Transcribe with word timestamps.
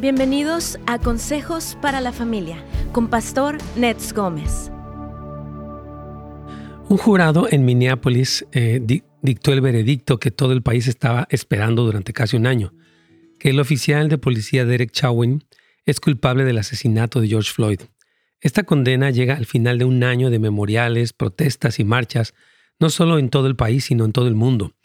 Bienvenidos 0.00 0.78
a 0.86 1.00
Consejos 1.00 1.76
para 1.82 2.00
la 2.00 2.12
Familia 2.12 2.64
con 2.92 3.08
Pastor 3.08 3.58
Nets 3.74 4.12
Gómez. 4.12 4.70
Un 6.88 6.96
jurado 6.96 7.48
en 7.50 7.64
Minneapolis 7.64 8.46
eh, 8.52 8.80
dictó 9.22 9.52
el 9.52 9.60
veredicto 9.60 10.20
que 10.20 10.30
todo 10.30 10.52
el 10.52 10.62
país 10.62 10.86
estaba 10.86 11.26
esperando 11.30 11.84
durante 11.84 12.12
casi 12.12 12.36
un 12.36 12.46
año, 12.46 12.72
que 13.40 13.50
el 13.50 13.58
oficial 13.58 14.08
de 14.08 14.18
policía 14.18 14.64
Derek 14.64 14.92
Chauvin 14.92 15.42
es 15.84 15.98
culpable 15.98 16.44
del 16.44 16.58
asesinato 16.58 17.20
de 17.20 17.26
George 17.26 17.52
Floyd. 17.52 17.80
Esta 18.40 18.62
condena 18.62 19.10
llega 19.10 19.34
al 19.34 19.46
final 19.46 19.78
de 19.78 19.84
un 19.84 20.04
año 20.04 20.30
de 20.30 20.38
memoriales, 20.38 21.12
protestas 21.12 21.80
y 21.80 21.84
marchas, 21.84 22.34
no 22.78 22.90
solo 22.90 23.18
en 23.18 23.30
todo 23.30 23.48
el 23.48 23.56
país, 23.56 23.86
sino 23.86 24.04
en 24.04 24.12
todo 24.12 24.28
el 24.28 24.36
mundo. 24.36 24.76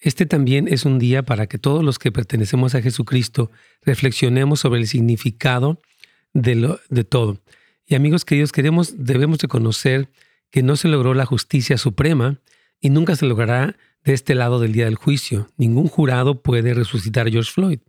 Este 0.00 0.24
también 0.24 0.66
es 0.66 0.86
un 0.86 0.98
día 0.98 1.22
para 1.22 1.46
que 1.46 1.58
todos 1.58 1.84
los 1.84 1.98
que 1.98 2.10
pertenecemos 2.10 2.74
a 2.74 2.82
Jesucristo 2.82 3.50
reflexionemos 3.82 4.60
sobre 4.60 4.80
el 4.80 4.86
significado 4.86 5.80
de, 6.32 6.54
lo, 6.54 6.80
de 6.88 7.04
todo. 7.04 7.38
Y 7.86 7.94
amigos 7.94 8.24
queridos, 8.24 8.52
queremos, 8.52 8.94
debemos 8.96 9.38
reconocer 9.38 10.08
que 10.50 10.62
no 10.62 10.76
se 10.76 10.88
logró 10.88 11.12
la 11.12 11.26
justicia 11.26 11.76
suprema 11.76 12.40
y 12.80 12.88
nunca 12.90 13.14
se 13.14 13.26
logrará 13.26 13.76
de 14.04 14.14
este 14.14 14.34
lado 14.34 14.58
del 14.58 14.72
día 14.72 14.86
del 14.86 14.94
juicio. 14.94 15.48
Ningún 15.56 15.88
jurado 15.88 16.40
puede 16.40 16.72
resucitar 16.72 17.26
a 17.26 17.30
George 17.30 17.50
Floyd, 17.52 17.80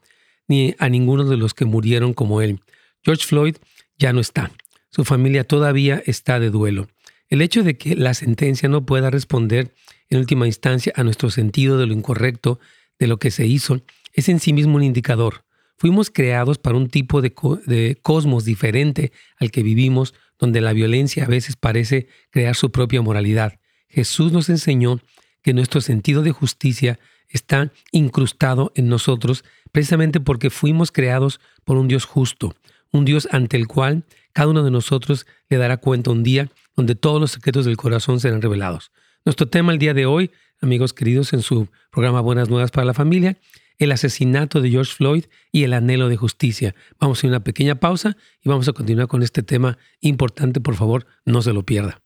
ni 0.48 0.76
a 0.80 0.90
ninguno 0.90 1.24
de 1.24 1.38
los 1.38 1.54
que 1.54 1.66
murieron 1.66 2.14
como 2.14 2.42
él. 2.42 2.60
George 3.04 3.26
Floyd 3.26 3.56
ya 3.98 4.12
no 4.12 4.20
está. 4.20 4.52
Su 4.90 5.06
familia 5.06 5.46
todavía 5.46 6.04
está 6.06 6.40
de 6.40 6.50
duelo. 6.50 6.90
El 7.30 7.42
hecho 7.42 7.64
de 7.64 7.78
que 7.78 7.96
la 7.96 8.14
sentencia 8.14 8.68
no 8.68 8.86
pueda 8.86 9.10
responder 9.10 9.74
en 10.12 10.20
última 10.20 10.46
instancia 10.46 10.94
a 10.96 11.04
nuestro 11.04 11.32
sentido 11.32 11.80
de 11.80 11.88
lo 11.88 11.94
incorrecto 11.94 12.60
de 13.00 13.08
lo 13.08 13.18
que 13.18 13.32
se 13.32 13.48
hizo, 13.48 13.82
es 14.14 14.30
en 14.30 14.40
sí 14.40 14.54
mismo 14.54 14.76
un 14.76 14.84
indicador. 14.84 15.46
Fuimos 15.78 16.12
creados 16.12 16.60
para 16.60 16.78
un 16.78 16.90
tipo 16.90 17.22
de, 17.22 17.34
de, 17.66 17.98
cosmos 18.04 18.46
diferente 18.46 19.12
al 19.40 19.50
que 19.50 19.64
vivimos, 19.64 20.14
donde 20.38 20.62
la 20.62 20.74
violencia 20.74 21.24
a 21.24 21.28
veces 21.28 21.56
parece 21.56 22.08
crear 22.30 22.56
su 22.56 22.72
propia 22.72 23.02
moralidad. 23.02 23.60
Jesús 23.88 24.32
nos 24.32 24.50
enseñó 24.50 25.00
que 25.42 25.54
nuestro 25.54 25.82
sentido 25.82 26.22
de 26.22 26.32
justicia 26.32 27.00
está 27.30 27.72
incrustado 27.92 28.72
en 28.76 28.90
nosotros 28.90 29.44
precisamente 29.72 30.20
porque 30.20 30.50
fuimos 30.50 30.92
creados 30.92 31.40
por 31.64 31.78
un 31.78 31.88
Dios 31.88 32.06
justo, 32.06 32.56
un 32.92 33.06
Dios 33.06 33.28
ante 33.32 33.58
el 33.58 33.68
cual 33.68 34.04
cada 34.34 34.50
uno 34.50 34.64
de 34.64 34.72
nosotros 34.72 35.26
le 35.50 35.58
dará 35.58 35.78
cuenta 35.78 36.12
un 36.12 36.24
día 36.24 36.52
donde 36.76 36.96
todos 36.96 37.20
los 37.20 37.32
secretos 37.32 37.66
del 37.66 37.78
corazón 37.78 38.20
serán 38.20 38.42
revelados. 38.42 38.92
Nuestro 39.24 39.48
tema 39.48 39.72
el 39.72 39.78
día 39.78 39.94
de 39.94 40.08
hoy, 40.08 40.32
amigos 40.62 40.94
queridos, 40.94 41.32
en 41.34 41.44
su 41.44 41.68
programa 41.92 42.22
Buenas 42.22 42.50
Nuevas 42.50 42.72
para 42.72 42.86
la 42.86 42.96
Familia, 42.96 43.38
el 43.78 43.92
asesinato 43.92 44.62
de 44.62 44.72
George 44.72 44.96
Floyd 44.96 45.26
y 45.52 45.64
el 45.64 45.74
anhelo 45.74 46.10
de 46.10 46.18
justicia. 46.18 46.74
Vamos 47.00 47.18
a 47.18 47.20
hacer 47.20 47.30
una 47.30 47.44
pequeña 47.44 47.76
pausa 47.76 48.18
y 48.42 48.50
vamos 48.50 48.68
a 48.68 48.74
continuar 48.74 49.08
con 49.08 49.22
este 49.22 49.44
tema 49.44 49.78
importante. 50.00 50.60
Por 50.60 50.74
favor, 50.74 51.06
no 51.24 51.44
se 51.44 51.54
lo 51.54 51.64
pierda. 51.64 52.02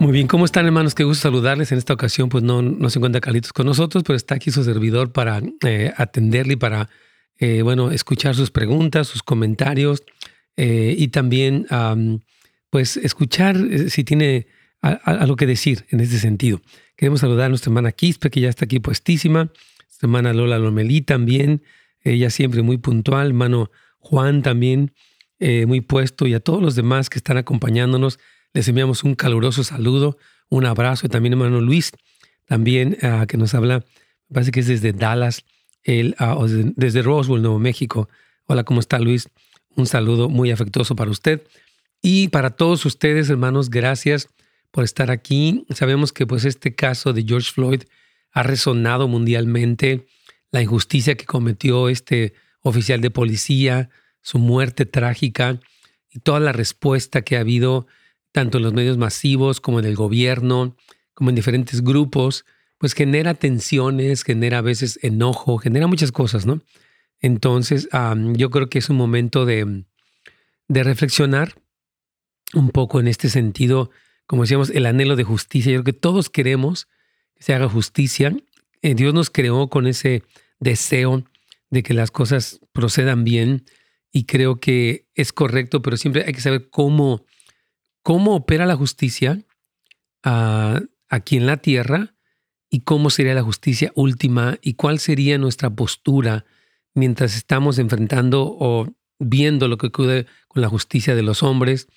Muy 0.00 0.10
bien, 0.10 0.26
¿cómo 0.26 0.44
están 0.44 0.66
hermanos? 0.66 0.96
Qué 0.96 1.04
gusto 1.04 1.22
saludarles. 1.22 1.70
En 1.70 1.78
esta 1.78 1.94
ocasión 1.94 2.28
pues 2.30 2.42
no, 2.42 2.62
no 2.62 2.90
se 2.90 2.98
encuentra 2.98 3.20
Carlitos 3.20 3.52
con 3.52 3.66
nosotros, 3.66 4.02
pero 4.04 4.16
está 4.16 4.34
aquí 4.34 4.50
su 4.50 4.64
servidor 4.64 5.12
para 5.12 5.40
eh, 5.64 5.92
atenderle 5.96 6.54
y 6.54 6.56
para 6.56 6.88
eh, 7.40 7.62
bueno, 7.62 7.90
escuchar 7.90 8.34
sus 8.34 8.50
preguntas, 8.50 9.08
sus 9.08 9.22
comentarios 9.22 10.02
eh, 10.56 10.94
y 10.96 11.08
también 11.08 11.66
pues 12.68 12.98
escuchar 12.98 13.56
eh, 13.56 13.88
si 13.88 14.04
tiene 14.04 14.46
algo 14.82 15.36
que 15.36 15.46
decir 15.46 15.86
en 15.88 16.00
este 16.00 16.18
sentido. 16.18 16.60
Queremos 16.96 17.20
saludar 17.20 17.46
a 17.46 17.48
nuestra 17.48 17.70
hermana 17.70 17.92
Quispe, 17.92 18.30
que 18.30 18.42
ya 18.42 18.50
está 18.50 18.66
aquí 18.66 18.78
puestísima, 18.78 19.44
nuestra 19.44 20.06
hermana 20.06 20.34
Lola 20.34 20.58
Lomelí 20.58 21.00
también, 21.00 21.62
ella 22.02 22.28
siempre 22.28 22.60
muy 22.60 22.76
puntual, 22.76 23.28
hermano 23.28 23.70
Juan 23.98 24.42
también 24.42 24.92
muy 25.66 25.80
puesto 25.80 26.26
y 26.26 26.34
a 26.34 26.40
todos 26.40 26.60
los 26.60 26.74
demás 26.74 27.08
que 27.08 27.18
están 27.18 27.38
acompañándonos, 27.38 28.18
les 28.52 28.68
enviamos 28.68 29.02
un 29.02 29.14
caluroso 29.14 29.64
saludo, 29.64 30.18
un 30.50 30.66
abrazo 30.66 31.06
y 31.06 31.08
también 31.08 31.32
hermano 31.32 31.62
Luis, 31.62 31.92
también 32.44 32.98
ah, 33.02 33.24
que 33.26 33.38
nos 33.38 33.54
habla, 33.54 33.82
parece 34.30 34.50
que 34.50 34.60
es 34.60 34.66
desde 34.66 34.92
Dallas, 34.92 35.44
ah, 36.18 36.36
desde 36.76 37.02
Roswell, 37.02 37.42
Nuevo 37.42 37.58
México. 37.58 38.08
Hola, 38.46 38.64
¿cómo 38.64 38.80
está 38.80 38.98
Luis? 38.98 39.28
Un 39.76 39.86
saludo 39.86 40.28
muy 40.28 40.50
afectuoso 40.50 40.96
para 40.96 41.10
usted. 41.10 41.42
Y 42.02 42.28
para 42.28 42.50
todos 42.50 42.84
ustedes, 42.86 43.30
hermanos, 43.30 43.70
gracias 43.70 44.28
por 44.70 44.84
estar 44.84 45.10
aquí. 45.10 45.64
Sabemos 45.70 46.12
que 46.12 46.26
pues 46.26 46.44
este 46.44 46.74
caso 46.74 47.12
de 47.12 47.24
George 47.24 47.52
Floyd 47.52 47.82
ha 48.32 48.42
resonado 48.42 49.08
mundialmente, 49.08 50.06
la 50.50 50.62
injusticia 50.62 51.16
que 51.16 51.26
cometió 51.26 51.88
este 51.88 52.34
oficial 52.62 53.00
de 53.00 53.10
policía, 53.10 53.90
su 54.22 54.38
muerte 54.38 54.86
trágica 54.86 55.60
y 56.10 56.20
toda 56.20 56.40
la 56.40 56.52
respuesta 56.52 57.22
que 57.22 57.36
ha 57.36 57.40
habido 57.40 57.86
tanto 58.32 58.58
en 58.58 58.64
los 58.64 58.72
medios 58.72 58.98
masivos 58.98 59.60
como 59.60 59.78
en 59.80 59.86
el 59.86 59.96
gobierno, 59.96 60.76
como 61.14 61.30
en 61.30 61.36
diferentes 61.36 61.82
grupos 61.82 62.44
pues 62.80 62.94
genera 62.94 63.34
tensiones, 63.34 64.24
genera 64.24 64.58
a 64.58 64.62
veces 64.62 64.98
enojo, 65.02 65.58
genera 65.58 65.86
muchas 65.86 66.12
cosas, 66.12 66.46
¿no? 66.46 66.62
Entonces, 67.20 67.90
yo 68.32 68.48
creo 68.48 68.70
que 68.70 68.78
es 68.78 68.88
un 68.88 68.96
momento 68.96 69.44
de, 69.44 69.84
de, 70.66 70.82
reflexionar 70.82 71.52
un 72.54 72.70
poco 72.70 72.98
en 72.98 73.06
este 73.06 73.28
sentido, 73.28 73.90
como 74.26 74.42
decíamos, 74.42 74.70
el 74.70 74.86
anhelo 74.86 75.16
de 75.16 75.24
justicia. 75.24 75.70
Yo 75.70 75.82
creo 75.82 75.94
que 75.94 76.00
todos 76.00 76.30
queremos 76.30 76.88
que 77.34 77.42
se 77.42 77.52
haga 77.52 77.68
justicia. 77.68 78.34
Eh, 78.80 78.94
Dios 78.94 79.12
nos 79.12 79.28
creó 79.28 79.68
con 79.68 79.86
ese 79.86 80.22
deseo 80.58 81.22
de 81.68 81.82
que 81.82 81.92
las 81.92 82.10
cosas 82.10 82.60
procedan 82.72 83.24
bien 83.24 83.66
y 84.10 84.24
creo 84.24 84.58
que 84.58 85.06
es 85.14 85.34
correcto, 85.34 85.82
pero 85.82 85.98
siempre 85.98 86.24
hay 86.26 86.32
que 86.32 86.40
saber 86.40 86.70
cómo, 86.70 87.26
cómo 88.02 88.36
opera 88.36 88.64
la 88.64 88.76
justicia 88.76 89.44
ah, 90.24 90.80
aquí 91.10 91.36
en 91.36 91.44
la 91.44 91.58
tierra 91.58 92.14
y 92.70 92.80
cómo 92.80 93.10
sería 93.10 93.34
la 93.34 93.42
justicia 93.42 93.92
última 93.94 94.58
y 94.62 94.74
cuál 94.74 95.00
sería 95.00 95.36
nuestra 95.38 95.70
postura 95.70 96.46
mientras 96.94 97.36
estamos 97.36 97.78
enfrentando 97.78 98.44
o 98.44 98.88
viendo 99.18 99.68
lo 99.68 99.76
que 99.76 99.88
ocurre 99.88 100.26
con 100.48 100.62
la 100.62 100.68
justicia 100.68 101.14
de 101.14 101.22
los 101.22 101.42
hombres 101.42 101.88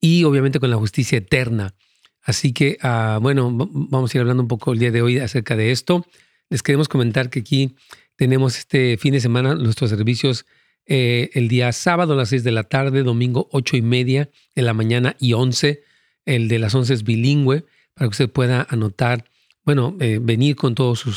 y 0.00 0.24
obviamente 0.24 0.60
con 0.60 0.70
la 0.70 0.76
justicia 0.76 1.18
eterna. 1.18 1.74
Así 2.22 2.52
que, 2.52 2.76
ah, 2.82 3.18
bueno, 3.20 3.50
vamos 3.50 4.14
a 4.14 4.18
ir 4.18 4.20
hablando 4.20 4.42
un 4.42 4.48
poco 4.48 4.72
el 4.72 4.78
día 4.78 4.90
de 4.90 5.02
hoy 5.02 5.18
acerca 5.18 5.56
de 5.56 5.70
esto. 5.70 6.06
Les 6.50 6.62
queremos 6.62 6.88
comentar 6.88 7.30
que 7.30 7.40
aquí 7.40 7.74
tenemos 8.16 8.58
este 8.58 8.96
fin 8.98 9.14
de 9.14 9.20
semana 9.20 9.54
nuestros 9.54 9.90
servicios 9.90 10.44
eh, 10.86 11.30
el 11.34 11.48
día 11.48 11.72
sábado 11.72 12.14
a 12.14 12.16
las 12.16 12.30
6 12.30 12.44
de 12.44 12.52
la 12.52 12.64
tarde, 12.64 13.02
domingo 13.02 13.48
8 13.52 13.76
y 13.76 13.82
media 13.82 14.30
de 14.54 14.62
la 14.62 14.74
mañana 14.74 15.16
y 15.18 15.32
11. 15.32 15.82
El 16.24 16.48
de 16.48 16.58
las 16.58 16.74
11 16.74 16.94
es 16.94 17.04
bilingüe 17.04 17.64
para 17.94 18.08
que 18.08 18.12
usted 18.12 18.30
pueda 18.30 18.66
anotar 18.70 19.24
bueno, 19.68 19.94
eh, 20.00 20.18
venir 20.18 20.56
con 20.56 20.74
toda 20.74 20.96
su 20.96 21.14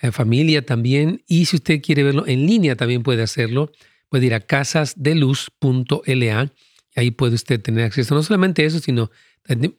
eh, 0.00 0.10
familia 0.10 0.64
también. 0.64 1.22
Y 1.28 1.44
si 1.44 1.56
usted 1.56 1.82
quiere 1.82 2.02
verlo 2.02 2.26
en 2.26 2.46
línea, 2.46 2.76
también 2.76 3.02
puede 3.02 3.22
hacerlo. 3.22 3.70
Puede 4.08 4.24
ir 4.24 4.32
a 4.32 4.40
casasdeluz.la 4.40 6.06
y 6.06 6.98
ahí 6.98 7.10
puede 7.10 7.34
usted 7.34 7.60
tener 7.60 7.84
acceso. 7.84 8.14
No 8.14 8.22
solamente 8.22 8.64
eso, 8.64 8.78
sino 8.78 9.10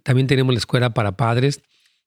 también 0.04 0.28
tenemos 0.28 0.54
la 0.54 0.60
escuela 0.60 0.94
para 0.94 1.18
padres 1.18 1.64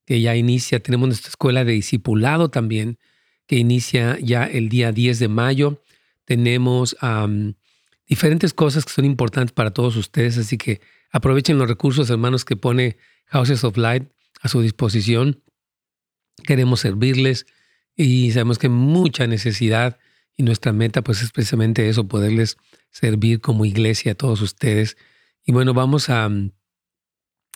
que 0.06 0.20
ya 0.20 0.36
inicia. 0.36 0.78
Tenemos 0.78 1.08
nuestra 1.08 1.30
escuela 1.30 1.64
de 1.64 1.72
discipulado 1.72 2.48
también 2.48 3.00
que 3.48 3.56
inicia 3.56 4.20
ya 4.20 4.44
el 4.44 4.68
día 4.68 4.92
10 4.92 5.18
de 5.18 5.26
mayo. 5.26 5.82
Tenemos 6.26 6.96
diferentes 8.06 8.54
cosas 8.54 8.84
que 8.84 8.92
son 8.92 9.04
importantes 9.04 9.52
para 9.52 9.72
todos 9.72 9.96
ustedes, 9.96 10.38
así 10.38 10.58
que 10.58 10.80
aprovechen 11.10 11.58
los 11.58 11.66
recursos, 11.66 12.08
hermanos, 12.08 12.44
que 12.44 12.54
pone 12.54 12.98
Houses 13.26 13.64
of 13.64 13.76
Light 13.76 14.04
a 14.40 14.48
su 14.48 14.62
disposición 14.62 15.42
queremos 16.44 16.80
servirles 16.80 17.46
y 17.96 18.30
sabemos 18.32 18.58
que 18.58 18.68
hay 18.68 18.72
mucha 18.72 19.26
necesidad 19.26 19.98
y 20.36 20.44
nuestra 20.44 20.72
meta 20.72 21.02
pues 21.02 21.22
es 21.22 21.32
precisamente 21.32 21.88
eso, 21.88 22.06
poderles 22.06 22.56
servir 22.90 23.40
como 23.40 23.64
iglesia 23.64 24.12
a 24.12 24.14
todos 24.14 24.40
ustedes. 24.40 24.96
Y 25.44 25.52
bueno, 25.52 25.74
vamos 25.74 26.08
a 26.10 26.30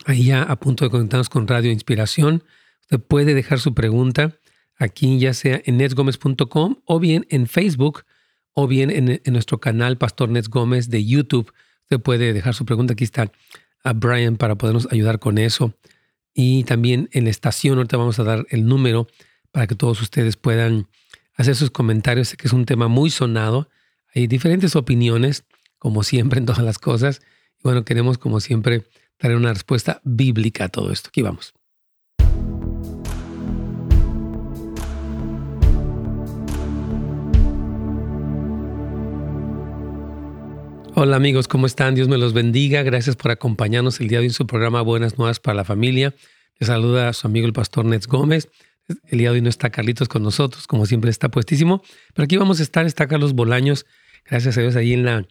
ahí 0.06 0.24
ya 0.24 0.42
a 0.42 0.56
punto 0.58 0.84
de 0.84 0.90
conectarnos 0.90 1.28
con 1.28 1.46
Radio 1.46 1.70
Inspiración. 1.70 2.42
Usted 2.82 3.00
puede 3.00 3.34
dejar 3.34 3.60
su 3.60 3.74
pregunta 3.74 4.36
aquí 4.82 5.18
ya 5.18 5.32
sea 5.32 5.62
en 5.64 5.76
netsgomez.com 5.76 6.76
o 6.84 6.98
bien 6.98 7.26
en 7.30 7.46
Facebook 7.46 8.04
o 8.52 8.66
bien 8.66 8.90
en, 8.90 9.20
nuestro 9.32 9.60
canal 9.60 9.96
Pastor 9.96 10.28
Nets 10.28 10.48
Gómez 10.48 10.90
de 10.90 11.04
YouTube. 11.04 11.52
Usted 11.82 12.00
puede 12.00 12.32
dejar 12.32 12.54
su 12.54 12.64
pregunta. 12.64 12.92
Aquí 12.92 13.04
está 13.04 13.30
a 13.84 13.92
Brian 13.92 14.36
para 14.36 14.56
podernos 14.56 14.88
ayudar 14.90 15.18
con 15.20 15.38
eso 15.38 15.72
y 16.34 16.64
también 16.64 17.08
en 17.12 17.24
la 17.24 17.30
estación. 17.30 17.78
Ahorita 17.78 17.96
vamos 17.96 18.18
a 18.18 18.24
dar 18.24 18.46
el 18.50 18.66
número 18.66 19.06
para 19.50 19.66
que 19.66 19.74
todos 19.74 20.00
ustedes 20.00 20.36
puedan 20.36 20.88
hacer 21.34 21.56
sus 21.56 21.70
comentarios. 21.70 22.28
Sé 22.28 22.36
que 22.36 22.46
es 22.46 22.52
un 22.52 22.64
tema 22.64 22.88
muy 22.88 23.10
sonado. 23.10 23.68
Hay 24.14 24.26
diferentes 24.26 24.76
opiniones, 24.76 25.44
como 25.78 26.02
siempre 26.02 26.38
en 26.38 26.46
todas 26.46 26.62
las 26.62 26.78
cosas. 26.78 27.20
Y 27.58 27.62
bueno, 27.64 27.84
queremos 27.84 28.18
como 28.18 28.40
siempre 28.40 28.84
dar 29.20 29.34
una 29.36 29.52
respuesta 29.52 30.00
bíblica 30.04 30.64
a 30.64 30.68
todo 30.68 30.92
esto. 30.92 31.08
Aquí 31.08 31.22
vamos. 31.22 31.54
Hola 40.94 41.16
amigos, 41.16 41.48
¿cómo 41.48 41.64
están? 41.64 41.94
Dios 41.94 42.08
me 42.08 42.18
los 42.18 42.34
bendiga. 42.34 42.82
Gracias 42.82 43.16
por 43.16 43.30
acompañarnos 43.30 43.98
el 44.00 44.08
día 44.08 44.18
de 44.18 44.24
hoy 44.24 44.26
en 44.26 44.34
su 44.34 44.46
programa 44.46 44.82
Buenas 44.82 45.16
Nuevas 45.16 45.40
para 45.40 45.54
la 45.54 45.64
Familia. 45.64 46.14
Les 46.58 46.66
saluda 46.66 47.08
a 47.08 47.14
su 47.14 47.26
amigo 47.26 47.46
el 47.46 47.54
pastor 47.54 47.86
Nets 47.86 48.06
Gómez. 48.06 48.50
El 49.06 49.18
día 49.18 49.30
de 49.30 49.36
hoy 49.36 49.40
no 49.40 49.48
está 49.48 49.70
Carlitos 49.70 50.08
con 50.08 50.22
nosotros, 50.22 50.66
como 50.66 50.84
siempre 50.84 51.10
está 51.10 51.30
puestísimo. 51.30 51.82
Pero 52.12 52.24
aquí 52.24 52.36
vamos 52.36 52.60
a 52.60 52.62
estar, 52.62 52.84
está 52.84 53.08
Carlos 53.08 53.32
Bolaños, 53.32 53.86
gracias 54.28 54.58
a 54.58 54.60
Dios, 54.60 54.76
ahí 54.76 54.92
en 54.92 55.06
la, 55.06 55.26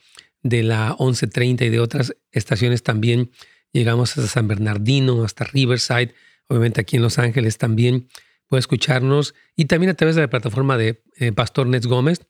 de 0.43 0.63
la 0.63 0.95
1130 0.99 1.65
y 1.65 1.69
de 1.69 1.79
otras 1.79 2.15
estaciones 2.31 2.83
también. 2.83 3.31
Llegamos 3.71 4.17
hasta 4.17 4.27
San 4.27 4.47
Bernardino, 4.47 5.23
hasta 5.23 5.43
Riverside, 5.45 6.13
obviamente 6.47 6.81
aquí 6.81 6.95
en 6.95 7.03
Los 7.03 7.19
Ángeles 7.19 7.57
también 7.57 8.07
puede 8.49 8.59
escucharnos 8.59 9.35
y 9.55 9.65
también 9.65 9.91
a 9.91 9.93
través 9.93 10.15
de 10.15 10.21
la 10.21 10.29
plataforma 10.29 10.77
de 10.77 11.03
eh, 11.17 11.31
Pastor 11.31 11.67
Nets 11.67 11.87
Gómez 11.87 12.25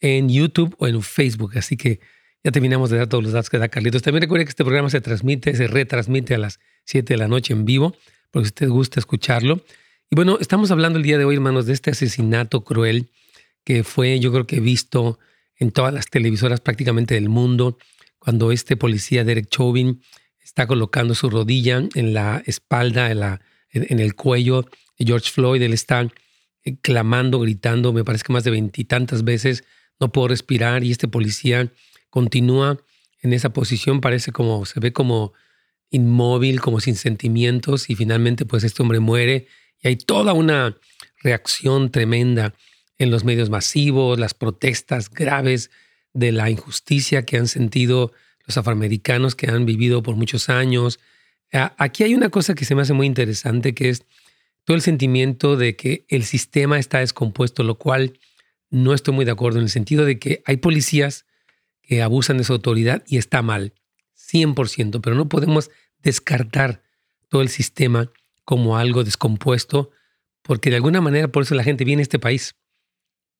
en 0.00 0.28
YouTube 0.28 0.76
o 0.78 0.86
en 0.86 1.02
Facebook. 1.02 1.56
Así 1.56 1.76
que 1.76 2.00
ya 2.44 2.52
terminamos 2.52 2.90
de 2.90 2.98
dar 2.98 3.08
todos 3.08 3.24
los 3.24 3.32
datos 3.32 3.50
que 3.50 3.58
da 3.58 3.68
Carlitos. 3.68 4.02
También 4.02 4.22
recuerde 4.22 4.44
que 4.44 4.50
este 4.50 4.64
programa 4.64 4.90
se 4.90 5.00
transmite, 5.00 5.56
se 5.56 5.66
retransmite 5.66 6.34
a 6.34 6.38
las 6.38 6.60
7 6.84 7.14
de 7.14 7.18
la 7.18 7.28
noche 7.28 7.54
en 7.54 7.64
vivo, 7.64 7.96
porque 8.30 8.46
si 8.46 8.50
usted 8.50 8.68
gusta 8.68 9.00
escucharlo. 9.00 9.64
Y 10.10 10.16
bueno, 10.16 10.38
estamos 10.40 10.70
hablando 10.70 10.98
el 10.98 11.04
día 11.04 11.18
de 11.18 11.24
hoy, 11.24 11.36
hermanos, 11.36 11.66
de 11.66 11.72
este 11.72 11.90
asesinato 11.90 12.62
cruel 12.64 13.10
que 13.64 13.84
fue, 13.84 14.20
yo 14.20 14.32
creo 14.32 14.46
que 14.46 14.60
visto 14.60 15.18
en 15.56 15.70
todas 15.70 15.92
las 15.92 16.06
televisoras 16.06 16.60
prácticamente 16.60 17.14
del 17.14 17.28
mundo, 17.28 17.78
cuando 18.18 18.52
este 18.52 18.76
policía 18.76 19.24
Derek 19.24 19.48
Chauvin 19.48 20.02
está 20.42 20.66
colocando 20.66 21.14
su 21.14 21.30
rodilla 21.30 21.82
en 21.94 22.14
la 22.14 22.42
espalda, 22.46 23.10
en, 23.10 23.20
la, 23.20 23.40
en, 23.70 24.00
el 24.00 24.14
cuello 24.14 24.66
de 24.98 25.06
George 25.06 25.30
Floyd, 25.30 25.62
él 25.62 25.72
está 25.72 26.08
eh, 26.64 26.76
clamando, 26.80 27.40
gritando, 27.40 27.92
me 27.92 28.04
parece 28.04 28.24
que 28.24 28.32
más 28.32 28.44
de 28.44 28.50
veintitantas 28.50 29.24
veces, 29.24 29.64
no 30.00 30.10
puedo 30.10 30.28
respirar 30.28 30.84
y 30.84 30.90
este 30.90 31.08
policía 31.08 31.72
continúa 32.10 32.78
en 33.22 33.32
esa 33.32 33.52
posición, 33.52 34.00
parece 34.00 34.32
como, 34.32 34.66
se 34.66 34.80
ve 34.80 34.92
como 34.92 35.32
inmóvil, 35.90 36.60
como 36.60 36.80
sin 36.80 36.96
sentimientos 36.96 37.88
y 37.88 37.94
finalmente 37.94 38.44
pues 38.44 38.64
este 38.64 38.82
hombre 38.82 38.98
muere 38.98 39.46
y 39.80 39.88
hay 39.88 39.96
toda 39.96 40.32
una 40.32 40.76
reacción 41.22 41.90
tremenda 41.90 42.54
en 43.02 43.10
los 43.10 43.24
medios 43.24 43.50
masivos, 43.50 44.18
las 44.18 44.34
protestas 44.34 45.10
graves 45.10 45.70
de 46.12 46.30
la 46.32 46.50
injusticia 46.50 47.24
que 47.24 47.36
han 47.36 47.48
sentido 47.48 48.12
los 48.46 48.56
afroamericanos 48.56 49.34
que 49.34 49.50
han 49.50 49.66
vivido 49.66 50.02
por 50.02 50.16
muchos 50.16 50.48
años. 50.48 51.00
Aquí 51.50 52.04
hay 52.04 52.14
una 52.14 52.28
cosa 52.28 52.54
que 52.54 52.64
se 52.64 52.74
me 52.74 52.82
hace 52.82 52.92
muy 52.92 53.06
interesante, 53.06 53.74
que 53.74 53.88
es 53.88 54.04
todo 54.64 54.76
el 54.76 54.82
sentimiento 54.82 55.56
de 55.56 55.76
que 55.76 56.04
el 56.08 56.24
sistema 56.24 56.78
está 56.78 57.00
descompuesto, 57.00 57.62
lo 57.62 57.76
cual 57.76 58.18
no 58.70 58.94
estoy 58.94 59.14
muy 59.14 59.24
de 59.24 59.32
acuerdo 59.32 59.58
en 59.58 59.64
el 59.64 59.70
sentido 59.70 60.04
de 60.04 60.18
que 60.18 60.42
hay 60.46 60.58
policías 60.58 61.26
que 61.82 62.02
abusan 62.02 62.38
de 62.38 62.44
su 62.44 62.52
autoridad 62.52 63.02
y 63.06 63.18
está 63.18 63.42
mal, 63.42 63.74
100%, 64.16 65.00
pero 65.02 65.16
no 65.16 65.28
podemos 65.28 65.70
descartar 65.98 66.82
todo 67.28 67.42
el 67.42 67.48
sistema 67.48 68.10
como 68.44 68.76
algo 68.76 69.04
descompuesto, 69.04 69.90
porque 70.42 70.70
de 70.70 70.76
alguna 70.76 71.00
manera 71.00 71.28
por 71.28 71.42
eso 71.42 71.54
la 71.54 71.64
gente 71.64 71.84
viene 71.84 72.00
a 72.00 72.04
este 72.04 72.18
país 72.18 72.54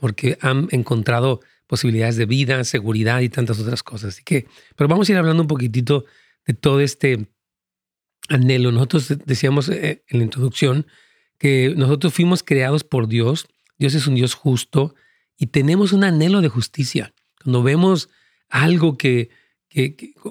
porque 0.02 0.36
han 0.40 0.66
encontrado 0.72 1.42
posibilidades 1.68 2.16
de 2.16 2.26
vida, 2.26 2.64
seguridad 2.64 3.20
y 3.20 3.28
tantas 3.28 3.60
otras 3.60 3.84
cosas. 3.84 4.14
Así 4.14 4.24
que, 4.24 4.48
pero 4.74 4.88
vamos 4.88 5.08
a 5.08 5.12
ir 5.12 5.18
hablando 5.18 5.44
un 5.44 5.46
poquitito 5.46 6.06
de 6.44 6.54
todo 6.54 6.80
este 6.80 7.28
anhelo. 8.28 8.72
Nosotros 8.72 9.14
decíamos 9.24 9.68
eh, 9.68 10.02
en 10.08 10.18
la 10.18 10.24
introducción 10.24 10.88
que 11.38 11.72
nosotros 11.76 12.12
fuimos 12.12 12.42
creados 12.42 12.82
por 12.82 13.06
Dios. 13.06 13.46
Dios 13.78 13.94
es 13.94 14.08
un 14.08 14.16
Dios 14.16 14.34
justo 14.34 14.96
y 15.36 15.46
tenemos 15.46 15.92
un 15.92 16.02
anhelo 16.02 16.40
de 16.40 16.48
justicia. 16.48 17.14
Cuando 17.40 17.62
vemos 17.62 18.08
algo 18.48 18.98
que, 18.98 19.30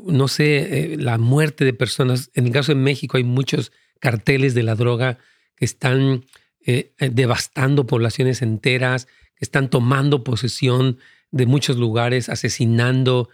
no 0.06 0.28
sé, 0.28 0.58
eh, 0.58 0.98
la 0.98 1.18
muerte 1.18 1.64
de 1.64 1.72
personas, 1.72 2.30
en 2.34 2.48
el 2.48 2.52
caso 2.52 2.74
de 2.74 2.82
México 2.82 3.16
hay 3.16 3.24
muchos 3.24 3.72
carteles 4.02 4.54
de 4.54 4.64
la 4.64 4.76
droga 4.76 5.18
que 5.56 5.64
están 5.64 6.26
eh, 6.66 6.92
devastando 7.00 7.88
poblaciones 7.88 8.42
enteras, 8.42 9.08
están 9.42 9.70
tomando 9.70 10.24
posesión 10.24 11.00
de 11.32 11.46
muchos 11.46 11.78
lugares, 11.78 12.30
asesinando, 12.30 13.30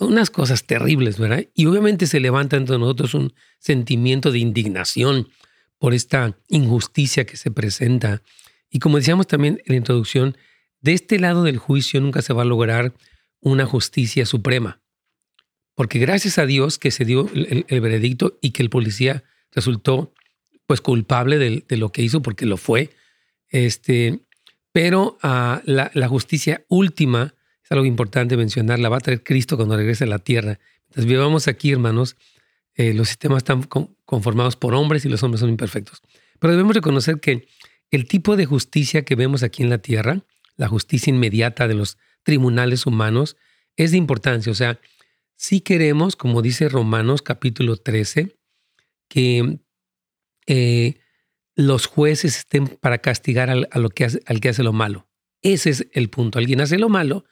unas 0.00 0.30
cosas 0.30 0.66
terribles, 0.66 1.18
¿verdad? 1.18 1.46
Y 1.54 1.66
obviamente 1.66 2.06
se 2.06 2.20
levanta 2.20 2.56
entre 2.56 2.78
nosotros 2.78 3.14
un 3.14 3.34
sentimiento 3.58 4.32
de 4.32 4.38
indignación 4.38 5.28
por 5.78 5.94
esta 5.94 6.38
injusticia 6.48 7.26
que 7.26 7.36
se 7.36 7.50
presenta. 7.50 8.22
Y 8.70 8.78
como 8.78 8.96
decíamos 8.96 9.26
también 9.26 9.60
en 9.64 9.72
la 9.72 9.76
introducción, 9.76 10.36
de 10.80 10.94
este 10.94 11.18
lado 11.18 11.42
del 11.42 11.58
juicio 11.58 12.00
nunca 12.00 12.22
se 12.22 12.32
va 12.32 12.42
a 12.42 12.46
lograr 12.46 12.94
una 13.40 13.66
justicia 13.66 14.24
suprema. 14.24 14.80
Porque 15.74 15.98
gracias 15.98 16.38
a 16.38 16.46
Dios 16.46 16.78
que 16.78 16.90
se 16.90 17.04
dio 17.04 17.30
el, 17.34 17.80
veredicto 17.80 18.38
y 18.40 18.52
que 18.52 18.62
el 18.62 18.70
policía 18.70 19.24
resultó 19.52 20.14
pues 20.66 20.80
culpable 20.80 21.38
de, 21.38 21.64
de, 21.68 21.76
lo 21.76 21.92
que 21.92 22.02
hizo, 22.02 22.22
porque 22.22 22.46
lo 22.46 22.56
fue, 22.56 22.90
este, 23.50 24.25
pero 24.76 25.16
ah, 25.22 25.62
la, 25.64 26.06
justicia 26.06 26.66
última, 26.68 27.34
es 27.64 27.72
algo 27.72 27.86
importante 27.86 28.36
mencionar, 28.36 28.78
la 28.78 28.90
va 28.90 28.98
a 28.98 29.00
traer 29.00 29.22
Cristo 29.22 29.56
cuando 29.56 29.74
regrese 29.74 30.04
a 30.04 30.06
la 30.06 30.18
tierra. 30.18 30.58
Entonces 30.88 31.06
vivamos 31.06 31.48
aquí, 31.48 31.72
hermanos, 31.72 32.18
eh, 32.74 32.92
los 32.92 33.08
sistemas 33.08 33.38
están 33.38 33.62
conformados 34.04 34.54
por 34.56 34.74
hombres 34.74 35.06
y 35.06 35.08
los 35.08 35.22
hombres 35.22 35.40
son 35.40 35.48
imperfectos. 35.48 36.02
Pero 36.38 36.50
debemos 36.50 36.74
reconocer 36.74 37.20
que 37.20 37.48
el 37.90 38.06
tipo 38.06 38.36
de 38.36 38.44
justicia 38.44 39.02
que 39.02 39.14
vemos 39.14 39.42
aquí 39.42 39.62
en 39.62 39.70
la 39.70 39.78
tierra, 39.78 40.20
la 40.56 40.68
justicia 40.68 41.10
inmediata 41.10 41.68
de 41.68 41.74
los 41.74 41.96
tribunales 42.22 42.84
humanos, 42.84 43.38
es 43.76 43.92
de 43.92 43.96
importancia. 43.96 44.52
O 44.52 44.54
sea, 44.54 44.78
si 45.36 45.62
queremos, 45.62 46.16
como 46.16 46.42
dice 46.42 46.68
Romanos 46.68 47.22
capítulo 47.22 47.78
13, 47.78 48.36
que 49.08 49.58
eh, 50.46 50.98
los 51.56 51.86
jueces 51.86 52.36
estén 52.38 52.68
para 52.68 52.98
castigar 52.98 53.50
al, 53.50 53.68
que 53.94 54.04
hace, 54.04 54.22
al 54.26 54.40
que 54.40 54.50
hace 54.50 54.62
lo 54.62 54.72
malo. 54.72 55.08
Ese 55.42 55.70
es 55.70 55.88
el 55.92 56.10
punto. 56.10 56.38
Alguien 56.38 56.60
hace 56.60 56.78
lo 56.78 56.88
malo 56.88 57.24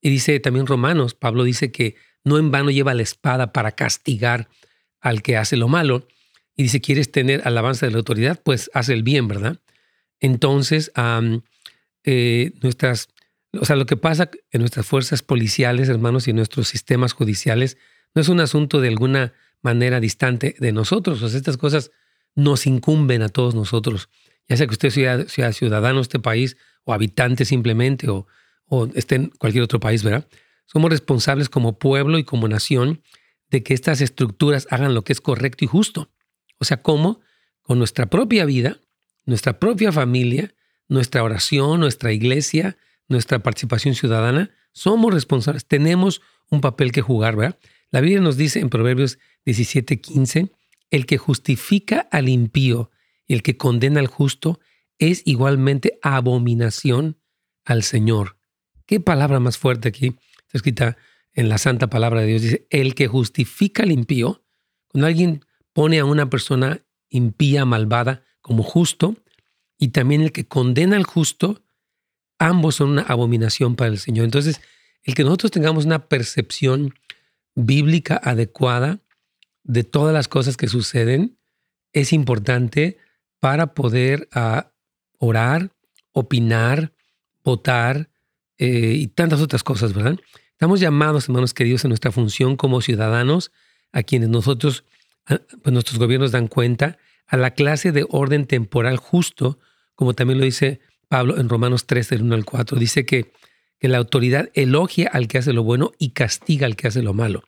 y 0.00 0.08
dice 0.08 0.38
también 0.40 0.66
Romanos, 0.66 1.14
Pablo 1.14 1.44
dice 1.44 1.72
que 1.72 1.96
no 2.24 2.38
en 2.38 2.50
vano 2.50 2.70
lleva 2.70 2.94
la 2.94 3.02
espada 3.02 3.52
para 3.52 3.72
castigar 3.72 4.48
al 5.00 5.22
que 5.22 5.36
hace 5.36 5.56
lo 5.56 5.68
malo. 5.68 6.06
Y 6.56 6.64
dice, 6.64 6.80
¿quieres 6.80 7.10
tener 7.10 7.42
alabanza 7.44 7.86
de 7.86 7.92
la 7.92 7.98
autoridad? 7.98 8.40
Pues 8.42 8.70
hace 8.72 8.92
el 8.92 9.02
bien, 9.02 9.26
¿verdad? 9.26 9.58
Entonces, 10.20 10.92
eh, 12.04 12.52
nuestras, 12.62 13.08
o 13.58 13.64
sea, 13.64 13.74
lo 13.74 13.86
que 13.86 13.96
pasa 13.96 14.30
en 14.52 14.60
nuestras 14.60 14.86
fuerzas 14.86 15.22
policiales, 15.22 15.88
hermanos, 15.88 16.28
y 16.28 16.30
en 16.30 16.36
nuestros 16.36 16.68
sistemas 16.68 17.14
judiciales, 17.14 17.78
no 18.14 18.22
es 18.22 18.28
un 18.28 18.40
asunto 18.40 18.80
de 18.80 18.88
alguna 18.88 19.32
manera 19.62 19.98
distante 19.98 20.54
de 20.58 20.72
nosotros. 20.72 21.22
O 21.22 21.28
sea, 21.28 21.38
estas 21.38 21.56
cosas 21.56 21.90
nos 22.34 22.66
incumben 22.66 23.22
a 23.22 23.28
todos 23.28 23.54
nosotros, 23.54 24.08
ya 24.48 24.56
sea 24.56 24.66
que 24.66 24.72
usted 24.72 25.26
sea, 25.26 25.52
ciudadano 25.52 25.96
de 25.96 26.02
este 26.02 26.18
país 26.18 26.56
o 26.84 26.92
habitante 26.92 27.44
simplemente 27.44 28.08
o, 28.08 28.26
o 28.66 28.86
esté 28.94 29.16
en 29.16 29.30
cualquier 29.38 29.64
otro 29.64 29.80
país, 29.80 30.02
¿verdad? 30.02 30.26
Somos 30.66 30.90
responsables 30.90 31.48
como 31.48 31.78
pueblo 31.78 32.18
y 32.18 32.24
como 32.24 32.48
nación 32.48 33.02
de 33.50 33.62
que 33.62 33.74
estas 33.74 34.00
estructuras 34.00 34.66
hagan 34.70 34.94
lo 34.94 35.02
que 35.02 35.12
es 35.12 35.20
correcto 35.20 35.64
y 35.64 35.68
justo. 35.68 36.10
O 36.58 36.64
sea, 36.64 36.78
¿cómo? 36.78 37.20
Con 37.60 37.78
nuestra 37.78 38.06
propia 38.06 38.46
vida, 38.46 38.78
nuestra 39.26 39.58
propia 39.58 39.92
familia, 39.92 40.54
nuestra 40.88 41.22
oración, 41.22 41.80
nuestra 41.80 42.12
iglesia, 42.12 42.76
nuestra 43.08 43.40
participación 43.40 43.94
ciudadana, 43.94 44.50
somos 44.72 45.12
responsables, 45.12 45.66
tenemos 45.66 46.22
un 46.50 46.60
papel 46.60 46.92
que 46.92 47.02
jugar, 47.02 47.36
¿verdad? 47.36 47.58
La 47.90 48.00
Biblia 48.00 48.20
nos 48.20 48.36
dice 48.36 48.60
en 48.60 48.70
Proverbios 48.70 49.18
17, 49.44 50.00
15, 50.00 50.50
el 50.92 51.06
que 51.06 51.18
justifica 51.18 52.06
al 52.12 52.28
impío 52.28 52.90
y 53.26 53.32
el 53.32 53.42
que 53.42 53.56
condena 53.56 53.98
al 53.98 54.06
justo 54.06 54.60
es 54.98 55.22
igualmente 55.24 55.98
abominación 56.02 57.18
al 57.64 57.82
Señor. 57.82 58.36
Qué 58.86 59.00
palabra 59.00 59.40
más 59.40 59.56
fuerte 59.58 59.88
aquí. 59.88 60.18
Está 60.42 60.58
escrita 60.58 60.96
en 61.32 61.48
la 61.48 61.56
santa 61.56 61.88
palabra 61.88 62.20
de 62.20 62.26
Dios. 62.26 62.42
Dice, 62.42 62.66
el 62.70 62.94
que 62.94 63.08
justifica 63.08 63.82
al 63.82 63.90
impío, 63.90 64.44
cuando 64.88 65.06
alguien 65.06 65.44
pone 65.72 65.98
a 65.98 66.04
una 66.04 66.28
persona 66.28 66.84
impía, 67.08 67.64
malvada, 67.64 68.22
como 68.42 68.62
justo, 68.62 69.16
y 69.78 69.88
también 69.88 70.20
el 70.20 70.32
que 70.32 70.46
condena 70.46 70.96
al 70.96 71.04
justo, 71.04 71.64
ambos 72.38 72.76
son 72.76 72.90
una 72.90 73.02
abominación 73.02 73.76
para 73.76 73.90
el 73.90 73.98
Señor. 73.98 74.26
Entonces, 74.26 74.60
el 75.04 75.14
que 75.14 75.24
nosotros 75.24 75.52
tengamos 75.52 75.86
una 75.86 76.06
percepción 76.08 76.94
bíblica 77.54 78.20
adecuada 78.22 79.00
de 79.64 79.84
todas 79.84 80.12
las 80.12 80.28
cosas 80.28 80.56
que 80.56 80.68
suceden 80.68 81.38
es 81.92 82.12
importante 82.12 82.98
para 83.40 83.74
poder 83.74 84.28
uh, 84.34 84.62
orar, 85.18 85.70
opinar, 86.12 86.92
votar 87.44 88.10
eh, 88.58 88.94
y 88.96 89.08
tantas 89.08 89.40
otras 89.40 89.62
cosas, 89.62 89.92
¿verdad? 89.94 90.16
Estamos 90.50 90.80
llamados, 90.80 91.24
hermanos 91.24 91.54
queridos, 91.54 91.84
en 91.84 91.88
nuestra 91.88 92.12
función 92.12 92.56
como 92.56 92.80
ciudadanos, 92.80 93.50
a 93.90 94.02
quienes 94.02 94.28
nosotros, 94.28 94.84
pues 95.26 95.72
nuestros 95.72 95.98
gobiernos 95.98 96.30
dan 96.30 96.46
cuenta, 96.46 96.98
a 97.26 97.36
la 97.36 97.52
clase 97.52 97.92
de 97.92 98.06
orden 98.08 98.46
temporal 98.46 98.96
justo, 98.96 99.58
como 99.94 100.14
también 100.14 100.38
lo 100.38 100.44
dice 100.44 100.80
Pablo 101.08 101.38
en 101.38 101.48
Romanos 101.48 101.86
3, 101.86 102.10
del 102.10 102.22
1 102.22 102.34
al 102.36 102.44
4. 102.44 102.78
Dice 102.78 103.04
que, 103.04 103.32
que 103.80 103.88
la 103.88 103.98
autoridad 103.98 104.50
elogia 104.54 105.10
al 105.12 105.28
que 105.28 105.38
hace 105.38 105.52
lo 105.52 105.64
bueno 105.64 105.92
y 105.98 106.10
castiga 106.10 106.66
al 106.66 106.76
que 106.76 106.88
hace 106.88 107.02
lo 107.02 107.14
malo. 107.14 107.42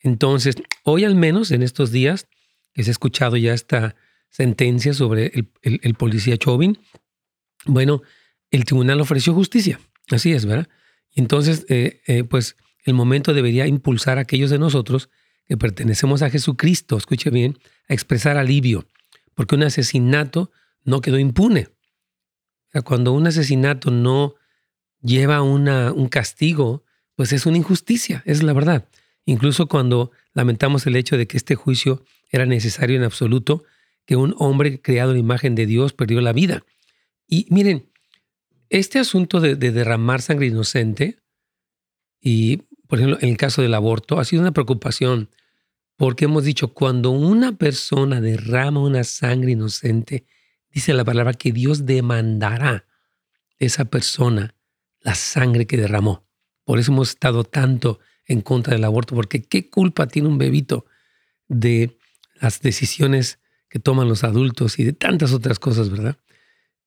Entonces, 0.00 0.56
hoy 0.84 1.04
al 1.04 1.14
menos 1.14 1.50
en 1.50 1.62
estos 1.62 1.90
días, 1.90 2.26
que 2.72 2.84
se 2.84 2.90
ha 2.90 2.92
escuchado 2.92 3.36
ya 3.36 3.54
esta 3.54 3.96
sentencia 4.30 4.94
sobre 4.94 5.32
el, 5.62 5.94
policía 5.94 6.36
Chauvin, 6.36 6.78
bueno, 7.64 8.02
el 8.50 8.64
tribunal 8.64 9.00
ofreció 9.00 9.34
justicia. 9.34 9.80
Así 10.10 10.32
es, 10.32 10.46
¿verdad? 10.46 10.68
Entonces, 11.14 11.66
eh, 11.68 12.00
eh, 12.06 12.24
pues 12.24 12.56
el 12.84 12.94
momento 12.94 13.34
debería 13.34 13.66
impulsar 13.66 14.18
a 14.18 14.22
aquellos 14.22 14.50
de 14.50 14.58
nosotros 14.58 15.10
que 15.46 15.56
pertenecemos 15.56 16.22
a 16.22 16.30
Jesucristo, 16.30 16.96
escuche 16.96 17.30
bien, 17.30 17.58
a 17.88 17.94
expresar 17.94 18.36
alivio, 18.36 18.86
porque 19.34 19.54
un 19.54 19.62
asesinato 19.62 20.52
no 20.84 21.00
quedó 21.00 21.18
impune. 21.18 21.68
O 22.68 22.70
sea, 22.72 22.82
cuando 22.82 23.12
un 23.12 23.26
asesinato 23.26 23.90
no 23.90 24.34
lleva 25.00 25.42
una, 25.42 25.92
un 25.92 26.08
castigo, 26.08 26.84
pues 27.14 27.32
es 27.32 27.46
una 27.46 27.56
injusticia, 27.56 28.22
es 28.26 28.42
la 28.42 28.52
verdad. 28.52 28.86
Incluso 29.28 29.66
cuando 29.66 30.10
lamentamos 30.32 30.86
el 30.86 30.96
hecho 30.96 31.18
de 31.18 31.26
que 31.26 31.36
este 31.36 31.54
juicio 31.54 32.02
era 32.30 32.46
necesario 32.46 32.96
en 32.96 33.02
absoluto, 33.02 33.62
que 34.06 34.16
un 34.16 34.34
hombre 34.38 34.80
creado 34.80 35.12
en 35.12 35.18
imagen 35.18 35.54
de 35.54 35.66
Dios 35.66 35.92
perdió 35.92 36.22
la 36.22 36.32
vida. 36.32 36.64
Y 37.26 37.46
miren, 37.50 37.90
este 38.70 38.98
asunto 38.98 39.40
de, 39.40 39.54
derramar 39.56 40.22
sangre 40.22 40.46
inocente, 40.46 41.18
y 42.22 42.62
por 42.86 43.00
ejemplo, 43.00 43.18
en 43.20 43.28
el 43.28 43.36
caso 43.36 43.60
del 43.60 43.74
aborto, 43.74 44.18
ha 44.18 44.24
sido 44.24 44.40
una 44.40 44.52
preocupación, 44.52 45.28
porque 45.98 46.24
hemos 46.24 46.44
dicho, 46.44 46.72
cuando 46.72 47.10
una 47.10 47.58
persona 47.58 48.22
derrama 48.22 48.80
una 48.80 49.04
sangre 49.04 49.50
inocente, 49.50 50.24
dice 50.70 50.94
la 50.94 51.04
palabra 51.04 51.34
que 51.34 51.52
Dios 51.52 51.84
demandará 51.84 52.86
de 53.58 53.66
esa 53.66 53.84
persona 53.84 54.54
la 55.02 55.14
sangre 55.14 55.66
que 55.66 55.76
derramó. 55.76 56.24
Por 56.64 56.78
eso 56.78 56.92
hemos 56.92 57.10
estado 57.10 57.44
tanto 57.44 58.00
en 58.28 58.42
contra 58.42 58.74
del 58.74 58.84
aborto, 58.84 59.14
porque 59.14 59.42
¿qué 59.42 59.68
culpa 59.68 60.06
tiene 60.06 60.28
un 60.28 60.38
bebito 60.38 60.86
de 61.48 61.98
las 62.40 62.60
decisiones 62.60 63.40
que 63.68 63.78
toman 63.78 64.08
los 64.08 64.22
adultos 64.22 64.78
y 64.78 64.84
de 64.84 64.92
tantas 64.92 65.32
otras 65.32 65.58
cosas, 65.58 65.90
verdad? 65.90 66.16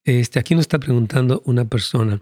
Este, 0.04 0.40
aquí 0.40 0.56
nos 0.56 0.62
está 0.62 0.80
preguntando 0.80 1.42
una 1.46 1.66
persona. 1.66 2.22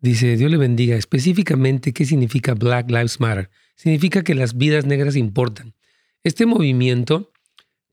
Dice, 0.00 0.36
Dios 0.36 0.50
le 0.50 0.56
bendiga. 0.56 0.96
Específicamente, 0.96 1.92
¿qué 1.92 2.04
significa 2.04 2.54
Black 2.54 2.90
Lives 2.90 3.20
Matter? 3.20 3.50
Significa 3.74 4.22
que 4.22 4.34
las 4.34 4.56
vidas 4.56 4.86
negras 4.86 5.16
importan. 5.16 5.74
Este 6.22 6.46
movimiento, 6.46 7.32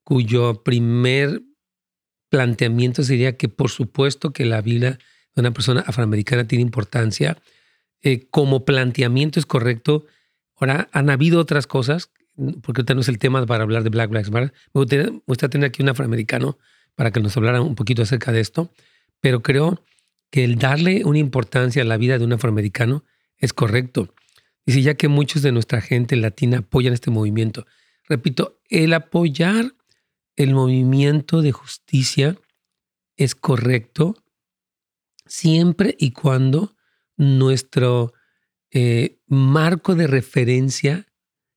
cuyo 0.03 0.63
primer 0.63 1.41
planteamiento 2.29 3.03
sería 3.03 3.37
que 3.37 3.47
por 3.47 3.69
supuesto 3.69 4.33
que 4.33 4.45
la 4.45 4.61
vida 4.61 4.97
de 5.35 5.41
una 5.41 5.51
persona 5.51 5.81
afroamericana 5.81 6.47
tiene 6.47 6.63
importancia, 6.63 7.37
eh, 8.01 8.27
como 8.29 8.65
planteamiento 8.65 9.39
es 9.39 9.45
correcto. 9.45 10.05
Ahora, 10.55 10.89
han 10.91 11.09
habido 11.09 11.39
otras 11.39 11.67
cosas, 11.67 12.11
porque 12.61 12.81
ahorita 12.81 12.93
no 12.93 13.01
es 13.01 13.09
el 13.09 13.17
tema 13.17 13.45
para 13.45 13.63
hablar 13.63 13.83
de 13.83 13.89
Black 13.89 14.11
Lives 14.11 14.31
Matter. 14.31 14.53
Me 14.73 14.81
gustaría 15.25 15.49
tener 15.49 15.67
aquí 15.67 15.81
un 15.81 15.89
afroamericano 15.89 16.57
para 16.95 17.11
que 17.11 17.19
nos 17.19 17.35
hablara 17.37 17.61
un 17.61 17.75
poquito 17.75 18.03
acerca 18.03 18.31
de 18.31 18.39
esto 18.39 18.71
pero 19.23 19.41
creo 19.41 19.81
que 20.31 20.43
el 20.43 20.57
darle 20.57 21.05
una 21.05 21.17
importancia 21.17 21.81
a 21.81 21.85
la 21.85 21.95
vida 21.95 22.17
de 22.17 22.25
un 22.25 22.33
afroamericano 22.33 23.05
es 23.37 23.53
correcto. 23.53 24.13
Dice, 24.65 24.81
ya 24.81 24.95
que 24.95 25.07
muchos 25.07 25.41
de 25.43 25.53
nuestra 25.53 25.79
gente 25.79 26.17
latina 26.17 26.57
apoyan 26.57 26.91
este 26.93 27.09
movimiento. 27.09 27.65
Repito, 28.09 28.59
el 28.67 28.93
apoyar 28.93 29.75
el 30.35 30.53
movimiento 30.53 31.41
de 31.41 31.53
justicia 31.53 32.37
es 33.15 33.33
correcto 33.33 34.15
siempre 35.25 35.95
y 35.97 36.11
cuando 36.11 36.75
nuestro 37.15 38.11
eh, 38.73 39.19
marco 39.27 39.95
de 39.95 40.07
referencia 40.07 41.07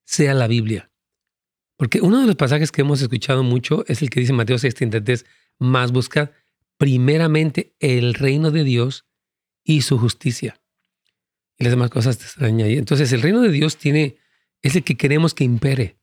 sea 0.04 0.35
la 0.35 0.46
Biblia. 0.46 0.90
Porque 1.76 2.00
uno 2.00 2.20
de 2.20 2.26
los 2.26 2.37
pasajes 2.37 2.70
que 2.70 2.82
hemos 2.82 3.02
escuchado 3.02 3.42
mucho 3.42 3.85
es 3.88 4.02
el 4.02 4.11
que 4.11 4.20
dice 4.20 4.32
Mateo 4.32 4.56
6:33, 4.58 5.25
más 5.58 5.92
buscad 5.92 6.30
primeramente 6.78 7.75
el 7.80 8.14
reino 8.14 8.50
de 8.50 8.64
Dios 8.64 9.06
y 9.64 9.82
su 9.82 9.99
justicia. 9.99 10.61
Y 11.58 11.64
las 11.64 11.73
demás 11.73 11.90
cosas 11.90 12.18
te 12.18 12.26
están 12.26 12.61
ahí. 12.61 12.76
Entonces 12.76 13.12
el 13.12 13.23
reino 13.23 13.40
de 13.40 13.50
Dios 13.50 13.78
tiene, 13.78 14.18
es 14.62 14.76
el 14.76 14.85
que 14.85 14.96
queremos 14.96 15.35
que 15.35 15.44
impere. 15.44 15.96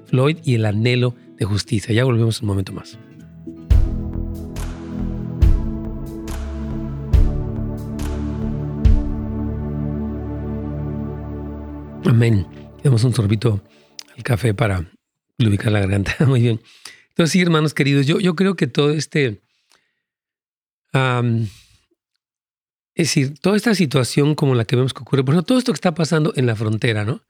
Floyd 0.06 0.38
y 0.44 0.54
el 0.54 0.64
anhelo 0.64 1.16
de 1.36 1.44
justicia. 1.44 1.92
Ya 1.92 2.04
volvemos 2.04 2.40
un 2.40 2.48
momento 2.48 2.72
más. 2.72 2.98
Amén. 12.04 12.46
Damos 12.82 13.04
un 13.04 13.12
sorbito 13.12 13.60
al 14.16 14.22
café 14.22 14.54
para 14.54 14.90
lubricar 15.38 15.72
la 15.72 15.80
garganta. 15.80 16.14
Muy 16.26 16.40
bien. 16.40 16.60
Entonces, 17.10 17.32
sí, 17.32 17.42
hermanos 17.42 17.74
queridos, 17.74 18.06
yo, 18.06 18.20
yo 18.20 18.34
creo 18.34 18.54
que 18.54 18.66
todo 18.66 18.92
este... 18.92 19.42
es 22.98 23.08
decir, 23.08 23.38
toda 23.38 23.56
esta 23.56 23.74
situación 23.74 24.34
como 24.34 24.54
la 24.54 24.64
que 24.64 24.76
vemos 24.76 24.92
que 24.92 25.00
ocurre, 25.00 25.24
por 25.24 25.34
ejemplo, 25.34 25.46
todo 25.46 25.58
esto 25.58 25.72
que 25.72 25.76
está 25.76 25.94
pasando 25.94 26.32
en 26.36 26.46
la 26.46 26.56
frontera, 26.56 27.04
¿no? 27.04 27.22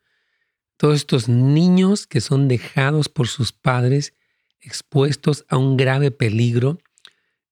todos 0.79 0.95
estos 0.95 1.29
niños 1.29 2.07
que 2.07 2.23
son 2.23 2.49
dejados 2.49 3.11
por 3.11 3.29
sus 3.29 3.53
padres 3.53 4.15
expuestos 4.61 5.45
a 5.49 5.59
un 5.59 5.77
grave 5.77 6.11
peligro. 6.11 6.79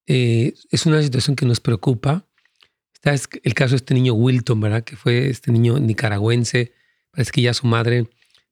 Eh, 0.07 0.55
es 0.71 0.87
una 0.87 1.03
situación 1.03 1.37
que 1.37 1.45
nos 1.45 1.61
preocupa. 1.61 2.25
Está 2.95 3.15
el 3.43 3.55
caso 3.55 3.73
de 3.73 3.77
este 3.77 3.95
niño 3.95 4.15
Wilton, 4.15 4.61
¿verdad? 4.61 4.85
Que 4.85 4.97
fue 4.97 5.29
este 5.29 5.51
niño 5.51 5.79
nicaragüense. 5.79 6.73
Parece 7.11 7.33
que 7.33 7.43
ya 7.43 7.53
su 7.53 7.67
madre 7.67 8.09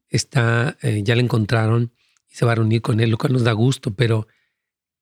está, 0.08 0.76
eh, 0.82 1.02
ya 1.04 1.14
le 1.14 1.22
encontraron 1.22 1.92
y 2.28 2.34
se 2.34 2.44
va 2.44 2.52
a 2.52 2.56
reunir 2.56 2.82
con 2.82 2.98
él, 2.98 3.10
lo 3.10 3.18
cual 3.18 3.32
nos 3.32 3.44
da 3.44 3.52
gusto, 3.52 3.94
pero 3.94 4.26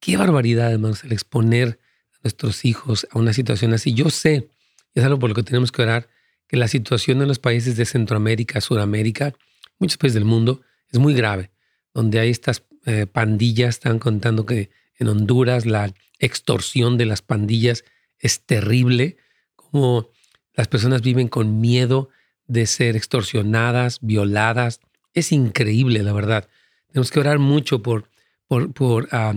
qué 0.00 0.18
barbaridad, 0.18 0.70
hermanos, 0.70 1.02
el 1.04 1.12
exponer 1.12 1.80
a 2.12 2.18
nuestros 2.24 2.66
hijos 2.66 3.06
a 3.10 3.18
una 3.18 3.32
situación 3.32 3.72
así. 3.72 3.94
Yo 3.94 4.10
sé, 4.10 4.50
y 4.94 5.00
es 5.00 5.04
algo 5.04 5.18
por 5.18 5.30
lo 5.30 5.34
que 5.34 5.42
tenemos 5.42 5.72
que 5.72 5.82
orar, 5.82 6.08
que 6.48 6.56
la 6.56 6.68
situación 6.68 7.22
en 7.22 7.28
los 7.28 7.38
países 7.38 7.76
de 7.76 7.84
Centroamérica, 7.84 8.60
Sudamérica, 8.60 9.34
muchos 9.78 9.96
países 9.96 10.14
del 10.14 10.24
mundo, 10.24 10.60
es 10.90 10.98
muy 10.98 11.14
grave, 11.14 11.50
donde 11.94 12.20
hay 12.20 12.30
estas 12.30 12.64
eh, 12.84 13.06
pandillas, 13.06 13.76
están 13.76 13.98
contando 13.98 14.44
que 14.44 14.70
en 14.98 15.08
Honduras 15.08 15.66
la 15.66 15.94
extorsión 16.18 16.98
de 16.98 17.06
las 17.06 17.22
pandillas 17.22 17.84
es 18.18 18.44
terrible, 18.44 19.16
como 19.56 20.10
las 20.54 20.68
personas 20.68 21.02
viven 21.02 21.28
con 21.28 21.60
miedo 21.60 22.10
de 22.46 22.66
ser 22.66 22.96
extorsionadas, 22.96 23.98
violadas. 24.00 24.80
Es 25.14 25.32
increíble, 25.32 26.02
la 26.02 26.12
verdad. 26.12 26.48
Tenemos 26.88 27.10
que 27.10 27.20
orar 27.20 27.38
mucho 27.38 27.82
por, 27.82 28.08
por, 28.46 29.08
ah, 29.12 29.34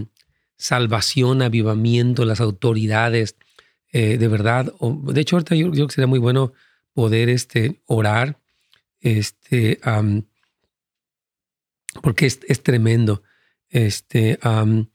salvación, 0.57 1.41
avivamiento, 1.41 2.25
las 2.25 2.41
autoridades, 2.41 3.35
eh, 3.97 4.17
de 4.17 4.27
verdad. 4.27 4.73
de 4.81 5.21
hecho, 5.21 5.37
ahorita 5.37 5.55
yo, 5.55 5.71
creo 5.71 5.87
que 5.87 5.93
sería 5.93 6.05
muy 6.05 6.19
bueno 6.19 6.51
poder 6.91 7.29
este, 7.29 7.81
orar, 7.85 8.41
este, 8.99 9.79
porque 12.01 12.25
es, 12.25 12.41
es, 12.45 12.61
tremendo. 12.61 13.23
Este, 13.69 14.37
um, 14.43 14.87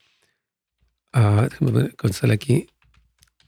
déjame 1.14 1.94
aquí. 2.30 2.66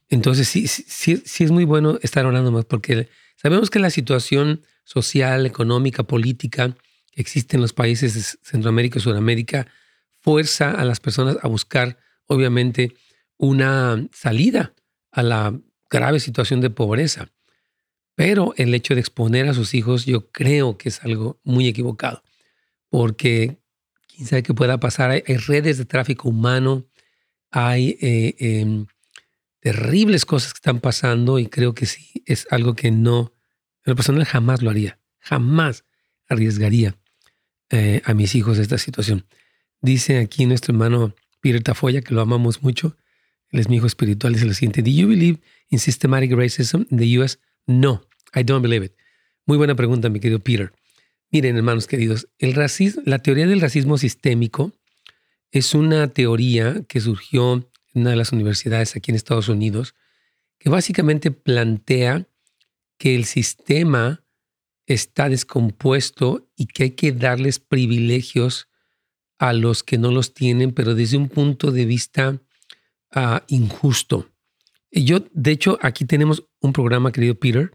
Entonces, 0.09 0.49
sí, 0.49 0.66
sí, 0.66 1.23
sí 1.23 1.44
es 1.44 1.50
muy 1.50 1.64
bueno 1.64 1.99
estar 2.00 2.25
orando 2.25 2.50
más, 2.50 2.64
porque 2.64 3.11
sabemos 3.37 3.68
que 3.68 3.78
la 3.78 3.90
situación 3.90 4.62
social, 4.85 5.44
económica, 5.44 6.02
política 6.02 6.75
que 7.11 7.21
existe 7.21 7.59
en 7.59 7.61
los 7.61 7.75
países 7.75 8.14
de 8.14 8.23
Centroamérica 8.42 8.99
y 8.99 9.02
Sudamérica 9.02 9.66
fuerza 10.18 10.71
a 10.71 10.87
las 10.87 10.99
personas 10.99 11.37
a 11.42 11.49
buscar, 11.49 11.99
obviamente, 12.26 12.94
una 13.37 14.09
salida 14.14 14.73
a 15.12 15.23
la 15.23 15.61
grave 15.90 16.19
situación 16.19 16.61
de 16.61 16.71
pobreza. 16.71 17.31
Pero 18.14 18.54
el 18.57 18.75
hecho 18.75 18.95
de 18.95 19.00
exponer 19.00 19.49
a 19.49 19.54
sus 19.54 19.75
hijos 19.75 20.04
yo 20.07 20.31
creo 20.31 20.76
que 20.76 20.88
es 20.88 21.02
algo 21.04 21.40
muy 21.45 21.69
equivocado, 21.69 22.23
porque 22.88 23.59
quién 24.09 24.26
sabe 24.26 24.42
qué 24.42 24.54
pueda 24.54 24.78
pasar. 24.78 25.11
Hay, 25.11 25.23
redes 25.23 25.78
de 25.78 25.85
tráfico 25.85 26.28
humano, 26.28 26.87
hay 27.50 27.97
eh, 28.00 28.35
em, 28.38 28.87
terribles 29.61 30.25
cosas 30.26 30.52
que 30.52 30.59
están 30.59 30.81
pasando 30.81 31.38
y 31.38 31.47
creo 31.47 31.75
que 31.75 31.87
sí 31.87 32.23
es 32.26 32.47
algo 32.50 32.75
que 32.75 32.90
no, 32.90 33.33
lo 33.85 33.95
personal 33.95 34.25
jamás 34.25 34.62
lo 34.62 34.71
haría, 34.71 34.99
jamás 35.21 35.85
arriesgaría 36.28 36.97
eh, 37.71 38.02
a 38.04 38.14
mis 38.14 38.35
hijos 38.35 38.59
esta 38.59 38.78
situación. 38.78 39.26
Dice 39.81 40.19
aquí 40.19 40.47
nuestro 40.47 40.73
hermano 40.73 41.14
Peter 41.40 41.62
Tafoya, 41.62 42.02
que 42.02 42.14
lo 42.14 42.21
amamos 42.21 42.62
mucho, 42.62 42.97
él 43.52 43.61
es 43.61 43.68
mi 43.68 43.76
hijo 43.76 43.87
espiritual, 43.87 44.32
dice 44.32 44.47
lo 44.47 44.54
siguiente, 44.54 44.82
¿Do 44.82 44.90
you 44.90 45.06
believe 45.06 45.38
in 45.68 45.78
systematic 45.78 46.32
racism 46.32 46.85
in 46.90 46.99
the 46.99 47.18
US? 47.18 47.38
No, 47.66 48.02
I 48.35 48.42
don't 48.42 48.62
believe 48.62 48.85
it. 48.85 48.92
Muy 49.47 49.59
buena 49.59 49.75
pregunta, 49.75 50.09
mi 50.09 50.21
querido 50.21 50.40
Peter. 50.40 50.73
Miren, 51.30 51.56
hermanos 51.56 51.87
queridos, 51.87 52.28
el 52.38 52.54
la 53.04 53.18
teoría 53.21 53.47
del 53.47 53.61
racismo 53.61 53.99
sistémico 53.99 54.73
es 55.50 55.75
una 55.75 56.09
teoría 56.09 56.82
que 56.88 57.00
surgió 57.00 57.54
en 57.94 58.00
una 58.02 58.11
de 58.11 58.16
las 58.16 58.32
universidades 58.32 58.97
aquí 58.97 59.11
en 59.11 59.16
Estados 59.16 59.49
Unidos, 59.49 59.94
que 60.59 60.71
básicamente 60.71 61.30
plantea 61.30 62.26
que 62.99 63.14
el 63.14 63.25
sistema 63.25 64.25
está 64.86 65.28
descompuesto 65.28 66.49
y 66.56 66.67
que 66.67 66.84
hay 66.84 66.91
que 66.93 67.12
darles 67.12 67.58
privilegios 67.58 68.69
a 69.38 69.52
los 69.52 69.82
que 69.82 69.99
no 69.99 70.10
los 70.10 70.34
tienen, 70.34 70.73
pero 70.73 70.95
desde 70.95 71.17
un 71.17 71.28
punto 71.28 71.73
de 71.73 71.84
vista 71.84 72.41
ah, 73.13 73.45
injusto. 73.49 74.29
Y 74.91 75.05
yo, 75.05 75.21
de 75.33 75.51
hecho, 75.51 75.79
aquí 75.83 76.05
tenemos 76.05 76.45
un 76.61 76.73
programa, 76.73 77.13
querido 77.13 77.35
Peter, 77.35 77.73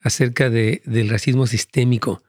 acerca 0.00 0.50
de, 0.50 0.82
del 0.84 1.08
racismo 1.08 1.46
sistémico 1.46 2.22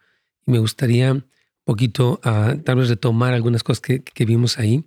y 0.46 0.52
me 0.52 0.60
gustaría 0.60 1.14
un 1.14 1.26
poquito 1.64 2.20
uh, 2.26 2.58
tal 2.64 2.78
vez 2.78 2.90
retomar 2.90 3.34
algunas 3.34 3.64
cosas 3.64 3.82
que, 3.82 4.26
vimos 4.26 4.58
ahí, 4.58 4.84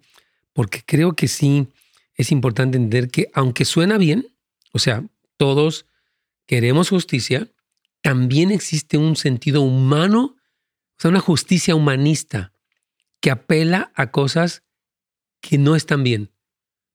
porque 0.52 0.82
creo 0.84 1.14
que 1.14 1.28
sí 1.28 1.68
es 2.16 2.32
importante 2.32 2.76
entender 2.76 3.08
que 3.10 3.30
aunque 3.32 3.64
suena 3.64 3.98
bien, 3.98 4.26
o 4.72 4.78
sea, 4.78 5.04
todos 5.36 5.86
queremos 6.46 6.90
justicia, 6.90 7.48
también 8.02 8.50
existe 8.50 8.98
un 8.98 9.16
sentido 9.16 9.62
humano, 9.62 10.36
o 10.36 11.00
sea, 11.00 11.10
una 11.10 11.20
justicia 11.20 11.74
humanista 11.74 12.52
que 13.20 13.30
apela 13.30 13.92
a 13.94 14.10
cosas 14.10 14.62
que 15.40 15.58
no 15.58 15.76
están 15.76 16.02
bien. 16.02 16.30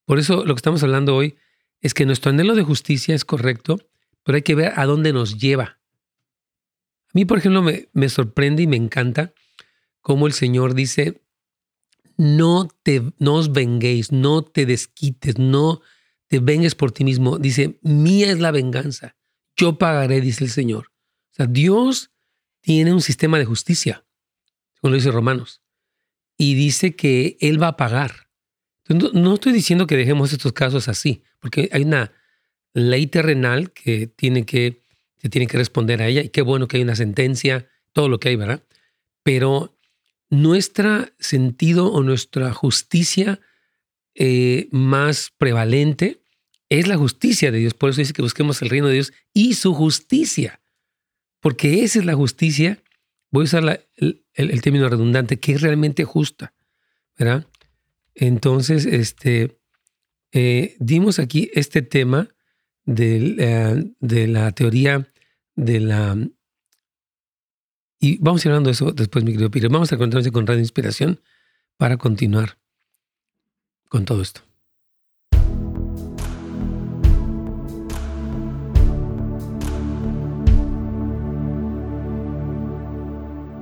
Por 0.09 0.17
eso 0.17 0.43
lo 0.43 0.55
que 0.55 0.57
estamos 0.57 0.81
hablando 0.81 1.15
hoy 1.15 1.37
es 1.81 1.93
que 1.93 2.07
nuestro 2.07 2.31
anhelo 2.31 2.55
de 2.55 2.63
justicia 2.63 3.13
es 3.13 3.25
correcto, 3.25 3.77
pero 4.23 4.37
hay 4.37 4.41
que 4.41 4.55
ver 4.55 4.73
a 4.75 4.87
dónde 4.87 5.13
nos 5.13 5.37
lleva. 5.37 5.79
A 7.09 7.11
mí, 7.13 7.25
por 7.25 7.37
ejemplo, 7.37 7.63
me, 7.93 8.09
sorprende 8.09 8.63
y 8.63 8.67
me 8.67 8.75
encanta 8.75 9.35
cómo 10.01 10.25
el 10.25 10.33
Señor 10.33 10.73
dice, 10.73 11.21
no, 12.17 12.69
te, 12.81 13.03
no 13.19 13.35
os 13.35 13.51
venguéis, 13.51 14.11
no 14.11 14.41
te 14.41 14.65
desquites, 14.65 15.37
no 15.37 15.81
te 16.25 16.39
vengues 16.39 16.73
por 16.73 16.91
ti 16.91 17.03
mismo. 17.03 17.37
Dice, 17.37 17.77
mía 17.83 18.31
es 18.31 18.39
la 18.39 18.49
venganza, 18.49 19.15
yo 19.55 19.77
pagaré, 19.77 20.21
dice 20.21 20.43
el 20.43 20.49
Señor. 20.49 20.87
O 20.87 21.35
sea, 21.35 21.45
Dios 21.45 22.09
tiene 22.61 22.93
un 22.93 23.01
sistema 23.01 23.37
de 23.37 23.45
justicia, 23.45 24.07
como 24.81 24.89
lo 24.89 24.95
dice 24.95 25.11
Romanos, 25.11 25.61
y 26.35 26.55
dice 26.55 26.95
que 26.95 27.37
Él 27.41 27.61
va 27.61 27.67
a 27.67 27.77
pagar. 27.77 28.28
No, 28.89 29.35
estoy 29.35 29.53
diciendo 29.53 29.85
que 29.85 29.95
dejemos 29.95 30.33
estos 30.33 30.51
casos 30.51 30.87
así, 30.87 31.21
porque 31.39 31.69
hay 31.71 31.83
una 31.83 32.11
ley 32.73 33.07
terrenal 33.07 33.71
que 33.71 34.07
tiene 34.07 34.45
que 34.45 34.81
que 35.21 35.57
responder 35.57 36.01
a 36.01 36.07
ella 36.07 36.21
y 36.21 36.29
qué 36.29 36.41
bueno 36.41 36.67
que 36.67 36.77
hay 36.77 36.83
una 36.83 36.95
sentencia, 36.95 37.67
todo 37.93 38.09
lo 38.09 38.19
que 38.19 38.29
hay, 38.29 38.35
¿verdad? 38.35 38.63
Pero 39.23 39.77
nuestro 40.29 41.07
sentido 41.19 41.91
o 41.91 42.03
nuestra 42.03 42.53
justicia 42.53 43.39
eh, 44.15 44.67
más 44.71 45.31
prevalente 45.37 46.21
es 46.69 46.87
la 46.87 46.97
justicia 46.97 47.51
de 47.51 47.59
Dios. 47.59 47.73
Por 47.73 47.89
eso 47.89 48.01
dice 48.01 48.13
que 48.13 48.21
busquemos 48.21 48.61
el 48.61 48.69
reino 48.69 48.87
de 48.87 48.93
Dios 48.93 49.13
y 49.33 49.55
su 49.55 49.73
justicia. 49.73 50.61
Porque 51.39 51.83
esa 51.83 51.99
es 51.99 52.05
la 52.05 52.15
justicia, 52.15 52.81
voy 53.31 53.43
a 53.43 53.45
usar 53.45 53.87
el, 53.95 54.61
término 54.61 54.89
redundante, 54.89 55.39
que 55.39 55.53
es 55.53 55.61
realmente 55.61 56.03
justa. 56.03 56.53
¿verdad? 57.17 57.47
Entonces, 58.15 58.85
este, 58.85 59.59
eh, 60.31 60.75
dimos 60.79 61.19
aquí 61.19 61.49
este 61.53 61.81
tema 61.81 62.29
eh, 62.85 63.93
de, 63.99 64.27
la 64.27 64.51
teoría 64.51 65.11
de 65.55 65.79
la... 65.79 66.17
Y 67.99 68.17
vamos 68.19 68.43
a 68.43 68.47
ir 68.47 68.51
hablando 68.51 68.69
de 68.69 68.73
eso 68.73 68.91
después, 68.91 69.25
mi 69.25 69.31
querido 69.31 69.51
Peter. 69.51 69.69
Vamos 69.69 69.91
a 69.91 69.95
encontrarnos 69.95 70.31
con 70.31 70.47
Radio 70.47 70.61
Inspiración 70.61 71.21
para 71.77 71.97
continuar 71.97 72.57
con 73.89 74.05
todo 74.05 74.21
esto. 74.21 74.41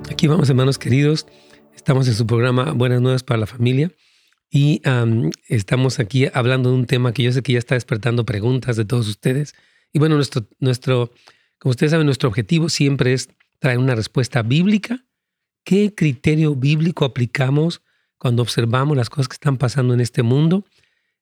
Aquí 0.10 0.28
vamos, 0.28 0.50
hermanos 0.50 0.78
queridos. 0.78 1.28
Estamos 1.76 2.08
en 2.08 2.16
su 2.16 2.26
programa 2.26 2.72
Buenas 2.72 3.02
Nuevas 3.02 3.24
para 3.24 3.40
la 3.40 3.46
Familia. 3.46 3.92
Y 4.50 4.82
estamos 5.48 6.00
aquí 6.00 6.28
hablando 6.34 6.70
de 6.70 6.76
un 6.76 6.86
tema 6.86 7.14
que 7.14 7.24
yo 7.24 7.32
sé 7.32 7.44
que 7.44 7.54
ya 7.54 7.60
está 7.60 7.76
despertando 7.76 8.26
preguntas 8.26 8.78
de 8.78 8.86
todos 8.86 9.08
ustedes. 9.08 9.56
Y 9.92 10.00
bueno, 10.00 10.16
nuestro, 10.16 10.48
nuestro, 10.60 11.12
como 11.60 11.72
ustedes 11.72 11.92
saben, 11.92 12.06
nuestro 12.06 12.30
objetivo 12.30 12.70
siempre 12.70 13.14
es 13.14 13.30
traer 13.60 13.78
una 13.78 13.96
respuesta 13.96 14.42
bíblica. 14.42 15.06
¿Qué 15.64 15.94
criterio 15.94 16.56
bíblico 16.56 17.04
aplicamos 17.04 17.82
cuando 18.18 18.42
observamos 18.42 18.96
las 18.96 19.10
cosas 19.10 19.28
que 19.28 19.34
están 19.34 19.58
pasando 19.58 19.94
en 19.94 20.00
este 20.00 20.24
mundo? 20.24 20.66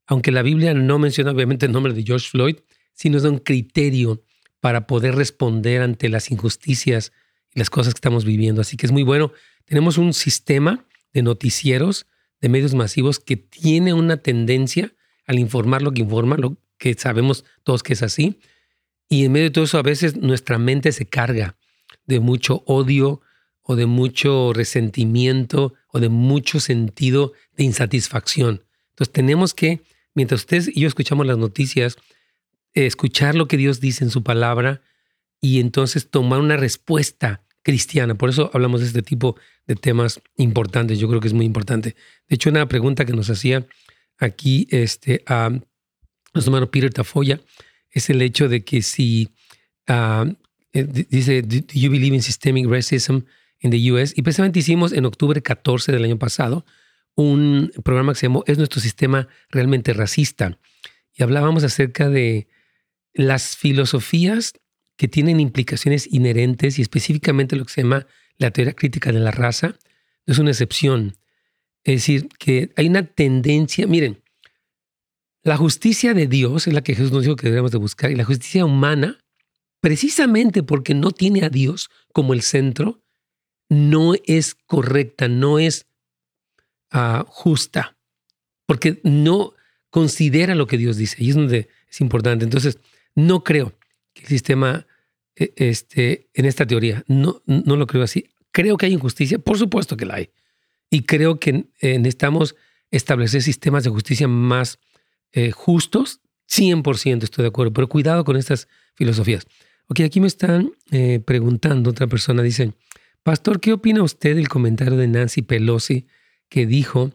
Aunque 0.05 0.31
la 0.31 0.43
Biblia 0.43 0.73
no 0.75 0.99
menciona 0.99 1.31
obviamente 1.31 1.65
el 1.65 1.71
nombre 1.71 1.93
de 1.93 2.03
George 2.03 2.29
Floyd, 2.29 2.57
sí 2.93 3.09
nos 3.09 3.23
un 3.23 3.39
criterio 3.39 4.23
para 4.59 4.85
poder 4.87 5.15
responder 5.15 5.81
ante 5.81 6.09
las 6.09 6.29
injusticias 6.29 7.11
y 7.53 7.59
las 7.59 7.71
cosas 7.71 7.93
que 7.93 7.97
estamos 7.97 8.23
viviendo. 8.23 8.61
Así 8.61 8.77
que 8.77 8.85
es 8.85 8.91
muy 8.91 9.03
bueno. 9.03 9.31
Tenemos 9.65 9.97
un 9.97 10.13
sistema 10.13 10.85
de 11.11 11.23
noticieros 11.23 12.05
de 12.45 12.49
medios 12.49 12.75
masivos 12.75 13.19
que 13.19 13.37
tiene 13.37 13.95
una 13.95 14.17
tendencia 14.17 14.93
al 15.25 15.39
informar 15.39 15.81
lo 15.81 15.91
que 15.93 16.03
informa, 16.03 16.37
lo 16.37 16.57
que 16.77 16.93
sabemos 16.93 17.43
todos 17.63 17.81
que 17.81 17.93
es 17.93 18.03
así. 18.03 18.39
Y 19.09 19.25
en 19.25 19.31
medio 19.31 19.45
de 19.45 19.49
todo 19.49 19.63
eso 19.63 19.79
a 19.79 19.81
veces 19.81 20.15
nuestra 20.15 20.59
mente 20.59 20.91
se 20.91 21.07
carga 21.07 21.57
de 22.05 22.19
mucho 22.19 22.61
odio 22.67 23.19
o 23.63 23.75
de 23.75 23.87
mucho 23.87 24.53
resentimiento 24.53 25.73
o 25.87 25.99
de 25.99 26.09
mucho 26.09 26.59
sentido 26.59 27.33
de 27.57 27.63
insatisfacción. 27.63 28.63
Entonces 28.91 29.11
tenemos 29.11 29.55
que, 29.55 29.81
mientras 30.13 30.41
ustedes 30.41 30.67
y 30.67 30.81
yo 30.81 30.87
escuchamos 30.87 31.25
las 31.25 31.39
noticias, 31.39 31.97
escuchar 32.75 33.33
lo 33.33 33.47
que 33.47 33.57
Dios 33.57 33.79
dice 33.79 34.03
en 34.03 34.11
su 34.11 34.21
palabra 34.21 34.83
y 35.41 35.59
entonces 35.61 36.11
tomar 36.11 36.41
una 36.41 36.57
respuesta 36.57 37.41
cristiana. 37.65 38.13
Por 38.13 38.29
eso 38.29 38.51
hablamos 38.53 38.81
de 38.81 38.87
este 38.87 39.01
tipo 39.01 39.37
de 39.65 39.75
temas 39.75 40.21
importantes. 40.37 40.99
Yo 40.99 41.09
creo 41.09 41.19
que 41.19 41.27
es 41.27 41.33
muy 41.33 41.47
importante. 41.47 41.95
De 42.29 42.35
hecho, 42.35 42.51
una 42.51 42.67
pregunta 42.67 43.05
que 43.05 43.13
nos 43.13 43.31
hacía 43.31 43.65
aquí 44.19 44.67
este, 44.69 45.23
a 45.25 45.49
nuestro 45.49 46.51
hermano 46.51 46.69
Peter 46.69 46.93
Tafoya 46.93 47.41
es 47.89 48.11
el 48.11 48.21
hecho 48.21 48.49
de 48.49 48.63
que 48.63 48.83
si 48.83 49.29
uh, 49.89 50.31
dice, 51.09 51.41
¿Do 51.41 51.57
you 51.73 51.89
believe 51.89 52.15
in 52.15 52.21
systemic 52.21 52.67
racism 52.67 53.21
in 53.59 53.71
the 53.71 53.91
US? 53.91 54.13
Y 54.15 54.21
precisamente 54.21 54.59
hicimos 54.59 54.93
en 54.93 55.05
octubre 55.05 55.41
14 55.41 55.91
del 55.91 56.03
año 56.03 56.19
pasado 56.19 56.67
un 57.15 57.71
programa 57.83 58.13
que 58.13 58.19
se 58.19 58.27
llamó 58.27 58.43
¿Es 58.45 58.59
nuestro 58.59 58.79
sistema 58.79 59.27
realmente 59.49 59.91
racista? 59.93 60.59
Y 61.15 61.23
hablábamos 61.23 61.63
acerca 61.63 62.09
de 62.09 62.47
las 63.15 63.57
filosofías 63.57 64.53
que 64.97 65.07
tienen 65.07 65.39
implicaciones 65.39 66.07
inherentes 66.11 66.79
y 66.79 66.81
específicamente 66.81 67.55
lo 67.55 67.65
que 67.65 67.73
se 67.73 67.81
llama 67.83 68.07
la 68.37 68.51
teoría 68.51 68.73
crítica 68.73 69.11
de 69.11 69.19
la 69.19 69.31
raza, 69.31 69.75
no 70.25 70.33
es 70.33 70.39
una 70.39 70.51
excepción. 70.51 71.17
Es 71.83 71.95
decir, 71.95 72.29
que 72.39 72.71
hay 72.75 72.87
una 72.87 73.03
tendencia, 73.05 73.87
miren, 73.87 74.23
la 75.43 75.57
justicia 75.57 76.13
de 76.13 76.27
Dios 76.27 76.67
es 76.67 76.73
la 76.73 76.81
que 76.81 76.95
Jesús 76.95 77.11
nos 77.11 77.23
dijo 77.23 77.35
que 77.35 77.49
debemos 77.49 77.71
de 77.71 77.77
buscar 77.77 78.09
y 78.09 78.15
la 78.15 78.25
justicia 78.25 78.65
humana, 78.65 79.19
precisamente 79.79 80.63
porque 80.63 80.95
no 80.95 81.11
tiene 81.11 81.43
a 81.45 81.49
Dios 81.49 81.89
como 82.11 82.33
el 82.33 82.41
centro, 82.41 83.03
no 83.69 84.13
es 84.25 84.55
correcta, 84.55 85.27
no 85.27 85.59
es 85.59 85.85
uh, 86.93 87.23
justa, 87.27 87.95
porque 88.65 88.99
no 89.03 89.53
considera 89.91 90.55
lo 90.55 90.65
que 90.65 90.77
Dios 90.77 90.97
dice 90.97 91.23
y 91.23 91.29
es 91.29 91.35
donde 91.35 91.69
es 91.87 92.01
importante. 92.01 92.43
Entonces, 92.43 92.79
no 93.13 93.43
creo 93.43 93.77
el 94.15 94.27
sistema 94.27 94.87
e, 95.35 95.53
este, 95.57 96.29
en 96.33 96.45
esta 96.45 96.65
teoría, 96.65 97.03
no, 97.07 97.41
no 97.45 97.75
lo 97.75 97.87
creo 97.87 98.03
así. 98.03 98.29
Creo 98.51 98.77
que 98.77 98.85
hay 98.85 98.93
injusticia, 98.93 99.39
por 99.39 99.57
supuesto 99.57 99.97
que 99.97 100.05
la 100.05 100.15
hay. 100.15 100.29
Y 100.89 101.01
creo 101.01 101.39
que 101.39 101.65
eh, 101.79 101.97
necesitamos 101.99 102.55
establecer 102.91 103.41
sistemas 103.41 103.83
de 103.83 103.89
justicia 103.89 104.27
más 104.27 104.79
eh, 105.33 105.51
justos, 105.51 106.21
100% 106.49 107.23
estoy 107.23 107.43
de 107.43 107.49
acuerdo, 107.49 107.73
pero 107.73 107.89
cuidado 107.89 108.23
con 108.23 108.37
estas 108.37 108.67
filosofías. 108.95 109.45
Ok, 109.87 110.01
aquí 110.01 110.19
me 110.19 110.27
están 110.27 110.71
eh, 110.91 111.19
preguntando, 111.19 111.89
otra 111.89 112.07
persona 112.07 112.41
dice, 112.41 112.73
Pastor, 113.23 113.59
¿qué 113.59 113.73
opina 113.73 114.03
usted 114.03 114.35
del 114.35 114.47
comentario 114.47 114.97
de 114.97 115.07
Nancy 115.07 115.41
Pelosi 115.41 116.07
que 116.47 116.65
dijo 116.65 117.11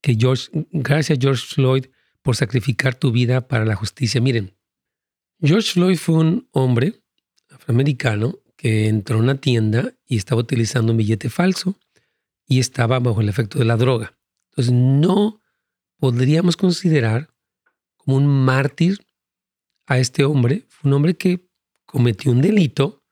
que 0.00 0.16
George, 0.18 0.48
gracias 0.72 1.18
George 1.20 1.46
Floyd 1.46 1.86
por 2.22 2.36
sacrificar 2.36 2.94
tu 2.94 3.12
vida 3.12 3.46
para 3.48 3.64
la 3.64 3.76
justicia? 3.76 4.20
Miren, 4.20 4.53
George 5.40 5.72
Floyd 5.72 5.96
fue 5.96 6.16
un 6.16 6.48
hombre 6.52 6.94
afroamericano 7.50 8.38
que 8.56 8.88
entró 8.88 9.18
a 9.18 9.20
una 9.20 9.40
tienda 9.40 9.92
y 10.06 10.16
estaba 10.16 10.40
utilizando 10.40 10.92
un 10.92 10.98
billete 10.98 11.28
falso 11.28 11.78
y 12.46 12.60
estaba 12.60 12.98
bajo 12.98 13.20
el 13.20 13.28
efecto 13.28 13.58
de 13.58 13.64
la 13.64 13.76
droga. 13.76 14.16
Entonces 14.50 14.72
no 14.72 15.40
podríamos 15.98 16.56
considerar 16.56 17.30
como 17.96 18.16
un 18.16 18.26
mártir 18.26 19.04
a 19.86 19.98
este 19.98 20.24
hombre. 20.24 20.66
Un 20.82 20.92
hombre 20.92 21.16
que 21.16 21.48
cometió 21.84 22.30
un 22.32 22.40
delito 22.40 23.02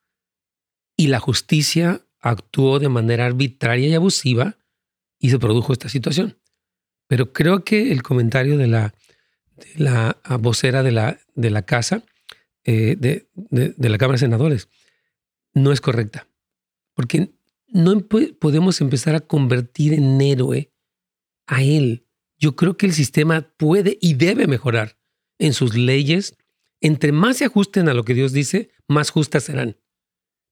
y 0.96 1.08
la 1.08 1.20
justicia 1.20 2.06
actuó 2.20 2.78
de 2.78 2.88
manera 2.88 3.26
arbitraria 3.26 3.88
y 3.88 3.94
abusiva 3.94 4.56
y 5.18 5.30
se 5.30 5.38
produjo 5.38 5.72
esta 5.72 5.88
situación. 5.88 6.38
Pero 7.08 7.32
creo 7.32 7.64
que 7.64 7.92
el 7.92 8.02
comentario 8.02 8.56
de 8.56 8.68
la, 8.68 8.94
la 9.76 10.18
vocera 10.40 10.82
de 10.82 10.92
la, 10.92 11.18
de 11.34 11.50
la 11.50 11.62
casa, 11.62 12.04
eh, 12.64 12.96
de, 12.98 13.28
de, 13.34 13.88
la 13.88 13.98
Cámara 13.98 14.16
de 14.16 14.26
Senadores, 14.26 14.68
no 15.54 15.72
es 15.72 15.80
correcta. 15.80 16.28
Porque 16.94 17.32
no 17.68 17.98
podemos 18.00 18.80
empezar 18.80 19.14
a 19.14 19.20
convertir 19.20 19.94
en 19.94 20.20
héroe 20.20 20.72
a 21.46 21.62
él 21.62 22.06
yo 22.42 22.56
creo 22.56 22.76
que 22.76 22.86
el 22.86 22.92
sistema 22.92 23.52
puede 23.56 23.98
y 24.00 24.14
debe 24.14 24.48
mejorar 24.48 24.98
en 25.38 25.54
sus 25.54 25.76
leyes. 25.76 26.36
Entre 26.80 27.12
más 27.12 27.36
se 27.36 27.44
ajusten 27.44 27.88
a 27.88 27.94
lo 27.94 28.02
que 28.02 28.14
Dios 28.14 28.32
dice, 28.32 28.72
más 28.88 29.10
justas 29.10 29.44
serán. 29.44 29.76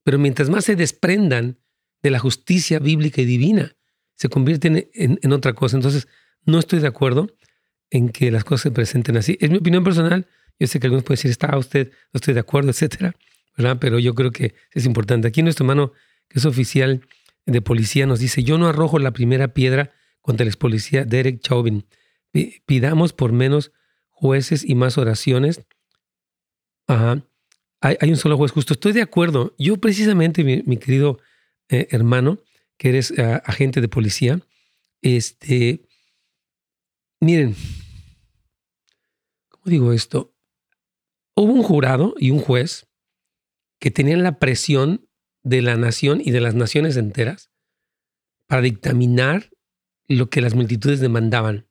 Pero 0.05 0.17
mientras 0.17 0.49
más 0.49 0.63
se 0.63 0.77
desprendan 0.77 1.59
de 2.01 2.11
la 2.11 2.19
justicia 2.19 2.79
bíblica 2.79 3.21
y 3.21 3.25
divina, 3.25 3.75
se 4.15 4.29
convierten 4.29 4.89
en, 4.93 5.33
otra 5.33 5.51
cosa. 5.51 5.75
Entonces, 5.75 6.07
no 6.45 6.59
estoy 6.59 6.79
de 6.79 6.87
acuerdo 6.87 7.27
en 7.89 8.07
que 8.07 8.31
las 8.31 8.45
cosas 8.45 8.61
se 8.61 8.71
presenten 8.71 9.17
así. 9.17 9.37
Es 9.41 9.49
mi 9.49 9.57
opinión 9.57 9.83
personal. 9.83 10.27
Yo 10.61 10.67
sé 10.67 10.79
que 10.79 10.85
algunos 10.85 11.03
pueden 11.03 11.17
decir, 11.17 11.31
está 11.31 11.57
usted, 11.57 11.89
no 12.13 12.19
estoy 12.19 12.35
de 12.35 12.39
acuerdo, 12.39 12.69
etcétera, 12.69 13.15
¿verdad? 13.57 13.77
Pero 13.81 13.97
yo 13.97 14.13
creo 14.13 14.31
que 14.31 14.53
es 14.71 14.85
importante. 14.85 15.27
Aquí 15.27 15.41
nuestro 15.41 15.63
hermano, 15.63 15.91
que 16.27 16.37
es 16.37 16.45
oficial 16.45 17.01
de 17.47 17.61
policía, 17.63 18.05
nos 18.05 18.19
dice, 18.19 18.43
yo 18.43 18.59
no 18.59 18.67
arrojo 18.67 18.99
la 18.99 19.09
primera 19.09 19.55
piedra 19.55 19.91
contra 20.21 20.43
el 20.43 20.49
ex 20.49 20.57
policía 20.57 21.03
Derek 21.03 21.41
Chauvin. 21.41 21.87
Pidamos 22.67 23.11
por 23.11 23.31
menos 23.31 23.71
jueces 24.11 24.63
y 24.63 24.75
más 24.75 24.99
oraciones. 24.99 25.65
Ajá. 26.85 27.25
Hay, 27.79 28.11
un 28.11 28.17
solo 28.17 28.37
juez 28.37 28.51
justo. 28.51 28.73
Estoy 28.73 28.91
de 28.91 29.01
acuerdo. 29.01 29.55
Yo 29.57 29.77
precisamente, 29.77 30.43
mi, 30.43 30.77
querido 30.77 31.17
eh, 31.69 31.87
hermano, 31.89 32.37
que 32.77 32.89
eres 32.89 33.09
eh, 33.17 33.41
agente 33.45 33.81
de 33.81 33.87
policía, 33.87 34.39
este, 35.01 35.87
miren, 37.19 37.55
¿cómo 39.49 39.63
digo 39.65 39.91
esto? 39.91 40.30
Hubo 41.35 41.53
un 41.53 41.63
jurado 41.63 42.15
y 42.17 42.31
un 42.31 42.39
juez 42.39 42.87
que 43.79 43.91
tenían 43.91 44.23
la 44.23 44.39
presión 44.39 45.07
de 45.43 45.61
la 45.61 45.75
nación 45.75 46.21
y 46.23 46.31
de 46.31 46.41
las 46.41 46.55
naciones 46.55 46.97
enteras 46.97 47.49
para 48.47 48.61
dictaminar 48.61 49.49
lo 50.07 50.29
que 50.29 50.41
las 50.41 50.53
multitudes 50.53 50.99
demandaban. 50.99 51.67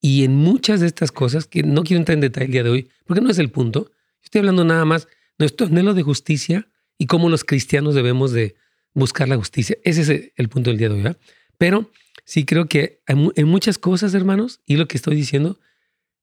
Y 0.00 0.24
en 0.24 0.36
muchas 0.36 0.80
de 0.80 0.86
estas 0.86 1.10
cosas, 1.10 1.46
que 1.46 1.62
no 1.62 1.82
quiero 1.82 1.98
entrar 1.98 2.14
en 2.14 2.20
detalle 2.20 2.46
el 2.46 2.52
día 2.52 2.62
de 2.62 2.70
hoy, 2.70 2.90
porque 3.06 3.22
no 3.22 3.30
es 3.30 3.38
el 3.38 3.50
punto, 3.50 3.90
estoy 4.22 4.40
hablando 4.40 4.64
nada 4.64 4.84
más 4.84 5.06
de 5.06 5.10
nuestro 5.44 5.66
anhelo 5.66 5.94
de 5.94 6.02
justicia 6.02 6.68
y 6.98 7.06
cómo 7.06 7.28
los 7.28 7.44
cristianos 7.44 7.94
debemos 7.94 8.32
de 8.32 8.56
buscar 8.94 9.28
la 9.28 9.36
justicia. 9.36 9.76
Ese 9.84 10.02
es 10.02 10.32
el 10.36 10.48
punto 10.48 10.70
del 10.70 10.78
día 10.78 10.88
de 10.88 11.02
hoy. 11.02 11.16
Pero 11.58 11.90
sí 12.24 12.44
creo 12.44 12.66
que 12.66 13.00
en 13.06 13.48
muchas 13.48 13.78
cosas, 13.78 14.14
hermanos, 14.14 14.60
y 14.66 14.76
lo 14.76 14.86
que 14.86 14.96
estoy 14.96 15.16
diciendo, 15.16 15.58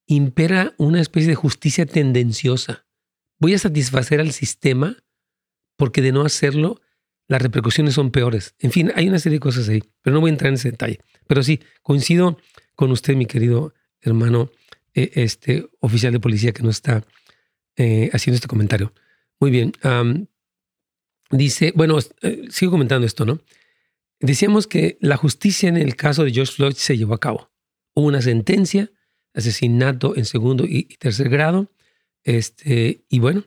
impera 0.08 0.74
una 0.78 1.02
especie 1.02 1.30
de 1.30 1.36
justicia 1.36 1.86
tendenciosa. 1.86 2.86
Voy 3.40 3.54
a 3.54 3.60
satisfacer 3.60 4.20
al 4.20 4.32
sistema 4.32 4.98
porque 5.76 6.02
de 6.02 6.12
no 6.12 6.22
hacerlo, 6.22 6.82
las 7.28 7.42
repercusiones 7.42 7.96
son 7.96 8.12
peores. 8.12 8.56
En 8.60 8.72
fin, 8.72 8.92
hay 8.96 9.08
una 9.08 9.20
serie 9.20 9.38
de 9.38 9.42
cosas 9.42 9.68
ahí, 9.70 9.84
pero 10.02 10.14
no 10.14 10.22
voy 10.22 10.30
a 10.30 10.34
entrar 10.34 10.50
en 10.50 10.56
ese 10.56 10.72
detalle. 10.72 11.00
Pero 11.28 11.44
sí, 11.44 11.60
coincido 11.82 12.38
con 12.76 12.92
usted, 12.92 13.16
mi 13.16 13.26
querido 13.26 13.74
hermano, 14.02 14.52
eh, 14.94 15.12
este 15.16 15.68
oficial 15.80 16.14
de 16.14 16.20
policía 16.20 16.52
que 16.52 16.64
nos 16.64 16.76
está 16.76 17.06
eh, 17.76 18.10
haciendo 18.14 18.36
este 18.36 18.48
comentario. 18.48 18.94
Muy 19.40 19.52
bien. 19.52 19.74
dice, 21.32 21.74
bueno, 21.76 21.98
eh, 22.22 22.44
sigo 22.50 22.72
comentando 22.72 23.06
esto, 23.06 23.26
¿no? 23.26 23.42
Decíamos 24.20 24.68
que 24.68 24.98
la 25.02 25.18
justicia 25.18 25.68
en 25.68 25.78
el 25.78 25.96
caso 25.96 26.24
de 26.24 26.32
George 26.32 26.54
Floyd 26.54 26.76
se 26.76 26.98
llevó 26.98 27.14
a 27.14 27.20
cabo. 27.20 27.52
Hubo 27.94 28.08
una 28.08 28.22
sentencia, 28.22 28.92
asesinato 29.34 30.16
en 30.16 30.26
segundo 30.26 30.66
y, 30.66 30.84
tercer 31.00 31.30
grado. 31.30 31.72
Este, 32.24 33.04
y 33.10 33.20
bueno, 33.20 33.44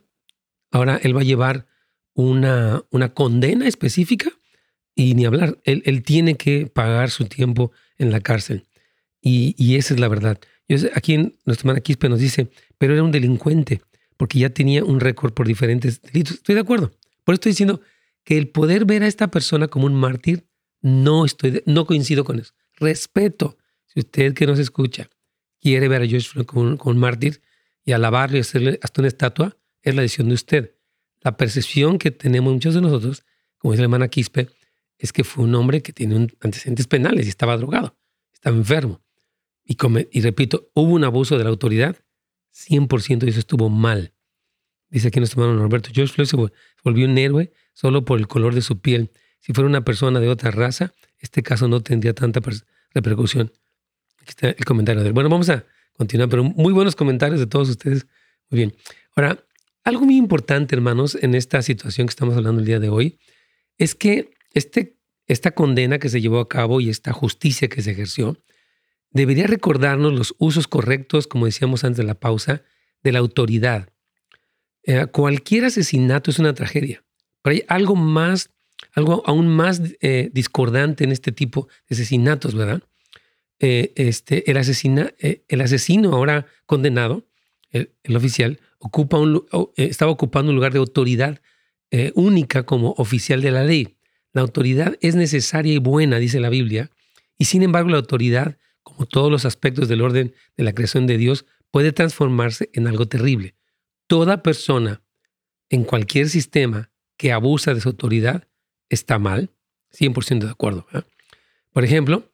ahora 0.71 1.01
él 1.03 1.17
va 1.17 1.21
a 1.21 1.25
llevar 1.25 1.67
una, 2.15 2.83
una 2.91 3.13
condena 3.15 3.67
específica 3.67 4.31
y 4.95 5.15
ni 5.15 5.27
hablar, 5.27 5.59
él, 5.65 6.03
tiene 6.03 6.37
que 6.37 6.67
pagar 6.67 7.11
su 7.11 7.27
tiempo 7.27 7.71
en 7.99 8.11
la 8.11 8.21
cárcel. 8.21 8.65
Y, 9.21 9.77
esa 9.77 9.93
es 9.93 10.01
la 10.01 10.09
verdad. 10.09 10.39
aquí 10.95 11.15
en, 11.15 11.37
nuestra 11.45 11.63
hermana 11.65 11.81
Quispe 11.81 12.09
nos 12.09 12.21
dice, 12.21 12.49
pero 12.79 12.95
era 12.95 13.03
un 13.03 13.13
delincuente 13.13 13.83
porque 14.17 14.39
ya 14.39 14.51
tenía 14.51 14.85
un 14.85 15.01
récord 15.01 15.35
por 15.35 15.47
diferentes 15.47 16.01
delitos. 16.01 16.37
Estoy 16.37 16.55
de 16.55 16.63
acuerdo. 16.63 16.93
Por 17.25 17.35
eso 17.35 17.41
estoy 17.41 17.53
diciendo 17.53 17.81
que 18.25 18.39
el 18.39 18.49
poder 18.49 18.87
ver 18.87 19.03
a 19.03 19.07
esta 19.07 19.31
persona 19.31 19.69
como 19.69 19.87
un 19.87 19.95
mártir, 19.95 20.47
no, 20.81 21.27
estoy 21.27 21.63
no 21.67 21.85
coincido 21.85 22.25
con 22.25 22.39
eso. 22.39 22.55
Respeto. 22.77 23.59
Si 23.87 24.01
usted 24.01 24.33
que 24.33 24.47
nos 24.47 24.59
escucha 24.59 25.11
quiere 25.61 25.89
ver 25.89 26.03
a 26.03 26.07
George 26.07 26.29
Floyd 26.29 26.47
como 26.47 26.79
un, 26.83 26.99
mártir 26.99 27.43
y 27.85 27.93
alabarle 27.93 28.39
y 28.39 28.41
hacerle 28.41 28.79
hasta 28.83 29.01
una 29.01 29.09
estatua, 29.09 29.57
es 29.83 29.95
la 29.95 30.03
decisión 30.03 30.29
de 30.29 30.35
usted. 30.35 30.77
La 31.21 31.37
percepción 31.37 31.99
que 31.99 32.11
tenemos 32.11 32.53
muchos 32.53 32.75
de 32.75 32.81
nosotros, 32.81 33.25
como 33.59 33.73
dice 33.73 33.83
la 33.83 33.87
hermana 33.87 34.09
Quispe, 34.09 34.49
es 34.99 35.13
que 35.13 35.25
fue 35.25 35.45
un 35.45 35.55
hombre 35.55 35.83
que 35.83 35.93
tiene 35.93 36.29
antecedentes 36.41 36.87
penales 36.87 37.27
y 37.27 37.29
estaba 37.29 37.57
drogado, 37.57 37.97
estaba 38.33 38.57
enfermo. 38.57 39.03
Y, 39.65 39.77
y 40.11 40.21
repito, 40.21 40.71
hubo 40.75 40.93
un 40.93 41.05
abuso 41.05 41.37
de 41.37 41.45
la 41.45 41.51
autoridad, 41.51 41.97
100% 42.55 43.27
y 43.27 43.31
eso 43.31 43.41
estuvo 43.41 43.69
mal. 43.69 44.13
Dice 44.89 45.09
aquí 45.09 45.19
nuestro 45.19 45.43
hermano 45.43 45.61
Norberto, 45.61 45.91
George 45.93 46.13
Floyd 46.15 46.29
se 46.29 46.37
volvió 46.83 47.07
un 47.07 47.19
héroe 47.19 47.53
solo 47.73 48.05
por 48.05 48.19
el 48.19 48.29
color 48.29 48.55
de 48.55 48.63
su 48.63 48.81
piel. 48.81 49.11
Si 49.41 49.53
fuera 49.53 49.69
una 49.69 49.85
persona 49.85 50.21
de 50.21 50.29
otra 50.29 50.51
raza, 50.51 50.93
este 51.19 51.43
caso 51.43 51.69
no 51.69 51.83
tendría 51.83 52.15
tanta 52.15 52.41
repercusión. 52.95 53.53
Aquí 54.27 54.31
está 54.31 54.49
el 54.49 54.65
comentario 54.65 55.03
de 55.03 55.09
él. 55.09 55.13
Bueno, 55.13 55.29
vamos 55.29 55.49
a 55.51 55.65
continuar, 55.93 56.29
pero 56.29 56.43
muy 56.43 56.73
buenos 56.73 56.97
comentarios 56.97 57.39
de 57.39 57.47
todos 57.47 57.69
ustedes. 57.69 58.09
Muy 58.51 58.59
bien. 58.59 58.75
Ahora, 59.15 59.39
algo 59.85 60.05
muy 60.05 60.17
importante, 60.17 60.75
hermanos, 60.75 61.17
en 61.21 61.37
esta 61.37 61.63
situación 61.63 62.09
que 62.09 62.11
estamos 62.11 62.37
hablando 62.37 62.61
el 62.61 62.67
día 62.67 62.81
de 62.81 62.89
hoy, 62.89 63.21
es 63.79 63.95
que 63.95 64.33
este, 64.53 64.97
esta 65.29 65.53
condena 65.53 66.01
que 66.01 66.09
se 66.09 66.21
llevó 66.21 66.41
a 66.41 66.49
cabo 66.49 66.81
y 66.81 66.91
esta 66.91 67.13
justicia 67.13 67.69
que 67.69 67.83
se 67.83 67.93
ejerció 67.93 68.37
debería 69.13 69.47
recordarnos 69.47 70.13
los 70.13 70.35
usos 70.39 70.67
correctos, 70.67 71.29
como 71.29 71.47
decíamos 71.47 71.85
antes 71.85 71.99
de 71.99 72.05
la 72.05 72.19
pausa, 72.19 72.63
de 73.05 73.13
la 73.13 73.21
autoridad. 73.21 73.91
Eh, 74.83 75.07
cualquier 75.07 75.67
asesinato 75.67 76.33
es 76.33 76.41
una 76.41 76.53
tragedia, 76.53 77.05
pero 77.43 77.55
hay 77.55 77.63
algo 77.69 77.95
más, 77.95 78.51
algo 78.93 79.23
aún 79.25 79.47
más 79.47 79.81
eh, 80.01 80.31
discordante 80.33 81.05
en 81.05 81.13
este 81.13 81.31
tipo 81.31 81.69
de 81.89 81.95
asesinatos, 81.95 82.57
¿verdad? 82.57 82.83
Eh, 83.59 83.93
este, 83.97 84.51
el, 84.51 84.57
asesina, 84.59 85.15
el 85.19 85.61
asesino 85.61 86.13
ahora 86.13 86.47
condenado, 86.67 87.27
el, 87.71 88.17
oficial, 88.17 88.61
ocupa 88.79 89.19
un, 89.19 89.47
estaba 89.77 90.11
ocupando 90.11 90.51
un 90.51 90.57
lugar 90.57 90.73
de 90.73 90.79
autoridad 90.79 91.41
única 92.15 92.65
como 92.65 92.91
oficial 92.99 93.41
de 93.41 93.51
la 93.51 93.65
ley. 93.65 93.97
La 94.33 94.43
autoridad 94.43 94.99
es 95.01 95.15
necesaria 95.15 95.73
y 95.73 95.79
buena, 95.79 96.19
dice 96.19 96.41
la 96.41 96.51
Biblia, 96.51 96.91
y 97.39 97.47
sin 97.47 97.63
embargo 97.63 97.91
la 97.91 97.97
autoridad, 97.97 98.59
como 98.83 99.07
todos 99.07 99.31
los 99.31 99.45
aspectos 99.45 99.89
del 99.89 100.03
orden 100.03 100.35
de 100.57 100.65
la 100.65 100.75
creación 100.75 101.07
de 101.07 101.17
Dios, 101.17 101.47
puede 101.71 101.93
transformarse 101.93 102.71
en 102.73 102.87
algo 102.87 103.07
terrible. 103.07 103.55
Toda 104.07 104.43
persona 104.43 105.03
en 105.69 105.85
cualquier 105.85 106.29
sistema 106.29 106.91
que 107.17 107.33
abusa 107.33 107.75
de 107.75 107.81
su 107.81 107.89
autoridad 107.89 108.47
está 108.89 109.19
mal, 109.19 109.51
100% 109.93 110.45
de 110.45 110.51
acuerdo. 110.51 110.87
Por 111.73 111.85
ejemplo, 111.85 112.31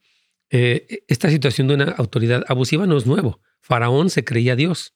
eh, 0.55 1.03
esta 1.07 1.31
situación 1.31 1.67
de 1.67 1.73
una 1.73 1.85
autoridad 1.97 2.43
abusiva 2.47 2.85
no 2.85 2.95
es 2.95 3.07
nuevo. 3.07 3.41
Faraón 3.59 4.11
se 4.11 4.23
creía 4.23 4.55
Dios, 4.55 4.93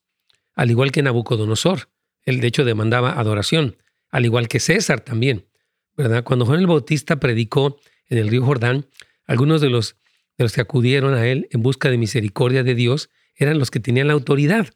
al 0.54 0.70
igual 0.70 0.92
que 0.92 1.02
Nabucodonosor. 1.02 1.90
Él 2.22 2.40
de 2.40 2.46
hecho 2.46 2.64
demandaba 2.64 3.18
adoración, 3.18 3.76
al 4.08 4.24
igual 4.24 4.46
que 4.46 4.60
César 4.60 5.00
también. 5.00 5.46
¿verdad? 5.96 6.22
Cuando 6.22 6.46
Juan 6.46 6.60
el 6.60 6.68
Bautista 6.68 7.18
predicó 7.18 7.80
en 8.06 8.18
el 8.18 8.28
río 8.28 8.44
Jordán, 8.44 8.86
algunos 9.26 9.60
de 9.60 9.68
los, 9.68 9.96
de 10.36 10.44
los 10.44 10.52
que 10.52 10.60
acudieron 10.60 11.14
a 11.14 11.26
él 11.26 11.48
en 11.50 11.60
busca 11.60 11.90
de 11.90 11.98
misericordia 11.98 12.62
de 12.62 12.76
Dios 12.76 13.10
eran 13.34 13.58
los 13.58 13.72
que 13.72 13.80
tenían 13.80 14.06
la 14.06 14.12
autoridad, 14.12 14.68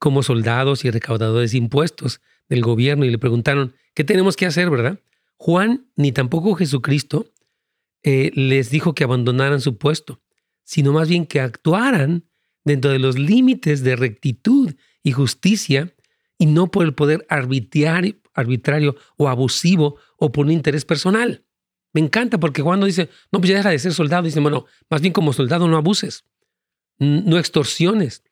como 0.00 0.24
soldados 0.24 0.84
y 0.84 0.90
recaudadores 0.90 1.52
de 1.52 1.58
impuestos 1.58 2.20
del 2.48 2.62
gobierno, 2.62 3.04
y 3.04 3.10
le 3.10 3.18
preguntaron, 3.18 3.76
¿qué 3.94 4.02
tenemos 4.02 4.34
que 4.34 4.46
hacer, 4.46 4.68
verdad? 4.68 4.98
Juan, 5.36 5.86
ni 5.94 6.10
tampoco 6.10 6.56
Jesucristo, 6.56 7.26
eh, 8.02 8.30
les 8.34 8.70
dijo 8.70 8.94
que 8.94 9.04
abandonaran 9.04 9.60
su 9.60 9.78
puesto, 9.78 10.22
sino 10.64 10.92
más 10.92 11.08
bien 11.08 11.26
que 11.26 11.40
actuaran 11.40 12.24
dentro 12.64 12.90
de 12.90 12.98
los 12.98 13.18
límites 13.18 13.82
de 13.82 13.96
rectitud 13.96 14.74
y 15.02 15.12
justicia 15.12 15.94
y 16.38 16.46
no 16.46 16.70
por 16.70 16.84
el 16.84 16.94
poder 16.94 17.26
arbitrario, 17.28 18.16
arbitrario 18.34 18.96
o 19.16 19.28
abusivo 19.28 19.96
o 20.16 20.32
por 20.32 20.46
un 20.46 20.52
interés 20.52 20.84
personal. 20.84 21.44
Me 21.92 22.00
encanta 22.00 22.38
porque 22.38 22.62
Juan 22.62 22.80
no 22.80 22.86
dice, 22.86 23.10
no, 23.30 23.38
pues 23.40 23.50
ya 23.50 23.56
deja 23.56 23.70
de 23.70 23.78
ser 23.78 23.92
soldado. 23.92 24.22
Dice, 24.22 24.40
bueno, 24.40 24.64
más 24.88 25.00
bien 25.00 25.12
como 25.12 25.32
soldado 25.32 25.68
no 25.68 25.76
abuses 25.76 26.24
no 27.02 27.38
extorsiones 27.38 28.22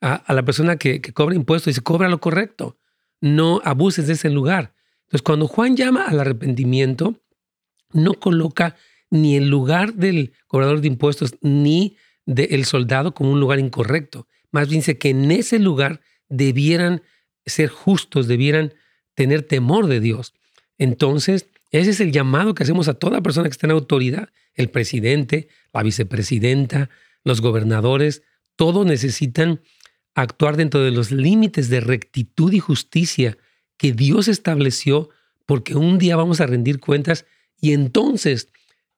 a, 0.00 0.32
la 0.32 0.44
persona 0.44 0.76
que, 0.76 1.00
cobra 1.00 1.34
impuestos, 1.34 1.72
dice, 1.72 1.80
cobra 1.80 2.08
lo 2.08 2.20
correcto, 2.20 2.78
no 3.20 3.60
abuses 3.64 4.06
de 4.06 4.12
ese 4.12 4.30
lugar. 4.30 4.74
Entonces, 5.04 5.22
cuando 5.22 5.48
Juan 5.48 5.76
llama 5.76 6.04
al 6.04 6.20
arrepentimiento, 6.20 7.20
no 7.92 8.14
coloca 8.14 8.76
ni 9.10 9.36
el 9.36 9.48
lugar 9.48 9.94
del 9.94 10.32
cobrador 10.46 10.80
de 10.80 10.88
impuestos 10.88 11.36
ni 11.40 11.96
del 12.26 12.64
soldado 12.64 13.14
como 13.14 13.32
un 13.32 13.40
lugar 13.40 13.58
incorrecto. 13.58 14.26
Más 14.50 14.68
bien 14.68 14.80
dice 14.80 14.98
que 14.98 15.10
en 15.10 15.30
ese 15.30 15.58
lugar 15.58 16.00
debieran 16.28 17.02
ser 17.46 17.68
justos, 17.68 18.28
debieran 18.28 18.74
tener 19.14 19.42
temor 19.42 19.86
de 19.86 20.00
Dios. 20.00 20.34
Entonces, 20.76 21.46
ese 21.70 21.90
es 21.90 22.00
el 22.00 22.12
llamado 22.12 22.54
que 22.54 22.62
hacemos 22.62 22.88
a 22.88 22.94
toda 22.94 23.22
persona 23.22 23.48
que 23.48 23.52
está 23.52 23.66
en 23.66 23.72
autoridad, 23.72 24.28
el 24.54 24.70
presidente, 24.70 25.48
la 25.72 25.82
vicepresidenta, 25.82 26.90
los 27.24 27.40
gobernadores, 27.40 28.22
todos 28.56 28.86
necesitan 28.86 29.60
actuar 30.14 30.56
dentro 30.56 30.80
de 30.80 30.90
los 30.90 31.10
límites 31.10 31.68
de 31.68 31.80
rectitud 31.80 32.52
y 32.52 32.58
justicia 32.58 33.38
que 33.76 33.92
Dios 33.92 34.28
estableció, 34.28 35.10
porque 35.46 35.76
un 35.76 35.98
día 35.98 36.16
vamos 36.16 36.40
a 36.40 36.46
rendir 36.46 36.80
cuentas 36.80 37.24
y 37.60 37.72
entonces 37.72 38.48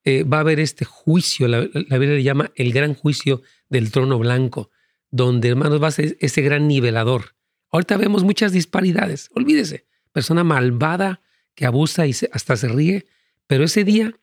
eh, 0.04 0.24
va 0.24 0.38
a 0.38 0.40
haber 0.40 0.60
este 0.60 0.84
juicio, 0.84 1.46
la, 1.48 1.60
Biblia 1.60 2.14
le 2.14 2.22
llama 2.22 2.50
el 2.54 2.72
gran 2.72 2.94
juicio 2.94 3.42
del 3.68 3.90
trono 3.90 4.18
blanco, 4.18 4.70
donde 5.10 5.48
hermanos 5.48 5.82
va 5.82 5.88
a 5.88 5.92
ser 5.92 6.16
ese 6.20 6.42
gran 6.42 6.68
nivelador. 6.68 7.36
Ahorita 7.70 7.96
vemos 7.96 8.24
muchas 8.24 8.52
disparidades, 8.52 9.28
olvídese, 9.34 9.86
persona 10.12 10.44
malvada 10.44 11.20
que 11.54 11.66
abusa 11.66 12.06
y 12.06 12.14
hasta 12.32 12.56
se 12.56 12.68
ríe, 12.68 13.06
pero 13.46 13.64
ese 13.64 13.84
día 13.84 14.14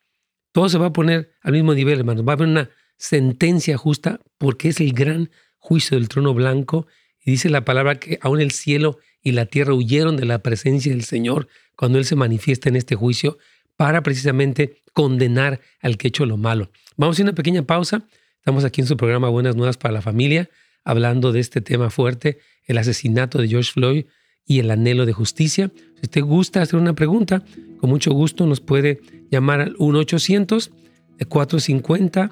todo 0.52 0.70
se 0.70 0.78
va 0.78 0.88
a 0.88 0.94
poner 0.94 1.34
al 1.42 1.54
mismo 1.54 1.74
nivel, 1.74 2.00
hermanos, 2.00 2.28
va 2.28 2.32
a 2.32 2.36
haber 2.36 2.48
una 2.48 2.70
sentencia 2.98 3.78
justa 3.78 4.20
porque 4.38 4.70
es 4.70 4.80
el 4.80 4.94
gran 4.94 5.30
juicio 5.58 5.98
del 5.98 6.10
trono 6.10 6.34
blanco. 6.34 6.88
Y 7.24 7.32
dice 7.32 7.50
la 7.50 7.66
palabra 7.66 8.00
que 8.00 8.18
aún 8.22 8.42
el 8.42 8.52
cielo 8.52 8.98
y 9.22 9.34
la 9.34 9.46
tierra 9.46 9.74
huyeron 9.74 10.18
de 10.18 10.26
la 10.26 10.42
presencia 10.42 10.92
del 10.92 11.04
Señor 11.04 11.48
cuando 11.76 12.00
Él 12.00 12.06
se 12.06 12.16
manifiesta 12.16 12.70
en 12.70 12.76
este 12.76 12.96
juicio 12.96 13.38
para 13.78 14.04
precisamente 14.04 14.82
condenar 14.94 15.62
al 15.82 15.98
que 15.98 16.08
ha 16.08 16.10
hecho 16.10 16.26
lo 16.26 16.38
malo. 16.38 16.70
Vamos 16.98 17.20
a 17.20 17.24
una 17.24 17.34
pequeña 17.34 17.62
pausa. 17.62 18.04
Estamos 18.40 18.66
aquí 18.66 18.82
en 18.82 18.88
su 18.88 18.98
programa 18.98 19.30
Buenas 19.30 19.56
Nuevas 19.56 19.78
para 19.78 19.94
la 19.94 20.02
Familia, 20.02 20.50
hablando 20.84 21.32
de 21.32 21.40
este 21.40 21.62
tema 21.62 21.90
fuerte, 21.90 22.40
el 22.66 22.78
asesinato 22.78 23.38
de 23.38 23.48
George 23.48 23.72
Floyd 23.72 24.06
y 24.46 24.60
el 24.60 24.72
anhelo 24.72 25.06
de 25.06 25.14
justicia. 25.14 25.72
Si 25.96 26.02
usted 26.04 26.22
gusta 26.22 26.62
hacer 26.62 26.80
una 26.80 26.94
pregunta, 26.94 27.44
con 27.80 27.90
mucho 27.90 28.12
gusto 28.12 28.46
nos 28.48 28.60
puede 28.60 29.00
llamar 29.30 29.62
al 29.62 29.76
1 29.78 30.00
800 30.00 30.72
450 31.26 32.32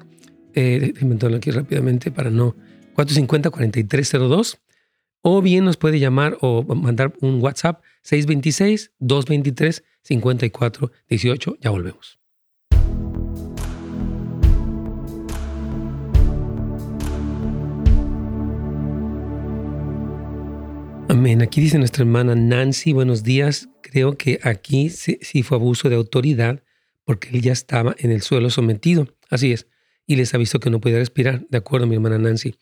eh, 0.54 0.94
aquí 1.36 1.50
rápidamente 1.50 2.10
para 2.10 2.30
no, 2.30 2.56
450-4302, 2.96 4.58
o 5.22 5.42
bien 5.42 5.64
nos 5.64 5.76
puede 5.76 5.98
llamar 5.98 6.38
o 6.40 6.62
mandar 6.62 7.12
un 7.20 7.42
WhatsApp 7.42 7.82
626-223-5418. 10.08 11.58
Ya 11.60 11.70
volvemos. 11.70 12.18
Amén. 21.08 21.40
Aquí 21.42 21.60
dice 21.60 21.78
nuestra 21.78 22.02
hermana 22.02 22.34
Nancy, 22.34 22.92
buenos 22.92 23.22
días. 23.22 23.68
Creo 23.82 24.16
que 24.16 24.38
aquí 24.42 24.90
sí, 24.90 25.18
sí, 25.22 25.42
fue 25.42 25.56
abuso 25.56 25.88
de 25.88 25.96
autoridad 25.96 26.62
porque 27.04 27.28
él 27.30 27.42
ya 27.42 27.52
estaba 27.52 27.94
en 27.98 28.10
el 28.10 28.22
suelo 28.22 28.50
sometido. 28.50 29.08
Así 29.30 29.52
es 29.52 29.66
y 30.06 30.16
les 30.16 30.32
avisó 30.34 30.60
que 30.60 30.70
no 30.70 30.80
podía 30.80 30.98
respirar. 30.98 31.46
De 31.48 31.58
acuerdo, 31.58 31.86
mi 31.86 31.96
hermana 31.96 32.18
Nancy. 32.18 32.54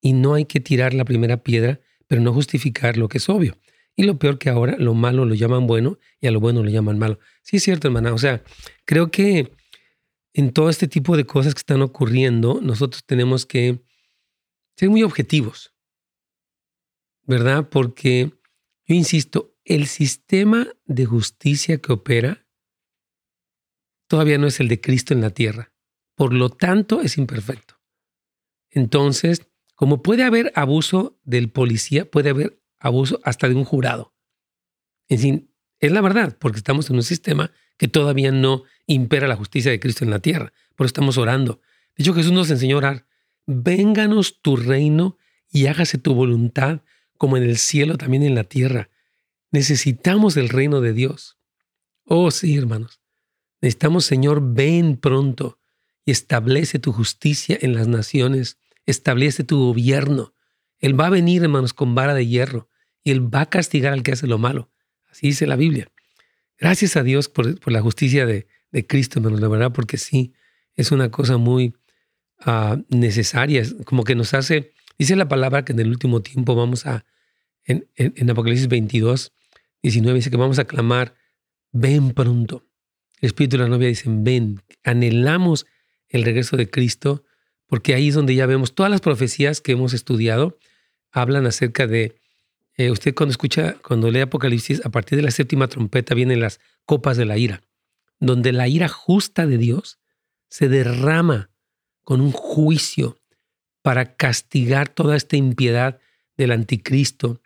Y 0.00 0.12
no 0.12 0.34
hay 0.34 0.44
que 0.44 0.60
tirar 0.60 0.94
la 0.94 1.04
primera 1.04 1.42
piedra, 1.42 1.80
pero 2.06 2.20
no 2.20 2.32
justificar 2.32 2.96
lo 2.96 3.08
que 3.08 3.18
es 3.18 3.28
obvio. 3.28 3.56
Y 3.94 4.04
lo 4.04 4.18
peor 4.18 4.38
que 4.38 4.48
ahora 4.48 4.76
lo 4.78 4.94
malo 4.94 5.24
lo 5.24 5.34
llaman 5.34 5.66
bueno 5.66 5.98
y 6.20 6.26
a 6.26 6.30
lo 6.30 6.40
bueno 6.40 6.62
lo 6.62 6.70
llaman 6.70 6.98
malo. 6.98 7.18
Sí 7.42 7.56
es 7.56 7.62
cierto, 7.62 7.88
hermana. 7.88 8.12
O 8.14 8.18
sea, 8.18 8.42
creo 8.84 9.10
que 9.10 9.52
en 10.32 10.52
todo 10.52 10.70
este 10.70 10.88
tipo 10.88 11.16
de 11.16 11.26
cosas 11.26 11.54
que 11.54 11.60
están 11.60 11.82
ocurriendo, 11.82 12.60
nosotros 12.62 13.04
tenemos 13.04 13.44
que 13.44 13.82
ser 14.76 14.88
muy 14.88 15.02
objetivos, 15.02 15.74
¿verdad? 17.24 17.68
Porque, 17.68 18.32
yo 18.86 18.94
insisto, 18.94 19.54
el 19.64 19.86
sistema 19.86 20.68
de 20.86 21.04
justicia 21.04 21.78
que 21.78 21.92
opera 21.92 22.46
todavía 24.08 24.38
no 24.38 24.46
es 24.46 24.60
el 24.60 24.68
de 24.68 24.80
Cristo 24.80 25.14
en 25.14 25.20
la 25.20 25.30
tierra. 25.30 25.72
Por 26.14 26.32
lo 26.32 26.50
tanto, 26.50 27.00
es 27.00 27.18
imperfecto. 27.18 27.80
Entonces, 28.70 29.46
como 29.74 30.02
puede 30.02 30.22
haber 30.22 30.52
abuso 30.54 31.18
del 31.24 31.50
policía, 31.50 32.10
puede 32.10 32.30
haber 32.30 32.61
abuso 32.82 33.20
hasta 33.24 33.48
de 33.48 33.54
un 33.54 33.64
jurado. 33.64 34.12
En 35.08 35.18
fin, 35.18 35.50
es 35.78 35.92
la 35.92 36.00
verdad, 36.00 36.36
porque 36.38 36.58
estamos 36.58 36.90
en 36.90 36.96
un 36.96 37.02
sistema 37.02 37.52
que 37.78 37.88
todavía 37.88 38.30
no 38.32 38.64
impera 38.86 39.28
la 39.28 39.36
justicia 39.36 39.70
de 39.70 39.80
Cristo 39.80 40.04
en 40.04 40.10
la 40.10 40.18
tierra. 40.18 40.52
Por 40.76 40.86
estamos 40.86 41.16
orando. 41.16 41.60
De 41.96 42.02
hecho, 42.02 42.14
Jesús 42.14 42.32
nos 42.32 42.50
enseñó 42.50 42.76
a 42.76 42.78
orar. 42.78 43.06
Vénganos 43.46 44.40
tu 44.42 44.56
reino 44.56 45.16
y 45.50 45.66
hágase 45.66 45.98
tu 45.98 46.14
voluntad 46.14 46.82
como 47.16 47.36
en 47.36 47.44
el 47.44 47.56
cielo, 47.56 47.98
también 47.98 48.22
en 48.24 48.34
la 48.34 48.44
tierra. 48.44 48.90
Necesitamos 49.50 50.36
el 50.36 50.48
reino 50.48 50.80
de 50.80 50.92
Dios. 50.92 51.38
Oh, 52.04 52.30
sí, 52.30 52.56
hermanos. 52.56 53.00
Necesitamos, 53.60 54.04
Señor, 54.04 54.54
ven 54.54 54.96
pronto 54.96 55.60
y 56.04 56.10
establece 56.10 56.78
tu 56.80 56.92
justicia 56.92 57.56
en 57.60 57.74
las 57.74 57.86
naciones, 57.86 58.58
establece 58.86 59.44
tu 59.44 59.58
gobierno. 59.58 60.34
Él 60.80 60.98
va 60.98 61.06
a 61.06 61.10
venir, 61.10 61.42
hermanos, 61.42 61.74
con 61.74 61.94
vara 61.94 62.14
de 62.14 62.26
hierro 62.26 62.68
y 63.04 63.10
Él 63.10 63.34
va 63.34 63.42
a 63.42 63.46
castigar 63.46 63.92
al 63.92 64.02
que 64.02 64.12
hace 64.12 64.26
lo 64.26 64.38
malo. 64.38 64.70
Así 65.10 65.28
dice 65.28 65.46
la 65.46 65.56
Biblia. 65.56 65.88
Gracias 66.58 66.96
a 66.96 67.02
Dios 67.02 67.28
por, 67.28 67.70
la 67.70 67.82
justicia 67.82 68.26
de, 68.26 68.46
Cristo, 68.86 69.18
hermanos, 69.18 69.40
la 69.40 69.48
verdad, 69.48 69.72
porque 69.72 69.98
sí, 69.98 70.32
es 70.74 70.92
una 70.92 71.10
cosa 71.10 71.36
muy 71.36 71.74
uh, 72.46 72.82
necesaria, 72.88 73.62
como 73.84 74.04
que 74.04 74.14
nos 74.14 74.32
hace, 74.32 74.72
dice 74.98 75.16
la 75.16 75.28
palabra 75.28 75.64
que 75.64 75.72
en 75.72 75.80
el 75.80 75.88
último 75.88 76.22
tiempo 76.22 76.54
vamos 76.54 76.86
a, 76.86 77.04
en, 77.64 77.88
en 77.96 78.30
Apocalipsis 78.30 78.68
22, 78.68 79.32
19, 79.82 80.16
dice 80.16 80.30
que 80.30 80.36
vamos 80.36 80.58
a 80.58 80.64
clamar, 80.64 81.14
ven 81.72 82.12
pronto. 82.12 82.64
el 83.20 83.26
espíritu 83.26 83.56
y 83.56 83.58
la 83.58 83.68
novia 83.68 83.88
dicen, 83.88 84.24
ven, 84.24 84.62
anhelamos 84.84 85.66
el 86.08 86.24
regreso 86.24 86.56
de 86.56 86.70
Cristo, 86.70 87.24
porque 87.66 87.94
ahí 87.94 88.08
es 88.08 88.14
donde 88.14 88.34
ya 88.34 88.46
vemos 88.46 88.74
todas 88.74 88.90
las 88.90 89.00
profecías 89.00 89.60
que 89.60 89.72
hemos 89.72 89.94
estudiado, 89.94 90.58
hablan 91.10 91.46
acerca 91.46 91.86
de, 91.86 92.21
eh, 92.76 92.90
usted 92.90 93.14
cuando 93.14 93.32
escucha, 93.32 93.76
cuando 93.86 94.10
lee 94.10 94.20
Apocalipsis, 94.20 94.84
a 94.84 94.90
partir 94.90 95.16
de 95.16 95.22
la 95.22 95.30
séptima 95.30 95.68
trompeta 95.68 96.14
vienen 96.14 96.40
las 96.40 96.60
copas 96.84 97.16
de 97.16 97.24
la 97.24 97.36
ira, 97.36 97.62
donde 98.18 98.52
la 98.52 98.68
ira 98.68 98.88
justa 98.88 99.46
de 99.46 99.58
Dios 99.58 99.98
se 100.48 100.68
derrama 100.68 101.50
con 102.02 102.20
un 102.20 102.32
juicio 102.32 103.18
para 103.82 104.16
castigar 104.16 104.88
toda 104.88 105.16
esta 105.16 105.36
impiedad 105.36 106.00
del 106.36 106.52
anticristo. 106.52 107.40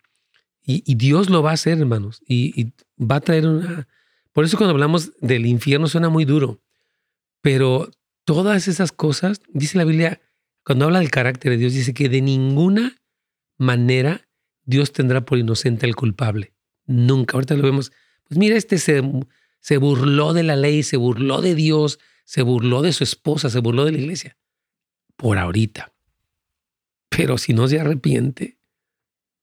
Y, 0.69 0.95
Dios 0.95 1.29
lo 1.29 1.41
va 1.41 1.51
a 1.51 1.53
hacer, 1.53 1.77
hermanos, 1.77 2.21
y 2.27 2.73
va 2.99 3.15
a 3.15 3.21
traer 3.21 3.47
una, 3.47 3.87
por 4.33 4.43
eso 4.45 4.57
cuando 4.57 4.73
hablamos 4.73 5.13
del 5.19 5.45
infierno 5.45 5.87
suena 5.87 6.09
muy 6.09 6.25
duro, 6.25 6.61
pero 7.41 7.89
todas 8.23 8.67
esas 8.67 8.91
cosas, 8.91 9.41
dice 9.53 9.77
la 9.77 9.85
Biblia, 9.85 10.21
cuando 10.63 10.85
habla 10.85 10.99
del 10.99 11.09
carácter 11.09 11.53
de 11.53 11.57
Dios, 11.57 11.73
dice 11.73 11.93
que 11.93 12.09
de 12.09 12.21
ninguna 12.21 13.01
manera 13.57 14.26
Dios 14.67 14.91
tendrá 14.91 15.25
por 15.25 15.39
inocente 15.39 15.85
al 15.85 15.95
culpable. 15.95 16.53
Nunca. 16.85 17.35
Ahorita 17.35 17.55
lo 17.55 17.63
vemos. 17.63 17.91
Pues 18.25 18.37
mira, 18.37 18.57
este 18.57 18.77
se, 18.77 19.01
se 19.61 19.77
burló 19.77 20.33
de 20.33 20.43
la 20.43 20.57
ley, 20.57 20.83
se 20.83 20.97
burló 20.97 21.41
de 21.41 21.55
Dios, 21.55 21.99
se 22.25 22.41
burló 22.41 22.81
de 22.81 22.91
su 22.91 23.05
esposa, 23.05 23.49
se 23.49 23.59
burló 23.59 23.85
de 23.85 23.93
la 23.93 23.99
iglesia. 23.99 24.37
Por 25.15 25.37
ahorita. 25.37 25.93
Pero 27.09 27.37
si 27.37 27.53
no 27.53 27.69
se 27.69 27.79
arrepiente, 27.79 28.59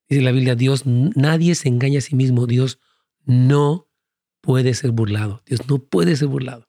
dice 0.09 0.23
la 0.23 0.31
Biblia, 0.31 0.55
Dios, 0.55 0.85
nadie 0.85 1.55
se 1.55 1.69
engaña 1.69 1.99
a 1.99 2.03
sí 2.03 2.15
mismo. 2.15 2.47
Dios 2.47 2.79
no 3.25 3.89
puede 4.43 4.75
ser 4.75 4.91
burlado. 4.91 5.43
Dios 5.47 5.67
no 5.69 5.79
puede 5.79 6.17
ser 6.17 6.29
burlado. 6.29 6.69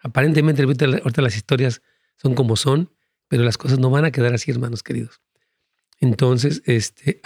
Aparentemente, 0.00 0.62
ahorita 0.62 1.22
las 1.22 1.36
historias 1.36 1.82
son 2.16 2.34
como 2.34 2.56
son, 2.56 2.90
pero 3.28 3.44
las 3.44 3.58
cosas 3.58 3.78
no 3.78 3.90
van 3.90 4.06
a 4.06 4.12
quedar 4.12 4.32
así, 4.32 4.50
hermanos 4.50 4.82
queridos. 4.82 5.20
Entonces, 6.00 6.62
este, 6.64 7.20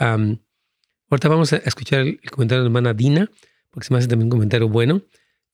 ahorita 1.10 1.28
vamos 1.28 1.52
a 1.52 1.56
escuchar 1.58 2.00
el, 2.00 2.20
comentario 2.30 2.62
de 2.62 2.68
la 2.68 2.68
hermana 2.68 2.94
Dina, 2.94 3.30
porque 3.70 3.86
se 3.86 3.94
me 3.94 3.98
hace 3.98 4.08
también 4.08 4.26
un 4.26 4.30
comentario 4.30 4.68
bueno, 4.68 5.02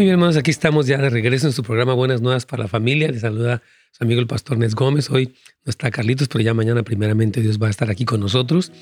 Muy 0.00 0.06
bien, 0.06 0.14
hermanos, 0.14 0.38
aquí 0.38 0.50
estamos 0.50 0.86
ya 0.86 0.96
de 0.96 1.10
regreso 1.10 1.46
en 1.46 1.52
su 1.52 1.62
programa 1.62 1.92
Buenas 1.92 2.22
Nuevas 2.22 2.46
para 2.46 2.62
la 2.62 2.68
Familia. 2.70 3.10
Les 3.10 3.20
saluda 3.20 3.60
su 3.90 4.02
amigo 4.02 4.18
el 4.18 4.26
pastor 4.26 4.56
Nes 4.56 4.74
Gómez. 4.74 5.10
Hoy 5.10 5.34
no 5.66 5.68
está 5.68 5.90
Carlitos, 5.90 6.26
pero 6.28 6.42
ya 6.42 6.54
mañana 6.54 6.82
primeramente 6.82 7.42
Dios 7.42 7.60
va 7.60 7.66
a 7.66 7.70
estar 7.70 7.90
aquí 7.90 8.06
con 8.06 8.18
nosotros. 8.18 8.72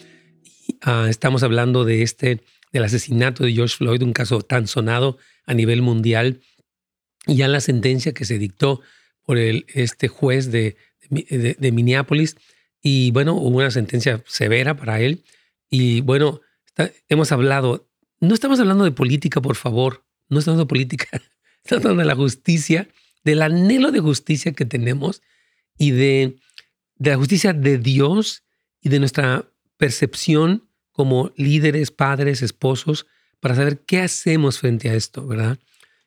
Ah, 0.82 1.06
estamos 1.08 1.42
hablando 1.42 1.84
de 1.84 2.02
este, 2.02 2.42
del 2.72 2.84
asesinato 2.84 3.44
de 3.44 3.52
George 3.52 3.76
Floyd, 3.76 4.02
un 4.02 4.12
caso 4.12 4.42
tan 4.42 4.66
sonado 4.66 5.18
a 5.46 5.54
nivel 5.54 5.82
mundial. 5.82 6.40
Y 7.26 7.36
ya 7.36 7.48
la 7.48 7.60
sentencia 7.60 8.12
que 8.12 8.24
se 8.24 8.38
dictó 8.38 8.80
por 9.22 9.38
el, 9.38 9.66
este 9.68 10.08
juez 10.08 10.50
de, 10.50 10.76
de, 11.10 11.72
Minneapolis. 11.72 12.36
Y 12.82 13.10
bueno, 13.10 13.34
hubo 13.34 13.58
una 13.58 13.70
sentencia 13.70 14.22
severa 14.26 14.76
para 14.76 15.00
él. 15.00 15.24
Y 15.68 16.00
bueno, 16.00 16.40
hemos 17.08 17.32
hablado, 17.32 17.88
no 18.20 18.34
estamos 18.34 18.60
hablando 18.60 18.84
de 18.84 18.92
política, 18.92 19.40
por 19.40 19.56
favor 19.56 20.04
no 20.28 20.38
estamos 20.38 20.56
hablando 20.56 20.64
de 20.64 20.68
política, 20.68 21.08
estamos 21.64 21.84
hablando 21.84 22.02
de 22.02 22.08
la 22.08 22.14
justicia, 22.14 22.88
del 23.24 23.42
anhelo 23.42 23.90
de 23.90 24.00
justicia 24.00 24.52
que 24.52 24.64
tenemos 24.64 25.22
y 25.76 25.90
de, 25.90 26.36
de 26.96 27.10
la 27.10 27.16
justicia 27.16 27.52
de 27.52 27.78
Dios 27.78 28.44
y 28.80 28.88
de 28.88 28.98
nuestra 28.98 29.48
percepción 29.78 30.68
como 30.92 31.32
líderes, 31.36 31.90
padres, 31.90 32.42
esposos, 32.42 33.06
para 33.40 33.54
saber 33.54 33.80
qué 33.86 34.00
hacemos 34.00 34.58
frente 34.58 34.90
a 34.90 34.94
esto, 34.94 35.26
¿verdad? 35.26 35.58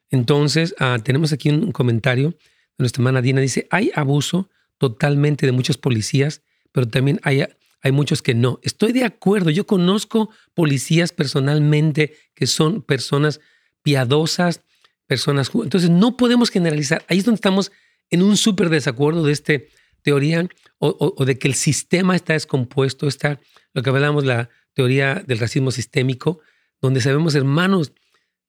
Entonces, 0.09 0.75
ah, 0.79 0.99
tenemos 1.01 1.31
aquí 1.31 1.49
un 1.49 1.71
comentario 1.71 2.31
de 2.31 2.37
nuestra 2.77 3.01
hermana 3.01 3.21
Dina. 3.21 3.41
Dice, 3.41 3.67
hay 3.71 3.91
abuso 3.95 4.49
totalmente 4.77 5.45
de 5.45 5.53
muchos 5.53 5.77
policías, 5.77 6.41
pero 6.73 6.87
también 6.87 7.21
hay, 7.23 7.45
hay 7.81 7.91
muchos 7.93 8.21
que 8.21 8.33
no. 8.33 8.59
Estoy 8.63 8.91
de 8.91 9.05
acuerdo. 9.05 9.49
Yo 9.49 9.65
conozco 9.65 10.29
policías 10.53 11.13
personalmente 11.13 12.17
que 12.35 12.47
son 12.47 12.81
personas 12.81 13.39
piadosas, 13.81 14.61
personas. 15.07 15.49
Entonces, 15.53 15.89
no 15.89 16.17
podemos 16.17 16.49
generalizar. 16.49 17.05
Ahí 17.07 17.19
es 17.19 17.25
donde 17.25 17.37
estamos 17.37 17.71
en 18.09 18.23
un 18.23 18.35
súper 18.35 18.69
desacuerdo 18.69 19.23
de 19.23 19.31
esta 19.31 19.53
teoría 20.01 20.47
o, 20.79 21.25
de 21.25 21.37
que 21.37 21.47
el 21.47 21.53
sistema 21.53 22.15
está 22.15 22.33
descompuesto. 22.33 23.07
Está 23.07 23.39
lo 23.73 23.83
que 23.83 23.89
hablamos, 23.89 24.25
la 24.25 24.49
teoría 24.73 25.23
del 25.25 25.39
racismo 25.39 25.71
sistémico, 25.71 26.39
donde 26.81 27.01
sabemos, 27.01 27.35
hermanos, 27.35 27.93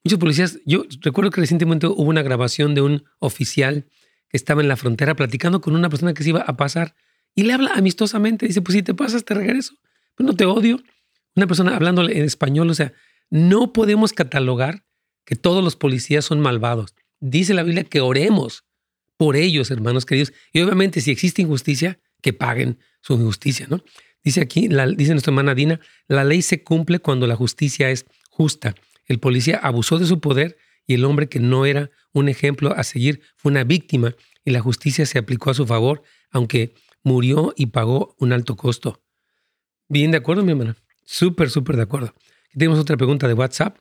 muchos 0.04 0.18
policías. 0.18 0.58
Yo 0.64 0.84
recuerdo 1.00 1.30
que 1.30 1.40
recientemente 1.40 1.86
hubo 1.86 2.02
una 2.02 2.22
grabación 2.22 2.74
de 2.74 2.80
un 2.80 3.04
oficial 3.18 3.86
que 4.28 4.36
estaba 4.36 4.62
en 4.62 4.68
la 4.68 4.76
frontera 4.76 5.14
platicando 5.14 5.60
con 5.60 5.74
una 5.74 5.90
persona 5.90 6.14
que 6.14 6.22
se 6.22 6.30
iba 6.30 6.40
a 6.40 6.56
pasar 6.56 6.94
y 7.34 7.42
le 7.42 7.52
habla 7.52 7.72
amistosamente. 7.74 8.46
Dice: 8.46 8.62
Pues 8.62 8.74
si 8.76 8.82
te 8.82 8.94
pasas, 8.94 9.24
te 9.24 9.34
regreso. 9.34 9.74
Pues 10.14 10.26
no 10.26 10.34
te 10.34 10.44
odio. 10.44 10.80
Una 11.34 11.46
persona 11.46 11.74
hablando 11.74 12.02
en 12.08 12.24
español, 12.24 12.68
o 12.70 12.74
sea, 12.74 12.92
no 13.30 13.72
podemos 13.72 14.12
catalogar 14.12 14.84
que 15.24 15.36
todos 15.36 15.64
los 15.64 15.76
policías 15.76 16.24
son 16.24 16.40
malvados. 16.40 16.94
Dice 17.20 17.54
la 17.54 17.62
Biblia 17.62 17.84
que 17.84 18.00
oremos 18.00 18.64
por 19.22 19.36
ellos, 19.36 19.70
hermanos 19.70 20.04
queridos. 20.04 20.32
Y 20.52 20.62
obviamente 20.62 21.00
si 21.00 21.12
existe 21.12 21.42
injusticia, 21.42 22.00
que 22.22 22.32
paguen 22.32 22.80
su 23.02 23.12
injusticia, 23.12 23.68
¿no? 23.70 23.84
Dice 24.24 24.40
aquí, 24.40 24.66
la, 24.66 24.84
dice 24.88 25.12
nuestra 25.12 25.30
hermana 25.30 25.54
Dina, 25.54 25.78
la 26.08 26.24
ley 26.24 26.42
se 26.42 26.64
cumple 26.64 26.98
cuando 26.98 27.28
la 27.28 27.36
justicia 27.36 27.88
es 27.88 28.04
justa. 28.30 28.74
El 29.06 29.20
policía 29.20 29.60
abusó 29.62 30.00
de 30.00 30.06
su 30.06 30.18
poder 30.18 30.58
y 30.88 30.94
el 30.94 31.04
hombre 31.04 31.28
que 31.28 31.38
no 31.38 31.66
era 31.66 31.92
un 32.12 32.28
ejemplo 32.28 32.74
a 32.76 32.82
seguir 32.82 33.20
fue 33.36 33.52
una 33.52 33.62
víctima 33.62 34.16
y 34.44 34.50
la 34.50 34.58
justicia 34.58 35.06
se 35.06 35.20
aplicó 35.20 35.50
a 35.50 35.54
su 35.54 35.68
favor, 35.68 36.02
aunque 36.32 36.74
murió 37.04 37.54
y 37.56 37.66
pagó 37.66 38.16
un 38.18 38.32
alto 38.32 38.56
costo. 38.56 39.04
Bien, 39.88 40.10
de 40.10 40.16
acuerdo, 40.16 40.42
mi 40.42 40.50
hermana. 40.50 40.74
Súper, 41.04 41.48
súper 41.48 41.76
de 41.76 41.82
acuerdo. 41.82 42.08
Aquí 42.08 42.58
tenemos 42.58 42.80
otra 42.80 42.96
pregunta 42.96 43.28
de 43.28 43.34
WhatsApp. 43.34 43.78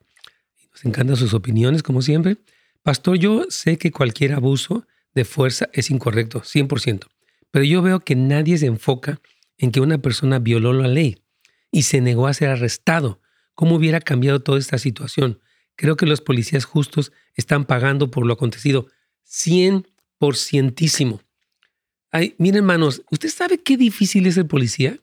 Nos 0.72 0.86
encantan 0.86 1.16
sus 1.16 1.34
opiniones, 1.34 1.82
como 1.82 2.04
siempre. 2.04 2.38
Pastor, 2.84 3.18
yo 3.18 3.46
sé 3.50 3.80
que 3.80 3.90
cualquier 3.90 4.34
abuso 4.34 4.86
de 5.14 5.26
fuerza 5.26 5.70
es 5.74 5.90
incorrecto, 5.92 6.42
100%, 6.42 7.08
pero 7.52 7.66
yo 7.66 7.82
veo 7.82 8.00
que 8.00 8.16
nadie 8.16 8.58
se 8.58 8.66
enfoca 8.68 9.22
en 9.58 9.72
que 9.72 9.82
una 9.82 10.02
persona 10.02 10.40
violó 10.40 10.74
la 10.74 10.88
ley 10.88 11.24
y 11.72 11.84
se 11.84 12.02
negó 12.02 12.28
a 12.28 12.34
ser 12.34 12.50
arrestado. 12.50 13.22
¿Cómo 13.54 13.76
hubiera 13.76 14.00
cambiado 14.00 14.42
toda 14.42 14.58
esta 14.60 14.78
situación? 14.78 15.40
Creo 15.76 15.98
que 15.98 16.06
los 16.06 16.22
policías 16.22 16.66
justos 16.66 17.12
están 17.36 17.66
pagando 17.66 18.12
por 18.12 18.26
lo 18.26 18.34
acontecido 18.34 18.88
100%. 19.28 21.22
Ay, 22.12 22.36
miren, 22.38 22.58
hermanos, 22.58 23.04
¿usted 23.10 23.30
sabe 23.30 23.62
qué 23.62 23.78
difícil 23.78 24.28
es 24.28 24.38
el 24.38 24.48
policía? 24.48 25.00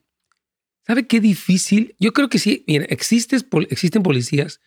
¿Sabe 0.85 1.07
qué 1.07 1.19
difícil? 1.19 1.95
Yo 1.99 2.13
creo 2.13 2.29
que 2.29 2.39
sí, 2.39 2.63
mira, 2.67 2.85
existen 2.85 4.03
policías 4.03 4.61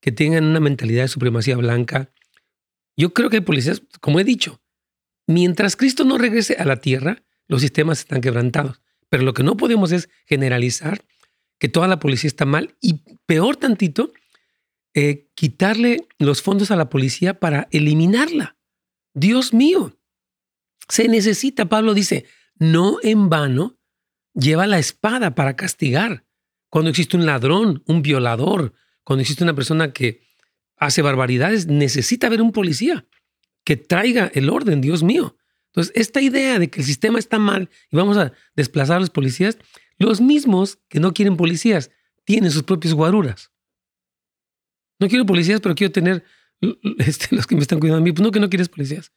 que 0.00 0.12
tengan 0.12 0.44
una 0.44 0.60
mentalidad 0.60 1.02
de 1.02 1.08
supremacía 1.08 1.56
blanca. 1.56 2.12
Yo 2.96 3.12
creo 3.12 3.30
que 3.30 3.36
hay 3.36 3.42
policías, 3.42 3.82
como 4.00 4.20
he 4.20 4.24
dicho, 4.24 4.60
mientras 5.28 5.76
Cristo 5.76 6.04
no 6.04 6.18
regrese 6.18 6.54
a 6.54 6.64
la 6.64 6.80
tierra, 6.80 7.22
los 7.46 7.60
sistemas 7.60 8.00
están 8.00 8.20
quebrantados. 8.20 8.80
Pero 9.08 9.22
lo 9.22 9.34
que 9.34 9.44
no 9.44 9.56
podemos 9.56 9.92
es 9.92 10.08
generalizar 10.26 11.04
que 11.58 11.68
toda 11.68 11.86
la 11.86 12.00
policía 12.00 12.28
está 12.28 12.44
mal 12.44 12.76
y 12.80 13.02
peor 13.26 13.56
tantito, 13.56 14.12
eh, 14.94 15.28
quitarle 15.34 16.08
los 16.18 16.42
fondos 16.42 16.70
a 16.70 16.76
la 16.76 16.88
policía 16.88 17.38
para 17.38 17.68
eliminarla. 17.70 18.56
Dios 19.14 19.52
mío, 19.52 19.96
se 20.88 21.08
necesita, 21.08 21.68
Pablo 21.68 21.94
dice, 21.94 22.24
no 22.56 22.98
en 23.02 23.28
vano 23.28 23.78
lleva 24.34 24.66
la 24.66 24.78
espada 24.78 25.34
para 25.34 25.56
castigar. 25.56 26.24
Cuando 26.70 26.90
existe 26.90 27.16
un 27.16 27.26
ladrón, 27.26 27.82
un 27.86 28.02
violador, 28.02 28.72
cuando 29.04 29.22
existe 29.22 29.44
una 29.44 29.54
persona 29.54 29.92
que 29.92 30.22
hace 30.76 31.02
barbaridades, 31.02 31.66
necesita 31.66 32.28
ver 32.28 32.40
un 32.40 32.52
policía 32.52 33.06
que 33.68 33.76
traiga 33.76 34.30
el 34.32 34.48
orden, 34.48 34.80
Dios 34.80 35.02
mío. 35.02 35.36
Entonces, 35.66 35.92
esta 35.94 36.22
idea 36.22 36.58
de 36.58 36.70
que 36.70 36.80
el 36.80 36.86
sistema 36.86 37.18
está 37.18 37.38
mal 37.38 37.68
y 37.90 37.96
vamos 37.98 38.16
a 38.16 38.32
desplazar 38.56 38.96
a 38.96 39.00
los 39.00 39.10
policías, 39.10 39.58
los 39.98 40.22
mismos 40.22 40.78
que 40.88 41.00
no 41.00 41.12
quieren 41.12 41.36
policías 41.36 41.90
tienen 42.24 42.50
sus 42.50 42.62
propios 42.62 42.94
guaruras. 42.94 43.52
No 44.98 45.06
quiero 45.06 45.26
policías, 45.26 45.60
pero 45.60 45.74
quiero 45.74 45.92
tener 45.92 46.24
este, 46.96 47.36
los 47.36 47.46
que 47.46 47.56
me 47.56 47.60
están 47.60 47.78
cuidando 47.78 48.00
a 48.00 48.04
mí. 48.04 48.10
Pues 48.10 48.24
no, 48.24 48.30
que 48.30 48.40
no 48.40 48.48
quieres 48.48 48.70
policías. 48.70 49.12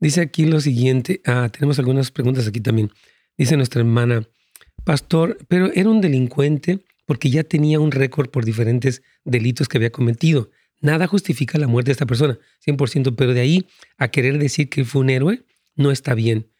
Dice 0.00 0.20
aquí 0.20 0.44
lo 0.44 0.60
siguiente. 0.60 1.22
Ah, 1.24 1.48
tenemos 1.48 1.78
algunas 1.78 2.10
preguntas 2.10 2.48
aquí 2.48 2.60
también. 2.60 2.90
Dice 3.38 3.56
nuestra 3.56 3.82
hermana, 3.82 4.28
pastor, 4.82 5.38
pero 5.46 5.72
era 5.72 5.88
un 5.88 6.00
delincuente 6.00 6.84
porque 7.06 7.30
ya 7.30 7.44
tenía 7.44 7.78
un 7.78 7.92
récord 7.92 8.30
por 8.30 8.44
diferentes 8.44 9.00
delitos 9.22 9.68
que 9.68 9.78
había 9.78 9.92
cometido. 9.92 10.50
Nada 10.82 11.06
justifica 11.06 11.58
la 11.58 11.68
muerte 11.68 11.90
de 11.90 11.92
esta 11.92 12.06
persona, 12.06 12.38
100%, 12.66 13.14
pero 13.16 13.32
de 13.32 13.40
ahí 13.40 13.66
a 13.98 14.08
querer 14.08 14.38
decir 14.38 14.68
que 14.68 14.84
fue 14.84 15.00
un 15.00 15.10
héroe, 15.10 15.44
no 15.76 15.92
está 15.92 16.14
bien. 16.14 16.50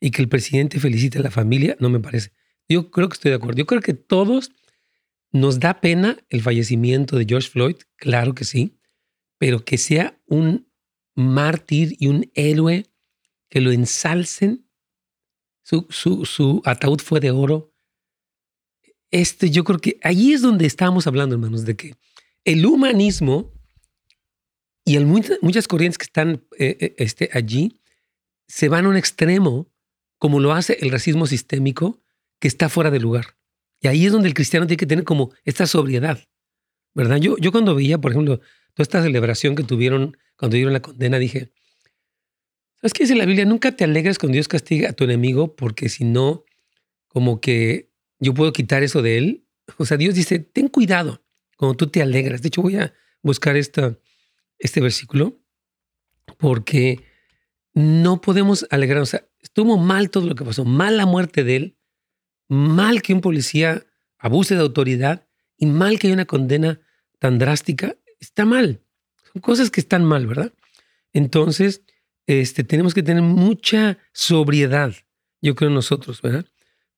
Y 0.00 0.10
que 0.10 0.20
el 0.20 0.28
presidente 0.28 0.80
felicite 0.80 1.18
a 1.18 1.22
la 1.22 1.30
familia, 1.30 1.76
no 1.78 1.88
me 1.88 2.00
parece. 2.00 2.32
Yo 2.68 2.90
creo 2.90 3.08
que 3.08 3.14
estoy 3.14 3.30
de 3.30 3.36
acuerdo. 3.36 3.56
Yo 3.56 3.66
creo 3.66 3.80
que 3.80 3.94
todos 3.94 4.50
nos 5.30 5.60
da 5.60 5.80
pena 5.80 6.18
el 6.28 6.42
fallecimiento 6.42 7.16
de 7.16 7.24
George 7.26 7.48
Floyd, 7.48 7.76
claro 7.96 8.34
que 8.34 8.44
sí, 8.44 8.78
pero 9.38 9.64
que 9.64 9.78
sea 9.78 10.20
un 10.26 10.68
mártir 11.14 11.96
y 12.00 12.08
un 12.08 12.30
héroe, 12.34 12.86
que 13.48 13.60
lo 13.60 13.70
ensalcen. 13.70 14.66
Su, 15.62 16.62
ataúd 16.64 17.00
fue 17.00 17.20
de 17.20 17.30
oro. 17.30 17.72
Este, 19.10 19.50
yo 19.50 19.64
creo 19.64 19.78
que 19.78 19.98
allí 20.02 20.32
es 20.32 20.42
donde 20.42 20.66
estamos 20.66 21.06
hablando, 21.06 21.34
hermanos, 21.34 21.64
de 21.64 21.76
que 21.76 21.94
el 22.44 22.66
humanismo 22.66 23.52
y 24.88 24.96
el, 24.96 25.04
muchas 25.04 25.68
corrientes 25.68 25.98
que 25.98 26.04
están 26.04 26.42
eh, 26.58 26.76
eh, 26.80 26.94
este, 26.96 27.28
allí 27.34 27.78
se 28.46 28.70
van 28.70 28.86
a 28.86 28.88
un 28.88 28.96
extremo, 28.96 29.70
como 30.16 30.40
lo 30.40 30.54
hace 30.54 30.78
el 30.80 30.90
racismo 30.90 31.26
sistémico, 31.26 32.00
que 32.40 32.48
está 32.48 32.70
fuera 32.70 32.90
de 32.90 32.98
lugar. 32.98 33.36
Y 33.82 33.88
ahí 33.88 34.06
es 34.06 34.12
donde 34.12 34.28
el 34.28 34.34
cristiano 34.34 34.66
tiene 34.66 34.78
que 34.78 34.86
tener 34.86 35.04
como 35.04 35.30
esta 35.44 35.66
sobriedad, 35.66 36.26
¿verdad? 36.94 37.18
Yo, 37.18 37.36
yo 37.36 37.52
cuando 37.52 37.74
veía, 37.74 37.98
por 37.98 38.12
ejemplo, 38.12 38.38
toda 38.38 38.82
esta 38.82 39.02
celebración 39.02 39.56
que 39.56 39.62
tuvieron 39.62 40.16
cuando 40.38 40.54
dieron 40.54 40.72
la 40.72 40.80
condena, 40.80 41.18
dije, 41.18 41.52
¿sabes 42.80 42.94
qué 42.94 43.04
dice 43.04 43.14
la 43.14 43.26
Biblia? 43.26 43.44
Nunca 43.44 43.72
te 43.72 43.84
alegres 43.84 44.18
cuando 44.18 44.36
Dios 44.36 44.48
castiga 44.48 44.88
a 44.88 44.92
tu 44.94 45.04
enemigo, 45.04 45.54
porque 45.54 45.90
si 45.90 46.04
no, 46.04 46.44
como 47.08 47.42
que 47.42 47.90
yo 48.20 48.32
puedo 48.32 48.54
quitar 48.54 48.82
eso 48.82 49.02
de 49.02 49.18
él. 49.18 49.44
O 49.76 49.84
sea, 49.84 49.98
Dios 49.98 50.14
dice, 50.14 50.38
ten 50.38 50.68
cuidado 50.68 51.22
cuando 51.58 51.76
tú 51.76 51.88
te 51.88 52.00
alegras. 52.00 52.40
De 52.40 52.48
hecho, 52.48 52.62
voy 52.62 52.76
a 52.76 52.94
buscar 53.22 53.58
esta, 53.58 53.98
este 54.58 54.80
versículo 54.80 55.40
porque 56.38 57.04
no 57.74 58.20
podemos 58.20 58.66
alegrarnos. 58.70 59.08
O 59.08 59.10
sea, 59.10 59.28
estuvo 59.40 59.78
mal 59.78 60.10
todo 60.10 60.26
lo 60.26 60.34
que 60.34 60.44
pasó, 60.44 60.64
mal 60.64 60.96
la 60.96 61.06
muerte 61.06 61.44
de 61.44 61.56
él, 61.56 61.76
mal 62.48 63.02
que 63.02 63.14
un 63.14 63.20
policía 63.20 63.86
abuse 64.18 64.54
de 64.54 64.60
autoridad 64.60 65.26
y 65.56 65.66
mal 65.66 65.98
que 65.98 66.08
haya 66.08 66.14
una 66.14 66.24
condena 66.24 66.80
tan 67.18 67.38
drástica, 67.38 67.96
está 68.20 68.44
mal. 68.44 68.80
Son 69.32 69.42
cosas 69.42 69.70
que 69.70 69.80
están 69.80 70.04
mal, 70.04 70.26
¿verdad? 70.26 70.52
Entonces, 71.12 71.82
este, 72.26 72.64
tenemos 72.64 72.94
que 72.94 73.02
tener 73.02 73.22
mucha 73.22 73.98
sobriedad, 74.12 74.94
yo 75.40 75.54
creo 75.54 75.70
nosotros, 75.70 76.20
¿verdad? 76.22 76.46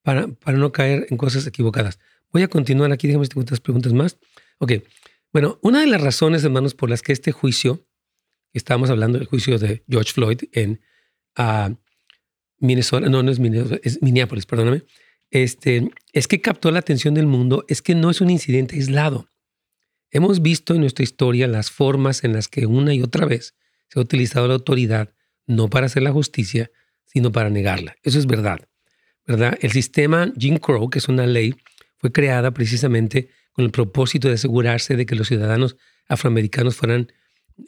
Para, 0.02 0.28
para 0.28 0.58
no 0.58 0.72
caer 0.72 1.06
en 1.10 1.16
cosas 1.16 1.46
equivocadas. 1.46 1.98
Voy 2.32 2.42
a 2.42 2.48
continuar 2.48 2.92
aquí, 2.92 3.06
déjame 3.06 3.26
otras 3.34 3.60
preguntas 3.60 3.92
más. 3.92 4.18
Ok, 4.58 4.72
bueno, 5.32 5.58
una 5.62 5.80
de 5.80 5.86
las 5.86 6.00
razones, 6.00 6.44
hermanos, 6.44 6.74
por 6.74 6.90
las 6.90 7.02
que 7.02 7.12
este 7.12 7.32
juicio, 7.32 7.86
estábamos 8.52 8.90
hablando 8.90 9.18
del 9.18 9.28
juicio 9.28 9.58
de 9.58 9.84
George 9.88 10.12
Floyd 10.12 10.42
en 10.52 10.80
uh, 11.38 11.74
Minnesota, 12.58 13.08
no, 13.08 13.22
no 13.22 13.30
es 13.30 13.38
Minnesota, 13.38 13.78
es 13.82 14.02
Minneapolis, 14.02 14.46
perdóname, 14.46 14.84
este, 15.30 15.90
es 16.12 16.26
que 16.26 16.40
captó 16.40 16.70
la 16.70 16.80
atención 16.80 17.14
del 17.14 17.26
mundo, 17.26 17.64
es 17.68 17.82
que 17.82 17.94
no 17.94 18.10
es 18.10 18.20
un 18.20 18.30
incidente 18.30 18.74
aislado. 18.74 19.28
Hemos 20.10 20.42
visto 20.42 20.74
en 20.74 20.80
nuestra 20.80 21.04
historia 21.04 21.46
las 21.46 21.70
formas 21.70 22.24
en 22.24 22.32
las 22.32 22.48
que 22.48 22.66
una 22.66 22.92
y 22.92 23.02
otra 23.02 23.26
vez 23.26 23.54
se 23.88 23.98
ha 23.98 24.02
utilizado 24.02 24.48
la 24.48 24.54
autoridad 24.54 25.14
no 25.46 25.68
para 25.68 25.86
hacer 25.86 26.02
la 26.02 26.12
justicia, 26.12 26.70
sino 27.06 27.30
para 27.32 27.50
negarla. 27.50 27.96
Eso 28.02 28.18
es 28.18 28.26
verdad. 28.26 28.68
¿verdad? 29.26 29.56
El 29.60 29.70
sistema 29.70 30.32
Jim 30.36 30.56
Crow, 30.56 30.90
que 30.90 30.98
es 30.98 31.08
una 31.08 31.26
ley, 31.26 31.54
fue 31.98 32.10
creada 32.10 32.50
precisamente 32.52 33.30
con 33.52 33.64
el 33.64 33.70
propósito 33.70 34.28
de 34.28 34.34
asegurarse 34.34 34.96
de 34.96 35.06
que 35.06 35.14
los 35.14 35.28
ciudadanos 35.28 35.76
afroamericanos 36.08 36.76
fueran 36.76 37.12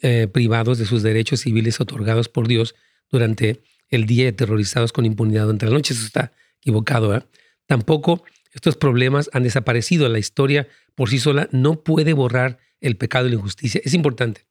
eh, 0.01 0.27
privados 0.27 0.77
de 0.77 0.85
sus 0.85 1.03
derechos 1.03 1.41
civiles 1.41 1.79
otorgados 1.79 2.29
por 2.29 2.47
Dios 2.47 2.75
durante 3.09 3.63
el 3.89 4.05
día 4.05 4.25
y 4.25 4.27
aterrorizados 4.27 4.91
con 4.91 5.05
impunidad 5.05 5.43
durante 5.43 5.65
la 5.65 5.73
noche. 5.73 5.93
Eso 5.93 6.05
está 6.05 6.33
equivocado. 6.61 7.15
¿eh? 7.15 7.23
Tampoco 7.67 8.23
estos 8.51 8.75
problemas 8.75 9.29
han 9.33 9.43
desaparecido. 9.43 10.09
La 10.09 10.19
historia 10.19 10.67
por 10.95 11.09
sí 11.09 11.19
sola 11.19 11.47
no 11.51 11.83
puede 11.83 12.13
borrar 12.13 12.59
el 12.81 12.97
pecado 12.97 13.27
y 13.27 13.29
la 13.29 13.35
injusticia. 13.35 13.81
Es 13.83 13.93
importante. 13.93 14.47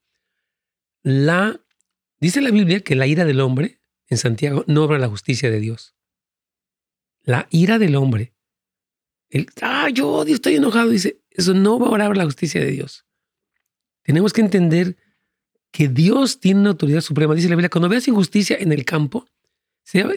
La, 1.02 1.60
dice 2.20 2.40
la 2.40 2.50
Biblia 2.50 2.80
que 2.80 2.94
la 2.94 3.06
ira 3.06 3.24
del 3.24 3.40
hombre 3.40 3.80
en 4.08 4.18
Santiago 4.18 4.64
no 4.66 4.84
obra 4.84 4.98
la 4.98 5.08
justicia 5.08 5.50
de 5.50 5.60
Dios. 5.60 5.94
La 7.24 7.46
ira 7.50 7.78
del 7.78 7.96
hombre, 7.96 8.34
el, 9.30 9.46
ah, 9.62 9.88
yo 9.90 10.10
odio, 10.10 10.34
estoy 10.34 10.56
enojado, 10.56 10.90
dice, 10.90 11.21
eso 11.36 11.54
no 11.54 11.78
va 11.78 11.86
a 11.86 11.90
obrar 11.90 12.16
la 12.16 12.24
justicia 12.24 12.60
de 12.60 12.70
Dios. 12.70 13.04
Tenemos 14.02 14.32
que 14.32 14.40
entender 14.40 14.96
que 15.70 15.88
Dios 15.88 16.40
tiene 16.40 16.60
una 16.60 16.70
autoridad 16.70 17.00
suprema. 17.00 17.34
Dice 17.34 17.48
la 17.48 17.56
Biblia, 17.56 17.70
cuando 17.70 17.88
veas 17.88 18.06
injusticia 18.06 18.56
en 18.58 18.72
el 18.72 18.84
campo, 18.84 19.26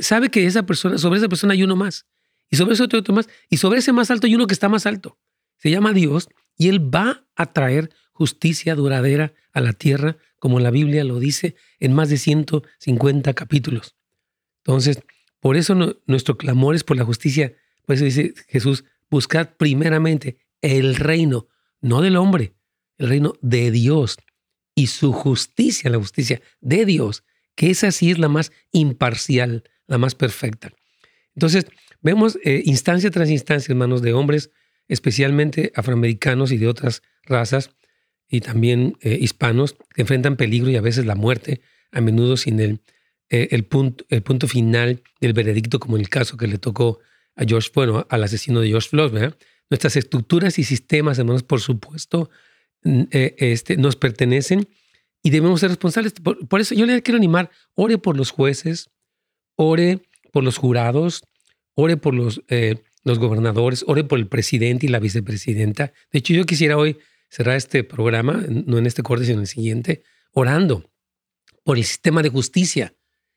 sabe 0.01 0.29
que 0.29 0.45
esa 0.45 0.65
persona, 0.65 0.97
sobre 0.97 1.19
esa 1.19 1.29
persona 1.29 1.53
hay 1.53 1.63
uno 1.63 1.75
más. 1.75 2.05
Y 2.49 2.57
sobre 2.57 2.73
ese 2.73 2.83
otro, 2.83 2.99
otro 2.99 3.13
más. 3.13 3.27
Y 3.49 3.57
sobre 3.57 3.79
ese 3.79 3.93
más 3.93 4.11
alto 4.11 4.27
hay 4.27 4.35
uno 4.35 4.47
que 4.47 4.53
está 4.53 4.69
más 4.69 4.85
alto. 4.85 5.17
Se 5.57 5.71
llama 5.71 5.93
Dios 5.93 6.29
y 6.57 6.69
Él 6.69 6.93
va 6.93 7.25
a 7.35 7.53
traer 7.53 7.91
justicia 8.11 8.75
duradera 8.75 9.33
a 9.51 9.61
la 9.61 9.73
tierra, 9.73 10.17
como 10.39 10.59
la 10.59 10.71
Biblia 10.71 11.03
lo 11.03 11.19
dice 11.19 11.55
en 11.79 11.93
más 11.93 12.09
de 12.09 12.17
150 12.17 13.33
capítulos. 13.33 13.95
Entonces, 14.63 14.99
por 15.39 15.57
eso 15.57 15.75
nuestro 16.05 16.37
clamor 16.37 16.75
es 16.75 16.83
por 16.83 16.97
la 16.97 17.05
justicia. 17.05 17.53
Por 17.85 17.95
eso 17.95 18.05
dice 18.05 18.33
Jesús, 18.47 18.83
buscad 19.09 19.49
primeramente 19.57 20.37
el 20.65 20.95
reino, 20.95 21.47
no 21.81 22.01
del 22.01 22.17
hombre, 22.17 22.53
el 22.97 23.09
reino 23.09 23.33
de 23.41 23.71
Dios 23.71 24.17
y 24.73 24.87
su 24.87 25.13
justicia, 25.13 25.89
la 25.89 25.97
justicia 25.97 26.41
de 26.59 26.85
Dios, 26.85 27.23
que 27.55 27.69
esa 27.69 27.91
sí 27.91 28.11
es 28.11 28.19
la 28.19 28.29
más 28.29 28.51
imparcial, 28.71 29.63
la 29.87 29.97
más 29.97 30.15
perfecta. 30.15 30.73
Entonces, 31.35 31.65
vemos 32.01 32.37
eh, 32.43 32.63
instancia 32.65 33.11
tras 33.11 33.29
instancia, 33.29 33.71
hermanos, 33.71 34.01
de 34.01 34.13
hombres, 34.13 34.51
especialmente 34.87 35.71
afroamericanos 35.75 36.51
y 36.51 36.57
de 36.57 36.67
otras 36.67 37.03
razas, 37.23 37.71
y 38.27 38.41
también 38.41 38.97
eh, 39.01 39.17
hispanos, 39.21 39.75
que 39.93 40.01
enfrentan 40.01 40.35
peligro 40.35 40.71
y 40.71 40.75
a 40.75 40.81
veces 40.81 41.05
la 41.05 41.15
muerte, 41.15 41.61
a 41.91 42.01
menudo 42.01 42.37
sin 42.37 42.59
el, 42.59 42.81
eh, 43.29 43.49
el, 43.51 43.65
punto, 43.65 44.03
el 44.09 44.23
punto 44.23 44.47
final 44.47 45.03
del 45.21 45.33
veredicto, 45.33 45.79
como 45.79 45.95
en 45.95 46.01
el 46.01 46.09
caso 46.09 46.37
que 46.37 46.47
le 46.47 46.57
tocó 46.57 46.99
a 47.35 47.45
George, 47.45 47.69
bueno, 47.73 48.05
al 48.09 48.23
asesino 48.23 48.61
de 48.61 48.69
George 48.69 48.89
Floyd, 48.89 49.11
¿verdad? 49.11 49.37
Nuestras 49.69 49.95
estructuras 49.95 50.59
y 50.59 50.63
sistemas, 50.63 51.17
hermanos, 51.19 51.43
por 51.43 51.59
supuesto, 51.61 52.29
eh, 52.83 53.35
este, 53.39 53.77
nos 53.77 53.95
pertenecen 53.95 54.67
y 55.23 55.31
debemos 55.31 55.59
ser 55.59 55.69
responsables. 55.69 56.13
Por, 56.13 56.61
eso 56.61 56.75
yo 56.75 56.85
le 56.85 57.01
quiero 57.01 57.17
animar, 57.17 57.49
ore 57.73 57.97
por 57.97 58.15
los 58.15 58.29
jueces, 58.29 58.91
ore 59.55 60.01
por 60.31 60.43
los 60.43 60.57
jurados, 60.57 61.23
ore 61.73 61.97
por 61.97 62.13
los, 62.13 62.43
eh, 62.49 62.83
los 63.03 63.17
gobernadores, 63.17 63.83
ore 63.87 64.03
por 64.03 64.19
el 64.19 64.27
presidente 64.27 64.85
y 64.85 64.89
la 64.89 64.99
vicepresidenta. 64.99 65.93
De 66.11 66.19
hecho, 66.19 66.33
yo 66.33 66.45
quisiera 66.45 66.77
hoy 66.77 66.97
cerrar 67.29 67.55
este 67.55 67.83
programa, 67.83 68.45
no 68.47 68.77
en 68.77 68.85
este 68.85 69.01
corte, 69.01 69.25
sino 69.25 69.37
en 69.37 69.41
el 69.41 69.47
siguiente, 69.47 70.03
orando 70.31 70.91
por 71.63 71.77
el 71.77 71.83
sistema 71.83 72.21
de 72.21 72.29
justicia 72.29 72.93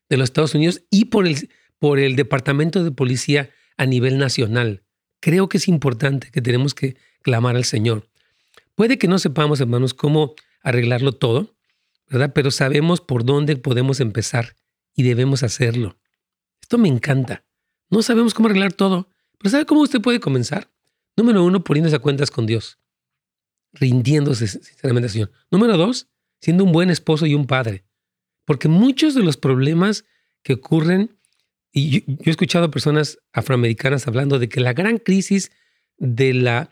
de 0.08 0.16
los 0.18 0.26
Estados 0.28 0.54
Unidos 0.54 0.82
y 0.90 1.06
por 1.06 1.26
el, 1.26 1.48
por 1.78 1.98
el 1.98 2.16
Departamento 2.16 2.84
de 2.84 2.90
Policía 2.90 3.50
a 3.76 3.86
nivel 3.86 4.18
nacional. 4.18 4.82
Creo 5.20 5.48
que 5.48 5.58
es 5.58 5.68
importante 5.68 6.30
que 6.30 6.42
tenemos 6.42 6.74
que 6.74 6.96
clamar 7.22 7.56
al 7.56 7.64
Señor. 7.64 8.08
Puede 8.74 8.98
que 8.98 9.08
no 9.08 9.18
sepamos, 9.18 9.60
hermanos, 9.60 9.94
cómo 9.94 10.34
arreglarlo 10.62 11.12
todo, 11.12 11.56
¿verdad? 12.08 12.32
Pero 12.34 12.50
sabemos 12.50 13.00
por 13.00 13.24
dónde 13.24 13.56
podemos 13.56 14.00
empezar 14.00 14.56
y 14.94 15.02
debemos 15.02 15.42
hacerlo. 15.42 15.98
Esto 16.60 16.78
me 16.78 16.88
encanta. 16.88 17.44
No 17.90 18.02
sabemos 18.02 18.34
cómo 18.34 18.48
arreglar 18.48 18.72
todo, 18.72 19.08
pero 19.38 19.50
¿sabe 19.50 19.66
cómo 19.66 19.80
usted 19.80 20.00
puede 20.00 20.20
comenzar? 20.20 20.70
Número 21.16 21.44
uno, 21.44 21.64
poniéndose 21.64 21.96
a 21.96 22.00
cuentas 22.00 22.30
con 22.30 22.46
Dios, 22.46 22.78
rindiéndose 23.72 24.46
sinceramente 24.46 25.06
al 25.06 25.12
Señor. 25.12 25.32
Número 25.50 25.76
dos, 25.76 26.08
siendo 26.40 26.64
un 26.64 26.72
buen 26.72 26.90
esposo 26.90 27.26
y 27.26 27.34
un 27.34 27.46
padre. 27.46 27.84
Porque 28.44 28.68
muchos 28.68 29.14
de 29.14 29.22
los 29.22 29.36
problemas 29.36 30.04
que 30.42 30.54
ocurren 30.54 31.17
y 31.72 32.00
yo, 32.00 32.14
he 32.24 32.30
escuchado 32.30 32.70
personas 32.70 33.18
afroamericanas 33.32 34.06
hablando 34.06 34.38
de 34.38 34.48
que 34.48 34.60
la 34.60 34.72
gran 34.72 34.98
crisis 34.98 35.50
de, 35.96 36.34
la, 36.34 36.70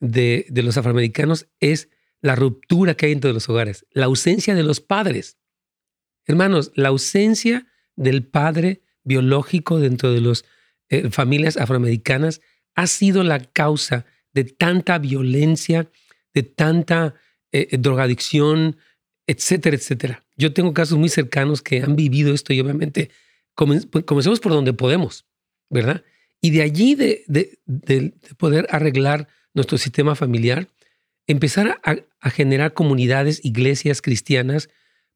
de, 0.00 0.46
de 0.48 0.62
los 0.62 0.76
afroamericanos 0.76 1.48
es 1.60 1.88
la 2.20 2.34
ruptura 2.34 2.94
que 2.94 3.06
hay 3.06 3.12
entre 3.12 3.32
los 3.32 3.48
hogares, 3.48 3.86
la 3.90 4.06
ausencia 4.06 4.54
de 4.54 4.62
los 4.62 4.80
padres. 4.80 5.38
Hermanos, 6.26 6.72
la 6.74 6.88
ausencia 6.88 7.66
del 7.96 8.24
padre 8.24 8.82
biológico 9.04 9.80
dentro 9.80 10.12
de 10.12 10.20
las 10.20 10.44
eh, 10.88 11.10
familias 11.10 11.56
afroamericanas 11.56 12.40
ha 12.74 12.86
sido 12.86 13.24
la 13.24 13.40
causa 13.40 14.06
de 14.32 14.44
tanta 14.44 14.98
violencia, 14.98 15.90
de 16.34 16.42
tanta 16.42 17.14
eh, 17.52 17.76
drogadicción, 17.78 18.76
etcétera, 19.26 19.76
etcétera. 19.76 20.26
Yo 20.36 20.52
tengo 20.52 20.72
casos 20.72 20.98
muy 20.98 21.08
cercanos 21.08 21.62
que 21.62 21.82
han 21.82 21.96
vivido 21.96 22.32
esto 22.32 22.52
y 22.52 22.60
obviamente 22.60 23.10
comencemos 23.58 24.40
por 24.40 24.52
donde 24.52 24.72
podemos, 24.72 25.26
¿verdad? 25.68 26.04
Y 26.40 26.50
de 26.50 26.62
allí 26.62 26.94
de, 26.94 27.24
de 27.26 28.14
poder 28.36 28.66
arreglar 28.70 29.26
nuestro 29.52 29.78
sistema 29.78 30.14
familiar, 30.14 30.68
empezar 31.26 31.80
a, 31.82 31.96
a, 32.20 32.30
generar 32.30 32.72
comunidades, 32.72 33.44
iglesias 33.44 34.00
cristianas, 34.00 34.68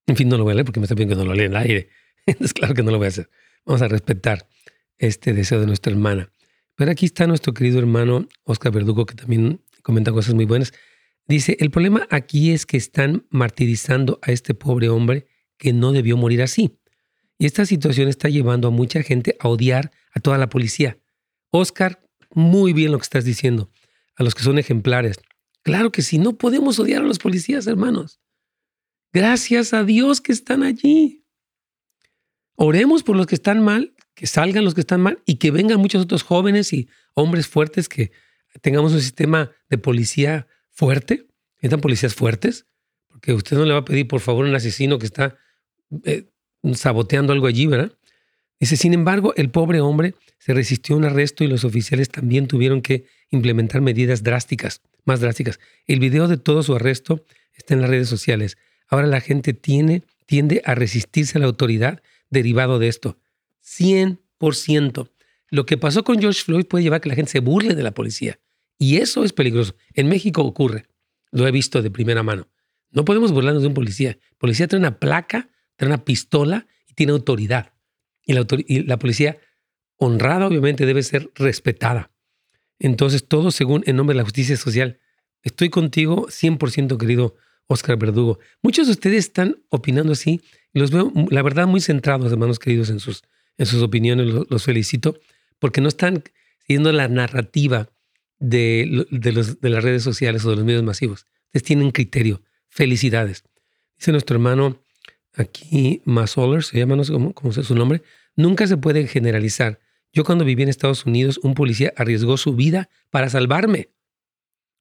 en 0.07 0.15
fin, 0.15 0.29
no 0.29 0.37
lo 0.37 0.45
voy 0.45 0.53
a 0.53 0.55
leer 0.55 0.65
porque 0.65 0.79
me 0.79 0.85
está 0.85 0.95
pidiendo 0.95 1.15
que 1.15 1.23
no 1.23 1.25
lo 1.25 1.33
lea 1.33 1.47
al 1.47 1.57
aire. 1.57 1.89
Entonces, 2.25 2.53
claro 2.53 2.73
que 2.73 2.83
no 2.83 2.91
lo 2.91 2.99
voy 2.99 3.07
a 3.07 3.09
hacer. 3.09 3.29
Vamos 3.65 3.81
a 3.81 3.89
respetar 3.89 4.47
este 4.97 5.33
deseo 5.33 5.59
de 5.59 5.67
nuestra 5.67 5.91
hermana. 5.91 6.31
Pero 6.75 6.89
aquí 6.89 7.07
está 7.07 7.27
nuestro 7.27 7.53
querido 7.53 7.79
hermano 7.79 8.29
Oscar 8.45 8.71
Verdugo, 8.71 9.05
que 9.05 9.15
también 9.15 9.59
comenta 9.81 10.13
cosas 10.13 10.35
muy 10.35 10.45
buenas. 10.45 10.71
Dice, 11.27 11.57
el 11.59 11.71
problema 11.71 12.07
aquí 12.09 12.51
es 12.51 12.65
que 12.65 12.77
están 12.77 13.25
martirizando 13.29 14.19
a 14.21 14.31
este 14.31 14.53
pobre 14.53 14.89
hombre 14.89 15.27
que 15.57 15.71
no 15.73 15.91
debió 15.91 16.17
morir 16.17 16.41
así. 16.41 16.77
Y 17.37 17.45
esta 17.45 17.65
situación 17.65 18.09
está 18.09 18.29
llevando 18.29 18.67
a 18.67 18.71
mucha 18.71 19.01
gente 19.03 19.35
a 19.39 19.47
odiar 19.47 19.91
a 20.13 20.19
toda 20.19 20.37
la 20.37 20.49
policía. 20.49 20.99
Oscar, 21.49 22.03
muy 22.31 22.73
bien 22.73 22.91
lo 22.91 22.97
que 22.97 23.03
estás 23.03 23.25
diciendo, 23.25 23.69
a 24.15 24.23
los 24.23 24.35
que 24.35 24.43
son 24.43 24.59
ejemplares. 24.59 25.17
Claro 25.61 25.91
que 25.91 26.01
sí, 26.01 26.17
no 26.17 26.37
podemos 26.37 26.79
odiar 26.79 27.01
a 27.01 27.07
los 27.07 27.19
policías, 27.19 27.67
hermanos. 27.67 28.19
Gracias 29.13 29.73
a 29.73 29.83
Dios 29.83 30.19
que 30.19 30.33
están 30.33 30.63
allí. 30.63 31.25
Oremos 32.55 33.03
por 33.03 33.15
los 33.15 33.27
que 33.27 33.35
están 33.35 33.63
mal, 33.63 33.95
que 34.13 34.27
salgan 34.27 34.65
los 34.65 34.73
que 34.73 34.81
están 34.81 35.01
mal 35.01 35.21
y 35.25 35.35
que 35.35 35.51
vengan 35.51 35.79
muchos 35.79 36.03
otros 36.03 36.23
jóvenes 36.23 36.73
y 36.73 36.89
hombres 37.13 37.47
fuertes 37.47 37.87
que 37.87 38.11
tengamos 38.61 38.91
un 38.91 39.01
sistema 39.01 39.51
de 39.69 39.77
policía 39.77 40.47
fuerte, 40.73 41.27
necesitan 41.57 41.81
policías 41.81 42.13
fuertes, 42.13 42.65
porque 43.07 43.33
usted 43.33 43.57
no 43.57 43.65
le 43.65 43.73
va 43.73 43.79
a 43.79 43.85
pedir, 43.85 44.07
por 44.07 44.19
favor, 44.19 44.45
un 44.45 44.55
asesino 44.55 44.99
que 44.99 45.05
está 45.05 45.37
eh, 46.03 46.25
saboteando 46.73 47.31
algo 47.31 47.47
allí, 47.47 47.67
¿verdad? 47.67 47.93
Dice, 48.59 48.77
sin 48.77 48.93
embargo, 48.93 49.33
el 49.35 49.49
pobre 49.49 49.81
hombre 49.81 50.15
se 50.39 50.53
resistió 50.53 50.95
a 50.95 50.97
un 50.97 51.05
arresto 51.05 51.43
y 51.43 51.47
los 51.47 51.63
oficiales 51.63 52.09
también 52.09 52.47
tuvieron 52.47 52.81
que 52.81 53.05
implementar 53.29 53.81
medidas 53.81 54.23
drásticas, 54.23 54.81
más 55.05 55.19
drásticas. 55.19 55.59
El 55.85 55.99
video 55.99 56.27
de 56.27 56.37
todo 56.37 56.63
su 56.63 56.75
arresto 56.75 57.25
está 57.53 57.73
en 57.73 57.81
las 57.81 57.89
redes 57.89 58.09
sociales. 58.09 58.57
Ahora 58.87 59.07
la 59.07 59.21
gente 59.21 59.53
tiene, 59.53 60.03
tiende 60.25 60.61
a 60.65 60.75
resistirse 60.75 61.37
a 61.37 61.41
la 61.41 61.47
autoridad 61.47 62.01
derivado 62.29 62.79
de 62.79 62.87
esto. 62.87 63.17
100%. 63.65 65.09
Lo 65.49 65.65
que 65.65 65.77
pasó 65.77 66.03
con 66.03 66.19
George 66.19 66.43
Floyd 66.43 66.65
puede 66.65 66.83
llevar 66.83 66.97
a 66.97 67.01
que 67.01 67.09
la 67.09 67.15
gente 67.15 67.31
se 67.31 67.39
burle 67.39 67.75
de 67.75 67.83
la 67.83 67.91
policía. 67.91 68.39
Y 68.77 68.97
eso 68.97 69.23
es 69.23 69.33
peligroso. 69.33 69.75
En 69.93 70.07
México 70.07 70.43
ocurre. 70.43 70.85
Lo 71.31 71.47
he 71.47 71.51
visto 71.51 71.81
de 71.81 71.89
primera 71.89 72.23
mano. 72.23 72.47
No 72.91 73.05
podemos 73.05 73.31
burlarnos 73.31 73.63
de 73.63 73.67
un 73.67 73.73
policía. 73.73 74.11
El 74.11 74.37
policía 74.37 74.67
trae 74.67 74.79
una 74.79 74.99
placa, 74.99 75.49
trae 75.75 75.87
una 75.87 76.05
pistola 76.05 76.67
y 76.87 76.93
tiene 76.93 77.11
autoridad. 77.11 77.73
Y 78.25 78.33
la, 78.33 78.99
policía 78.99 79.37
honrada 79.97 80.47
obviamente 80.47 80.85
debe 80.85 81.03
ser 81.03 81.31
respetada. 81.35 82.11
Entonces, 82.79 83.27
todo 83.27 83.51
según 83.51 83.83
en 83.85 83.95
nombre 83.95 84.13
de 84.13 84.19
la 84.19 84.23
justicia 84.23 84.55
social. 84.57 84.99
Estoy 85.41 85.69
contigo 85.69 86.27
100% 86.27 86.97
querido 86.97 87.35
Oscar 87.67 87.97
Verdugo. 87.97 88.39
Muchos 88.61 88.87
de 88.87 88.93
ustedes 88.93 89.25
están 89.25 89.57
opinando 89.69 90.13
así 90.13 90.41
los 90.73 90.89
veo, 90.89 91.11
la 91.29 91.43
verdad, 91.43 91.67
muy 91.67 91.81
centrados, 91.81 92.31
hermanos 92.31 92.59
queridos, 92.59 92.89
en 92.89 92.99
sus, 92.99 93.23
en 93.57 93.65
sus 93.65 93.81
opiniones. 93.81 94.27
Los, 94.27 94.49
los 94.49 94.63
felicito 94.63 95.19
porque 95.59 95.81
no 95.81 95.87
están 95.87 96.23
siguiendo 96.65 96.91
la 96.91 97.07
narrativa 97.07 97.89
de, 98.39 98.85
los, 99.11 99.61
de 99.61 99.69
las 99.69 99.83
redes 99.83 100.03
sociales 100.03 100.45
o 100.45 100.49
de 100.49 100.57
los 100.57 100.65
medios 100.65 100.83
masivos. 100.83 101.25
Ustedes 101.45 101.63
tienen 101.63 101.91
criterio. 101.91 102.41
Felicidades. 102.69 103.43
Dice 103.97 104.11
nuestro 104.11 104.35
hermano 104.35 104.83
aquí, 105.35 106.01
Masoller, 106.05 106.63
se 106.63 106.77
llama, 106.77 106.95
no 106.95 107.03
sé 107.03 107.13
cómo, 107.13 107.51
es 107.51 107.65
su 107.65 107.75
nombre. 107.75 108.01
Nunca 108.35 108.67
se 108.67 108.77
puede 108.77 109.07
generalizar. 109.07 109.79
Yo 110.11 110.23
cuando 110.23 110.45
viví 110.45 110.63
en 110.63 110.69
Estados 110.69 111.05
Unidos, 111.05 111.39
un 111.43 111.53
policía 111.53 111.93
arriesgó 111.95 112.37
su 112.37 112.55
vida 112.55 112.89
para 113.09 113.29
salvarme. 113.29 113.89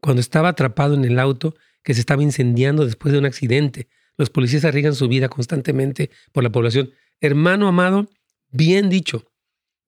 Cuando 0.00 0.20
estaba 0.20 0.48
atrapado 0.48 0.94
en 0.94 1.05
el 1.05 1.18
auto 1.18 1.55
que 1.82 1.94
se 1.94 2.00
estaba 2.00 2.22
incendiando 2.22 2.84
después 2.84 3.12
de 3.12 3.18
un 3.18 3.26
accidente, 3.26 3.88
los 4.16 4.30
policías 4.30 4.64
arriesgan 4.64 4.94
su 4.94 5.09
vida 5.09 5.28
constantemente 5.28 6.11
por 6.32 6.42
la 6.42 6.50
población. 6.50 6.90
Hermano 7.20 7.68
amado, 7.68 8.09
bien 8.50 8.90
dicho. 8.90 9.32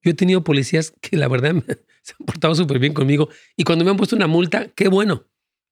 Yo 0.05 0.11
he 0.11 0.13
tenido 0.13 0.43
policías 0.43 0.93
que 1.01 1.17
la 1.17 1.27
verdad 1.27 1.55
se 2.03 2.13
han 2.17 2.25
portado 2.27 2.53
súper 2.53 2.77
bien 2.77 2.93
conmigo. 2.93 3.27
Y 3.57 3.63
cuando 3.63 3.83
me 3.83 3.89
han 3.89 3.97
puesto 3.97 4.15
una 4.15 4.27
multa, 4.27 4.67
qué 4.67 4.87
bueno, 4.87 5.25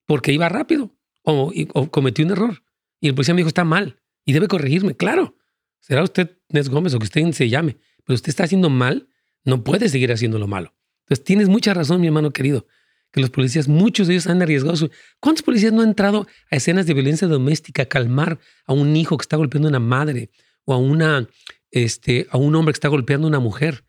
porque 0.07 0.33
iba 0.33 0.49
rápido 0.49 0.91
o, 1.21 1.53
cometí 1.91 2.23
un 2.23 2.31
error. 2.31 2.63
Y 2.99 3.07
el 3.07 3.13
policía 3.13 3.35
me 3.35 3.41
dijo, 3.41 3.49
está 3.49 3.63
mal 3.63 4.01
y 4.25 4.33
debe 4.33 4.47
corregirme. 4.47 4.95
Claro, 4.95 5.37
será 5.79 6.01
usted 6.01 6.39
Nes 6.49 6.69
Gómez 6.69 6.95
o 6.95 6.99
que 6.99 7.05
usted 7.05 7.31
se 7.31 7.47
llame, 7.47 7.77
pero 8.03 8.15
usted 8.15 8.29
está 8.29 8.45
haciendo 8.45 8.71
mal, 8.71 9.07
no 9.43 9.63
puede 9.63 9.87
seguir 9.87 10.11
haciendo 10.11 10.39
lo 10.39 10.47
malo. 10.47 10.73
Entonces 11.03 11.23
tienes 11.23 11.47
mucha 11.47 11.75
razón, 11.75 12.01
mi 12.01 12.07
hermano 12.07 12.31
querido, 12.31 12.65
que 13.11 13.21
los 13.21 13.29
policías, 13.29 13.67
muchos 13.67 14.07
de 14.07 14.15
ellos 14.15 14.25
han 14.25 14.41
arriesgado 14.41 14.75
su... 14.75 14.89
¿Cuántos 15.19 15.43
policías 15.43 15.73
no 15.73 15.83
han 15.83 15.89
entrado 15.89 16.25
a 16.49 16.55
escenas 16.55 16.87
de 16.87 16.95
violencia 16.95 17.27
doméstica 17.27 17.83
a 17.83 17.85
calmar 17.85 18.39
a 18.65 18.73
un 18.73 18.95
hijo 18.95 19.15
que 19.15 19.21
está 19.21 19.37
golpeando 19.37 19.67
a 19.67 19.69
una 19.69 19.79
madre 19.79 20.31
o 20.65 20.73
a, 20.73 20.77
una, 20.77 21.29
este, 21.69 22.25
a 22.31 22.37
un 22.37 22.55
hombre 22.55 22.73
que 22.73 22.77
está 22.77 22.87
golpeando 22.87 23.27
a 23.27 23.29
una 23.29 23.39
mujer? 23.39 23.83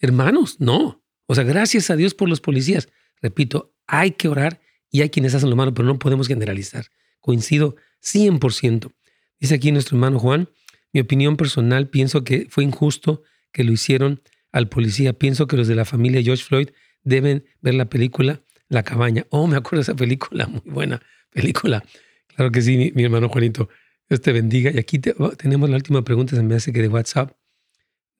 Hermanos, 0.00 0.56
no. 0.58 1.04
O 1.26 1.34
sea, 1.34 1.44
gracias 1.44 1.90
a 1.90 1.96
Dios 1.96 2.14
por 2.14 2.28
los 2.28 2.40
policías. 2.40 2.88
Repito, 3.22 3.74
hay 3.86 4.12
que 4.12 4.28
orar 4.28 4.60
y 4.90 5.02
hay 5.02 5.10
quienes 5.10 5.34
hacen 5.34 5.50
lo 5.50 5.56
malo, 5.56 5.74
pero 5.74 5.86
no 5.86 5.98
podemos 5.98 6.26
generalizar. 6.26 6.86
Coincido 7.20 7.76
100%. 8.02 8.92
Dice 9.38 9.54
aquí 9.54 9.72
nuestro 9.72 9.96
hermano 9.96 10.18
Juan, 10.18 10.48
mi 10.92 11.00
opinión 11.00 11.36
personal, 11.36 11.88
pienso 11.88 12.24
que 12.24 12.46
fue 12.50 12.64
injusto 12.64 13.22
que 13.52 13.62
lo 13.62 13.72
hicieron 13.72 14.22
al 14.52 14.68
policía. 14.68 15.12
Pienso 15.12 15.46
que 15.46 15.56
los 15.56 15.68
de 15.68 15.74
la 15.74 15.84
familia 15.84 16.22
George 16.22 16.44
Floyd 16.44 16.70
deben 17.02 17.44
ver 17.60 17.74
la 17.74 17.88
película 17.88 18.42
La 18.68 18.82
cabaña. 18.82 19.26
Oh, 19.30 19.46
me 19.46 19.56
acuerdo 19.56 19.78
de 19.78 19.82
esa 19.82 19.94
película, 19.94 20.46
muy 20.46 20.62
buena 20.64 21.02
película. 21.30 21.84
Claro 22.28 22.50
que 22.52 22.62
sí, 22.62 22.92
mi, 22.94 23.04
hermano 23.04 23.28
Juanito. 23.28 23.68
Dios 24.08 24.20
te 24.20 24.32
bendiga. 24.32 24.70
Y 24.70 24.78
aquí 24.78 24.98
tenemos 24.98 25.70
la 25.70 25.76
última 25.76 26.02
pregunta, 26.02 26.36
se 26.36 26.42
me 26.42 26.54
hace 26.54 26.72
que 26.72 26.82
de 26.82 26.88
WhatsApp. 26.88 27.36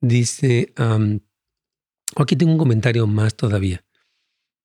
Dice, 0.01 0.73
Aquí 2.17 2.37
tengo 2.37 2.53
un 2.53 2.59
comentario 2.59 3.07
más 3.07 3.35
todavía 3.35 3.85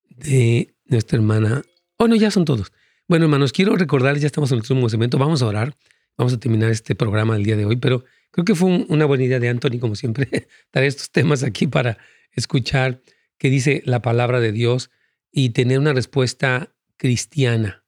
de 0.09 0.75
nuestra 0.85 1.17
hermana. 1.17 1.63
Oh, 1.97 2.07
no, 2.07 2.15
ya 2.15 2.31
son 2.31 2.45
todos. 2.45 2.71
Bueno, 3.07 3.25
hermanos, 3.25 3.51
quiero 3.51 3.75
recordarles, 3.75 4.21
ya 4.21 4.27
estamos 4.27 4.51
en 4.51 4.55
el 4.55 4.61
último 4.61 4.89
segmento, 4.89 5.17
vamos 5.17 5.41
a 5.41 5.45
orar, 5.45 5.77
vamos 6.17 6.33
a 6.33 6.39
terminar 6.39 6.71
este 6.71 6.95
programa 6.95 7.35
del 7.35 7.43
día 7.43 7.55
de 7.55 7.65
hoy, 7.65 7.75
pero 7.75 8.03
creo 8.31 8.45
que 8.45 8.55
fue 8.55 8.85
una 8.89 9.05
buena 9.05 9.25
idea 9.25 9.39
de 9.39 9.49
Anthony, 9.49 9.79
como 9.79 9.95
siempre, 9.95 10.27
dar 10.73 10.83
estos 10.83 11.11
temas 11.11 11.43
aquí 11.43 11.67
para 11.67 11.97
escuchar 12.31 13.01
qué 13.37 13.49
dice 13.49 13.83
la 13.85 14.01
palabra 14.01 14.39
de 14.39 14.51
Dios 14.51 14.89
y 15.31 15.49
tener 15.49 15.77
una 15.77 15.93
respuesta 15.93 16.73
cristiana, 16.97 17.83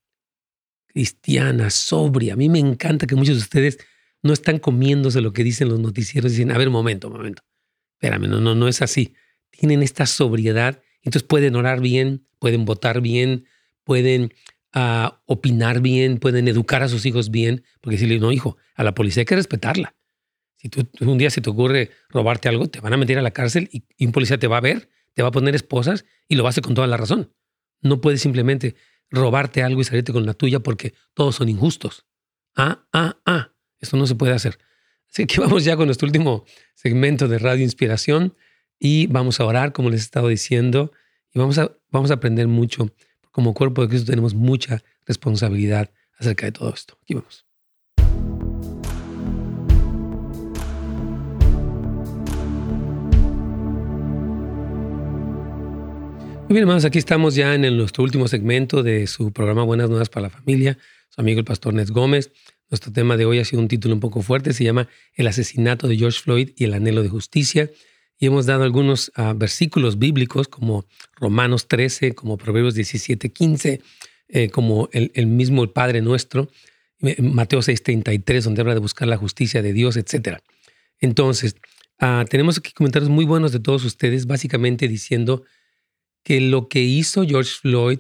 cristiana, 0.86 1.70
sobria. 1.70 2.34
A 2.34 2.36
mí 2.36 2.49
me 2.49 2.60
encanta 2.60 3.08
que 3.08 3.16
muchos 3.16 3.38
de 3.38 3.41
ustedes 3.41 3.80
no 4.22 4.34
están 4.34 4.60
comiéndose 4.60 5.22
lo 5.22 5.34
que 5.34 5.43
dicen 5.43 5.70
los 5.70 5.80
noticieros 5.80 6.32
y 6.32 6.36
dicen, 6.36 6.51
a 6.51 6.58
ver, 6.58 6.70
momento, 6.70 7.10
momento, 7.10 7.41
espérame, 7.93 8.28
no, 8.28 8.39
no, 8.39 8.53
no 8.53 8.68
es 8.68 8.82
así. 8.82 9.16
Tienen 9.58 9.84
esta 9.84 10.05
sobriedad, 10.05 10.82
entonces 11.01 11.24
pueden 11.24 11.55
orar 11.55 11.82
bien, 11.82 12.28
pueden 12.39 12.66
votar 12.66 13.01
bien, 13.01 13.45
pueden 13.84 14.34
uh, 14.76 15.10
opinar 15.26 15.82
bien, 15.82 16.20
pueden 16.20 16.47
educar 16.47 16.84
a 16.84 16.89
sus 16.89 17.05
hijos 17.05 17.32
bien, 17.32 17.64
porque 17.82 17.95
decirle, 17.95 18.20
no, 18.20 18.32
hijo, 18.32 18.58
a 18.76 18.84
la 18.84 18.93
policía 18.93 19.22
hay 19.22 19.26
que 19.26 19.36
respetarla. 19.36 19.95
Si 20.58 20.70
tú, 20.70 20.88
un 21.01 21.18
día 21.18 21.30
se 21.30 21.41
te 21.41 21.49
ocurre 21.49 21.91
robarte 22.10 22.49
algo, 22.49 22.68
te 22.68 22.80
van 22.80 22.93
a 22.93 22.97
meter 22.97 23.18
a 23.18 23.22
la 23.22 23.32
cárcel 23.32 23.70
y, 23.72 23.84
y 23.97 24.05
un 24.05 24.12
policía 24.12 24.38
te 24.38 24.47
va 24.47 24.58
a 24.58 24.62
ver, 24.62 24.89
te 25.14 25.22
va 25.24 25.30
a 25.30 25.32
poner 25.32 25.55
esposas 25.55 26.05
y 26.28 26.36
lo 26.36 26.43
va 26.43 26.49
a 26.49 26.51
hacer 26.51 26.64
con 26.64 26.76
toda 26.76 26.88
la 26.88 26.97
razón. 26.97 27.34
No 27.82 28.01
puedes 28.01 28.22
simplemente 28.22 28.76
robarte 29.10 29.64
algo 29.64 29.82
y 29.82 29.84
salirte 29.84 30.14
con 30.14 30.26
la 30.26 30.34
tuya 30.34 30.60
porque 30.60 30.93
todos 31.14 31.36
son 31.36 31.49
injustos. 31.49 32.05
Ah, 32.55 32.86
ah, 32.93 33.18
ah. 33.26 33.53
Esto 33.80 33.97
no 33.97 34.08
se 34.08 34.16
puede 34.16 34.34
hacer. 34.34 34.58
Así 35.10 35.26
que 35.26 35.39
vamos 35.41 35.64
ya 35.64 35.76
con 35.76 35.86
nuestro 35.86 36.08
último 36.08 36.45
segmento 36.76 37.28
de 37.28 37.39
Radio 37.39 37.64
Inspiración 37.64 38.36
y 38.80 39.07
vamos 39.07 39.39
a 39.39 39.45
orar, 39.45 39.73
como 39.73 39.89
les 39.89 40.01
he 40.01 40.03
estado 40.03 40.28
diciendo, 40.28 40.91
y 41.34 41.39
vamos 41.39 41.57
a, 41.57 41.71
vamos 41.91 42.11
a 42.11 42.15
aprender 42.15 42.47
mucho. 42.47 42.91
Como 43.32 43.53
cuerpo 43.53 43.82
de 43.82 43.89
Cristo 43.89 44.11
tenemos 44.11 44.34
mucha 44.34 44.84
responsabilidad 45.05 45.91
acerca 46.17 46.45
de 46.45 46.51
todo 46.51 46.73
esto. 46.73 46.97
Aquí 47.03 47.13
vamos. 47.13 47.45
Muy 56.47 56.53
bien, 56.53 56.63
hermanos, 56.63 56.86
aquí 56.86 56.97
estamos 56.97 57.36
ya 57.36 57.53
en 57.53 57.75
nuestro 57.75 58.05
último 58.05 58.30
segmento 58.30 58.82
de 58.82 59.05
su 59.07 59.34
programa 59.34 59.63
Buenas 59.63 59.89
Nuevas 59.89 60.07
para 60.07 60.28
la 60.28 60.30
Familia. 60.30 60.78
Su 61.09 61.19
amigo 61.19 61.39
el 61.39 61.45
pastor 61.45 61.73
Nes 61.73 61.91
Gómez. 61.91 62.32
Nuestro 62.69 62.93
tema 62.93 63.17
de 63.17 63.25
hoy 63.25 63.39
ha 63.39 63.45
sido 63.45 63.61
un 63.61 63.67
título 63.67 63.93
un 63.93 63.99
poco 63.99 64.21
fuerte, 64.21 64.53
se 64.53 64.63
llama 64.63 64.88
El 65.13 65.28
asesinato 65.28 65.89
de 65.89 65.97
George 65.97 66.21
Floyd 66.21 66.51
y 66.55 66.63
el 66.63 66.73
anhelo 66.73 67.03
de 67.03 67.09
justicia. 67.09 67.69
Y 68.20 68.28
hemos 68.28 68.45
dado 68.45 68.63
algunos 68.63 69.11
uh, 69.18 69.36
versículos 69.36 69.99
bíblicos 69.99 70.47
como 70.47 70.86
Romanos 71.15 71.68
13, 71.68 72.15
como 72.15 72.38
Proverbios 72.38 72.74
17, 72.74 73.30
15, 73.30 73.82
eh, 74.30 74.49
como 74.49 74.89
el, 74.91 75.28
mismo 75.28 75.63
el 75.63 75.70
Padre 75.70 76.01
Nuestro, 76.01 76.49
Mateo 77.20 77.61
6, 77.61 77.84
33, 77.84 78.43
donde 78.43 78.61
habla 78.61 78.74
de 78.74 78.80
buscar 78.80 79.07
la 79.07 79.18
justicia 79.18 79.61
de 79.61 79.72
Dios, 79.72 79.97
etc. 79.97 80.39
Entonces, 80.99 81.55
uh, 82.01 82.26
tenemos 82.26 82.57
aquí 82.57 82.72
comentarios 82.72 83.09
muy 83.09 83.26
buenos 83.26 83.51
de 83.51 83.59
todos 83.59 83.86
ustedes, 83.86 84.26
básicamente 84.26 84.88
diciendo 84.88 85.43
que 86.24 86.41
lo 86.41 86.68
que 86.68 86.82
hizo 86.82 87.24
George 87.24 87.51
Floyd, 87.61 87.99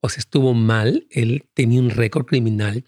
o 0.00 0.08
estuvo 0.08 0.52
mal, 0.52 1.06
él 1.10 1.44
tenía 1.54 1.80
un 1.80 1.90
récord 1.90 2.26
criminal, 2.26 2.84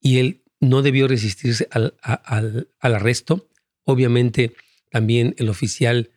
y 0.00 0.18
él 0.18 0.42
no 0.60 0.82
debió 0.82 1.08
resistirse 1.08 1.68
al, 1.70 1.94
al, 2.02 2.68
arresto. 2.80 3.48
Obviamente 3.84 4.54
también 4.90 5.34
el 5.38 5.48
oficial 5.48 6.10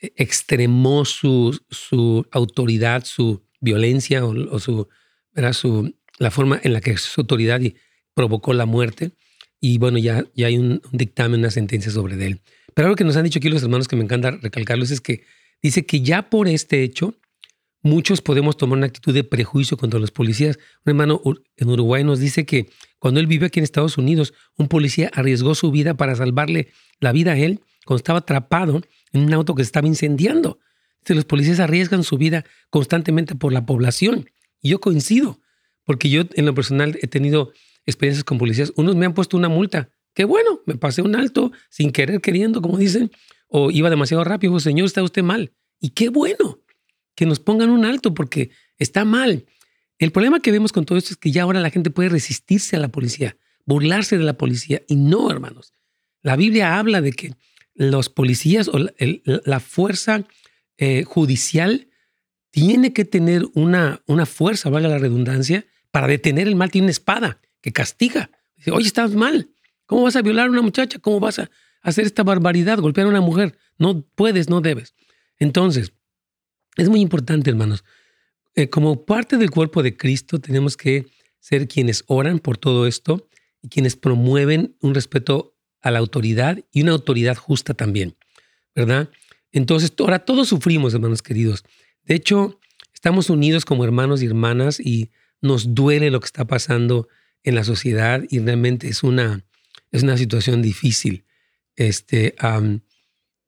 eh, 0.00 0.12
extremó 0.16 1.04
su, 1.04 1.58
su 1.70 2.26
autoridad, 2.30 3.04
su 3.04 3.42
violencia 3.60 4.24
o, 4.24 4.58
su, 4.58 4.88
su, 5.52 5.94
la 6.18 6.30
forma 6.30 6.60
en 6.62 6.72
la 6.72 6.80
que 6.80 6.96
su 6.96 7.20
autoridad 7.20 7.60
provocó 8.14 8.52
la 8.52 8.66
muerte. 8.66 9.12
Y 9.60 9.78
bueno, 9.78 9.98
ya, 9.98 10.24
ya 10.34 10.46
hay 10.46 10.56
un, 10.56 10.80
un, 10.90 10.98
dictamen, 10.98 11.40
una 11.40 11.50
sentencia 11.50 11.90
sobre 11.90 12.14
él. 12.24 12.40
Pero 12.74 12.86
algo 12.86 12.96
que 12.96 13.04
nos 13.04 13.16
han 13.16 13.24
dicho 13.24 13.38
aquí 13.40 13.48
los 13.48 13.62
hermanos 13.62 13.88
que 13.88 13.96
me 13.96 14.04
encanta 14.04 14.30
recalcarlos 14.30 14.90
es 14.90 15.00
que 15.00 15.24
dice 15.60 15.84
que 15.84 16.00
ya 16.00 16.30
por 16.30 16.46
este 16.46 16.84
hecho 16.84 17.16
muchos 17.82 18.20
podemos 18.20 18.56
tomar 18.56 18.78
una 18.78 18.86
actitud 18.86 19.14
de 19.14 19.24
prejuicio 19.24 19.76
contra 19.76 19.98
los 19.98 20.10
policías. 20.10 20.58
Un 20.84 20.90
hermano 20.90 21.20
en 21.56 21.68
Uruguay 21.68 22.04
nos 22.04 22.20
dice 22.20 22.46
que 22.46 22.70
cuando 22.98 23.20
él 23.20 23.26
vive 23.26 23.46
aquí 23.46 23.58
en 23.58 23.64
Estados 23.64 23.98
Unidos, 23.98 24.34
un 24.56 24.68
policía 24.68 25.10
arriesgó 25.14 25.54
su 25.54 25.70
vida 25.70 25.94
para 25.94 26.14
salvarle 26.14 26.68
la 27.00 27.12
vida 27.12 27.32
a 27.32 27.38
él 27.38 27.60
cuando 27.88 28.00
estaba 28.00 28.18
atrapado 28.18 28.82
en 29.14 29.22
un 29.22 29.32
auto 29.32 29.54
que 29.54 29.64
se 29.64 29.68
estaba 29.68 29.88
incendiando. 29.88 30.58
los 31.06 31.24
policías 31.24 31.58
arriesgan 31.58 32.04
su 32.04 32.18
vida 32.18 32.44
constantemente 32.68 33.34
por 33.34 33.50
la 33.50 33.64
población. 33.64 34.28
Y 34.60 34.68
yo 34.68 34.78
coincido, 34.78 35.40
porque 35.84 36.10
yo 36.10 36.24
en 36.34 36.44
lo 36.44 36.54
personal 36.54 36.98
he 37.00 37.06
tenido 37.06 37.50
experiencias 37.86 38.24
con 38.24 38.36
policías. 38.36 38.74
Unos 38.76 38.94
me 38.94 39.06
han 39.06 39.14
puesto 39.14 39.38
una 39.38 39.48
multa. 39.48 39.88
Qué 40.12 40.26
bueno, 40.26 40.60
me 40.66 40.74
pasé 40.74 41.00
un 41.00 41.16
alto 41.16 41.50
sin 41.70 41.90
querer, 41.90 42.20
queriendo, 42.20 42.60
como 42.60 42.76
dicen, 42.76 43.10
o 43.46 43.70
iba 43.70 43.88
demasiado 43.88 44.22
rápido. 44.22 44.60
Señor, 44.60 44.84
está 44.84 45.02
usted 45.02 45.22
mal. 45.22 45.54
Y 45.80 45.90
qué 45.90 46.10
bueno 46.10 46.58
que 47.14 47.24
nos 47.24 47.40
pongan 47.40 47.70
un 47.70 47.86
alto 47.86 48.12
porque 48.12 48.50
está 48.76 49.06
mal. 49.06 49.46
El 49.98 50.12
problema 50.12 50.40
que 50.40 50.52
vemos 50.52 50.72
con 50.72 50.84
todo 50.84 50.98
esto 50.98 51.14
es 51.14 51.16
que 51.16 51.30
ya 51.30 51.44
ahora 51.44 51.60
la 51.60 51.70
gente 51.70 51.88
puede 51.88 52.10
resistirse 52.10 52.76
a 52.76 52.80
la 52.80 52.88
policía, 52.88 53.38
burlarse 53.64 54.18
de 54.18 54.24
la 54.24 54.36
policía 54.36 54.82
y 54.88 54.96
no, 54.96 55.30
hermanos. 55.30 55.72
La 56.20 56.36
Biblia 56.36 56.78
habla 56.78 57.00
de 57.00 57.12
que 57.12 57.32
los 57.78 58.08
policías 58.08 58.68
o 58.68 58.78
la, 58.78 59.60
fuerza 59.60 60.24
eh, 60.76 61.04
judicial 61.04 61.88
tiene 62.50 62.92
que 62.92 63.04
tener 63.04 63.46
una, 63.54 64.02
una 64.06 64.26
fuerza, 64.26 64.68
valga 64.68 64.88
la 64.88 64.98
redundancia, 64.98 65.64
para 65.92 66.08
detener 66.08 66.48
el 66.48 66.56
mal. 66.56 66.72
Tiene 66.72 66.86
una 66.86 66.90
espada 66.90 67.40
que 67.60 67.72
castiga. 67.72 68.30
Dice, 68.56 68.72
oye, 68.72 68.88
estás 68.88 69.14
mal. 69.14 69.50
¿Cómo 69.86 70.02
vas 70.02 70.16
a 70.16 70.22
violar 70.22 70.48
a 70.48 70.50
una 70.50 70.60
muchacha? 70.60 70.98
¿Cómo 70.98 71.20
vas 71.20 71.38
a 71.38 71.50
hacer 71.80 72.04
esta 72.04 72.24
barbaridad, 72.24 72.78
golpear 72.80 73.06
a 73.06 73.10
una 73.10 73.20
mujer? 73.20 73.56
No 73.78 74.02
puedes, 74.02 74.48
no 74.50 74.60
debes. 74.60 74.94
Entonces, 75.38 75.92
es 76.76 76.88
muy 76.88 77.00
importante, 77.00 77.48
hermanos. 77.48 77.84
Eh, 78.56 78.68
como 78.68 79.06
parte 79.06 79.36
del 79.36 79.50
cuerpo 79.50 79.84
de 79.84 79.96
Cristo, 79.96 80.40
tenemos 80.40 80.76
que 80.76 81.06
ser 81.38 81.68
quienes 81.68 82.02
oran 82.08 82.40
por 82.40 82.58
todo 82.58 82.88
esto 82.88 83.28
y 83.62 83.68
quienes 83.68 83.94
promueven 83.94 84.76
un 84.80 84.94
respeto 84.96 85.56
a 85.80 85.90
la 85.90 85.98
autoridad 85.98 86.58
y 86.72 86.82
una 86.82 86.92
autoridad 86.92 87.36
justa 87.36 87.74
también, 87.74 88.16
¿verdad? 88.74 89.10
Entonces, 89.52 89.92
ahora 89.98 90.20
todos 90.20 90.48
sufrimos, 90.48 90.94
hermanos 90.94 91.22
queridos. 91.22 91.64
De 92.04 92.14
hecho, 92.14 92.60
estamos 92.94 93.30
unidos 93.30 93.64
como 93.64 93.84
hermanos 93.84 94.22
y 94.22 94.26
hermanas 94.26 94.80
y 94.80 95.10
nos 95.40 95.74
duele 95.74 96.10
lo 96.10 96.20
que 96.20 96.26
está 96.26 96.46
pasando 96.46 97.08
en 97.42 97.54
la 97.54 97.64
sociedad 97.64 98.24
y 98.28 98.40
realmente 98.40 98.88
es 98.88 99.02
una, 99.02 99.44
es 99.92 100.02
una 100.02 100.16
situación 100.16 100.62
difícil. 100.62 101.24
Este, 101.76 102.34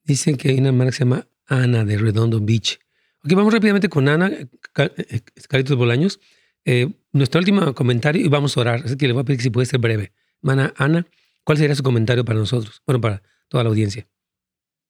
dicen 0.04 0.36
que 0.36 0.50
hay 0.50 0.58
una 0.58 0.68
hermana 0.68 0.90
que 0.90 0.96
se 0.96 1.04
llama 1.04 1.26
Ana 1.46 1.84
de 1.84 1.98
Redondo 1.98 2.40
Beach 2.40 2.78
Ok, 3.22 3.34
vamos 3.34 3.52
rápidamente 3.52 3.90
con 3.90 4.08
Ana, 4.08 4.28
eh, 4.28 4.48
eh, 4.76 5.20
Caritos 5.48 5.76
Bolaños. 5.76 6.20
Eh, 6.64 6.90
nuestro 7.12 7.38
último 7.38 7.74
comentario 7.74 8.24
y 8.24 8.28
vamos 8.28 8.56
a 8.56 8.60
orar. 8.60 8.82
Así 8.84 8.96
que 8.96 9.06
le 9.06 9.12
voy 9.12 9.22
a 9.22 9.24
pedir 9.24 9.38
que 9.38 9.42
si 9.42 9.50
puede 9.50 9.66
ser 9.66 9.78
breve. 9.78 10.12
Mana, 10.40 10.72
Ana, 10.76 11.06
¿cuál 11.44 11.58
sería 11.58 11.74
su 11.74 11.82
comentario 11.82 12.24
para 12.24 12.38
nosotros? 12.38 12.82
Bueno, 12.86 13.00
para 13.00 13.22
toda 13.48 13.64
la 13.64 13.70
audiencia. 13.70 14.06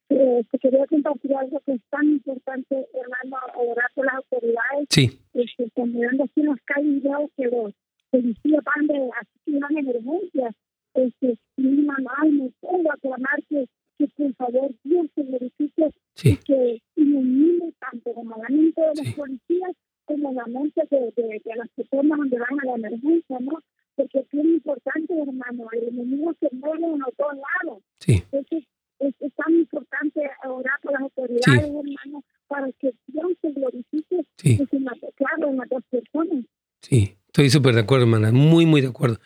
Eh, 0.09 0.45
te 0.51 0.59
quería 0.59 0.87
compartir 0.87 1.35
algo 1.35 1.61
que 1.65 1.73
es 1.73 1.83
tan 1.91 2.05
importante, 2.05 2.87
hermano, 2.95 3.37
orar 3.55 3.91
por 3.95 4.07
las 4.07 4.17
autoridades. 4.17 4.87
Sí. 4.91 5.21
Este, 5.35 5.85
mirando 5.85 6.25
así 6.25 6.41
en 6.41 6.47
las 6.47 6.61
calles 6.65 7.03
veo 7.03 7.31
que 7.37 7.45
los 7.45 7.73
policías 8.11 8.65
van 8.65 8.87
de 8.87 9.11
así 9.21 9.59
van 9.59 9.79
emergencias. 9.79 10.55
Este, 10.95 11.39
mi 11.57 11.83
mamá 11.83 12.13
me 12.25 12.51
pongo 12.61 12.93
a 12.93 12.97
clamar 12.97 13.39
que 13.49 13.67
que 14.01 14.09
por 14.17 14.35
favor 14.35 14.71
Dios 14.83 15.07
se 15.15 15.23
verifique 15.23 15.91
y 16.23 16.37
que 16.37 16.83
ilumine 16.97 17.73
tanto 17.79 18.15
como 18.15 18.37
la 18.37 18.49
mente 18.49 18.81
de 18.81 19.05
los 19.05 19.15
policías 19.15 19.73
como 20.07 20.33
la 20.33 20.47
mente 20.47 20.83
de, 20.91 21.13
de, 21.17 21.57
las 21.57 21.69
personas 21.71 22.19
donde 22.19 22.39
van 22.39 22.61
a 22.61 22.65
la 22.65 22.75
emergencia, 22.75 23.39
¿no? 23.41 23.59
Porque 24.01 24.21
es 24.21 24.27
muy 24.33 24.55
importante, 24.55 25.13
hermano, 25.13 25.69
el 25.73 25.89
enemigo 25.89 26.35
se 26.41 26.49
mueve 26.53 26.87
en 26.87 27.01
los 27.01 27.15
dos 27.19 27.35
lados. 27.35 27.83
Sí. 27.99 28.23
Entonces, 28.33 28.65
es, 28.99 29.15
es, 29.21 29.33
tan 29.35 29.55
importante 29.55 30.21
orar 30.49 30.81
por 30.83 30.93
las 30.93 31.03
autoridades, 31.03 31.65
hermano, 31.65 32.25
para 32.49 32.73
que 32.81 32.95
Dios 33.09 33.33
se 33.43 33.51
glorifique 33.51 34.25
sí. 34.39 34.59
en 34.73 34.85
la, 34.85 34.93
claro, 35.17 35.51
en 35.51 35.59
las 35.59 35.69
dos 35.69 35.83
personas. 35.91 36.47
Sí, 36.81 37.15
estoy 37.27 37.51
súper 37.51 37.75
de 37.75 37.81
acuerdo, 37.83 38.05
hermana, 38.05 38.33
muy, 38.33 38.65
muy 38.65 38.81
de 38.81 38.89
acuerdo. 38.89 39.19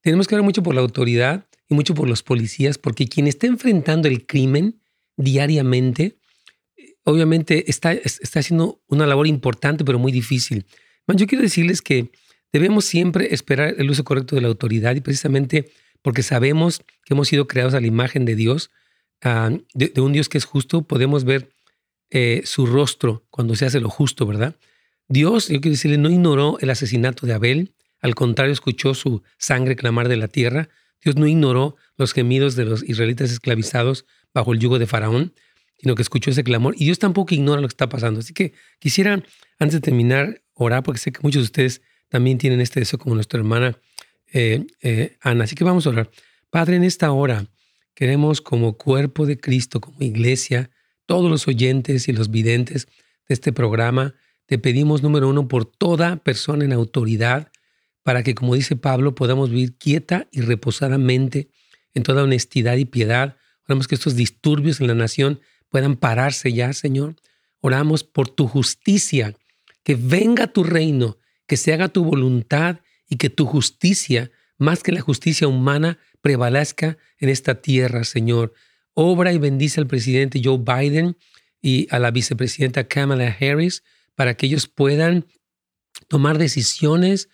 Tenemos 0.00 0.28
que 0.28 0.36
ver 0.36 0.44
mucho 0.44 0.62
por 0.62 0.76
la 0.76 0.80
autoridad 0.80 1.44
y 1.68 1.74
mucho 1.74 1.94
por 1.94 2.08
los 2.08 2.22
policías, 2.22 2.78
porque 2.78 3.08
quien 3.08 3.26
está 3.26 3.48
enfrentando 3.48 4.06
el 4.06 4.26
crimen 4.26 4.80
diariamente, 5.16 6.18
obviamente 7.02 7.68
está, 7.68 7.92
está 7.92 8.38
haciendo 8.38 8.80
una 8.86 9.08
labor 9.08 9.26
importante, 9.26 9.84
pero 9.84 9.98
muy 9.98 10.12
difícil. 10.12 10.66
yo 11.08 11.26
quiero 11.26 11.42
decirles 11.42 11.82
que 11.82 12.12
debemos 12.52 12.84
siempre 12.84 13.34
esperar 13.34 13.74
el 13.78 13.90
uso 13.90 14.04
correcto 14.04 14.34
de 14.34 14.42
la 14.42 14.48
autoridad 14.48 14.96
y 14.96 15.00
precisamente 15.00 15.70
porque 16.02 16.22
sabemos 16.22 16.80
que 17.04 17.14
hemos 17.14 17.28
sido 17.28 17.46
creados 17.46 17.74
a 17.74 17.80
la 17.80 17.86
imagen 17.86 18.24
de 18.24 18.34
Dios, 18.34 18.70
de, 19.74 20.00
un 20.00 20.12
Dios 20.12 20.28
que 20.28 20.38
es 20.38 20.44
justo, 20.44 20.82
podemos 20.82 21.24
ver 21.24 21.52
eh, 22.10 22.42
su 22.44 22.66
rostro 22.66 23.26
cuando 23.30 23.54
se 23.54 23.66
hace 23.66 23.80
lo 23.80 23.90
justo, 23.90 24.26
¿verdad? 24.26 24.56
Dios, 25.08 25.48
yo 25.48 25.60
quiero 25.60 25.72
decirle, 25.72 25.98
no 25.98 26.10
ignoró 26.10 26.58
el 26.60 26.70
asesinato 26.70 27.26
de 27.26 27.34
Abel, 27.34 27.74
al 28.00 28.14
contrario, 28.14 28.52
escuchó 28.52 28.94
su 28.94 29.22
sangre 29.36 29.76
clamar 29.76 30.08
de 30.08 30.16
la 30.16 30.28
tierra 30.28 30.70
Dios 31.02 31.16
no 31.16 31.26
ignoró 31.26 31.76
los 31.96 32.12
gemidos 32.12 32.56
de 32.56 32.64
los 32.64 32.82
israelitas 32.82 33.30
esclavizados 33.30 34.06
bajo 34.34 34.52
el 34.52 34.58
yugo 34.58 34.78
de 34.78 34.86
Faraón. 34.86 35.32
sino 35.78 35.94
que 35.94 36.02
escuchó 36.02 36.30
ese 36.30 36.44
clamor 36.44 36.74
y 36.76 36.84
Dios 36.84 36.98
tampoco 36.98 37.34
ignora 37.34 37.62
lo 37.62 37.66
que 37.66 37.72
está 37.72 37.88
pasando. 37.88 38.20
Así 38.20 38.34
que 38.34 38.52
quisiera, 38.80 39.22
antes 39.58 39.72
de 39.72 39.80
terminar, 39.80 40.42
orar, 40.52 40.82
porque 40.82 40.98
sé 40.98 41.10
que 41.10 41.20
muchos 41.22 41.40
de 41.40 41.44
ustedes 41.44 41.80
también 42.10 42.36
tienen 42.36 42.60
este 42.60 42.80
deseo 42.80 42.98
como 42.98 43.14
nuestra 43.14 43.38
hermana 43.38 43.78
eh, 44.32 44.66
eh, 44.82 45.16
Ana. 45.20 45.44
Así 45.44 45.54
que 45.54 45.64
vamos 45.64 45.86
a 45.86 45.90
orar. 45.90 46.10
Padre, 46.50 46.76
en 46.76 46.84
esta 46.84 47.10
hora 47.12 47.46
queremos 47.94 48.40
como 48.40 48.76
cuerpo 48.76 49.24
de 49.24 49.38
Cristo, 49.38 49.80
como 49.80 49.96
iglesia, 50.00 50.70
todos 51.06 51.30
los 51.30 51.48
oyentes 51.48 52.08
y 52.08 52.12
los 52.12 52.30
videntes 52.30 52.86
de 53.28 53.34
este 53.34 53.52
programa, 53.52 54.14
te 54.46 54.58
pedimos, 54.58 55.02
número 55.02 55.28
uno, 55.28 55.46
por 55.46 55.64
toda 55.64 56.16
persona 56.16 56.64
en 56.64 56.72
autoridad, 56.72 57.52
para 58.02 58.24
que, 58.24 58.34
como 58.34 58.54
dice 58.54 58.74
Pablo, 58.74 59.14
podamos 59.14 59.50
vivir 59.50 59.76
quieta 59.76 60.26
y 60.32 60.40
reposadamente 60.40 61.50
en 61.94 62.02
toda 62.02 62.24
honestidad 62.24 62.76
y 62.76 62.84
piedad. 62.84 63.36
Oramos 63.68 63.86
que 63.86 63.94
estos 63.94 64.16
disturbios 64.16 64.80
en 64.80 64.88
la 64.88 64.94
nación 64.94 65.40
puedan 65.68 65.96
pararse 65.96 66.52
ya, 66.52 66.72
Señor. 66.72 67.14
Oramos 67.60 68.02
por 68.02 68.28
tu 68.28 68.48
justicia, 68.48 69.36
que 69.84 69.94
venga 69.94 70.48
tu 70.48 70.64
reino, 70.64 71.18
que 71.50 71.56
se 71.56 71.72
haga 71.72 71.88
tu 71.88 72.04
voluntad 72.04 72.76
y 73.08 73.16
que 73.16 73.28
tu 73.28 73.44
justicia, 73.44 74.30
más 74.56 74.84
que 74.84 74.92
la 74.92 75.00
justicia 75.00 75.48
humana, 75.48 75.98
prevalezca 76.20 76.96
en 77.18 77.28
esta 77.28 77.60
tierra, 77.60 78.04
Señor. 78.04 78.54
Obra 78.94 79.32
y 79.32 79.38
bendice 79.38 79.80
al 79.80 79.88
presidente 79.88 80.40
Joe 80.44 80.58
Biden 80.58 81.16
y 81.60 81.88
a 81.90 81.98
la 81.98 82.12
vicepresidenta 82.12 82.84
Kamala 82.84 83.36
Harris 83.40 83.82
para 84.14 84.34
que 84.34 84.46
ellos 84.46 84.68
puedan 84.68 85.26
tomar 86.06 86.38
decisiones 86.38 87.28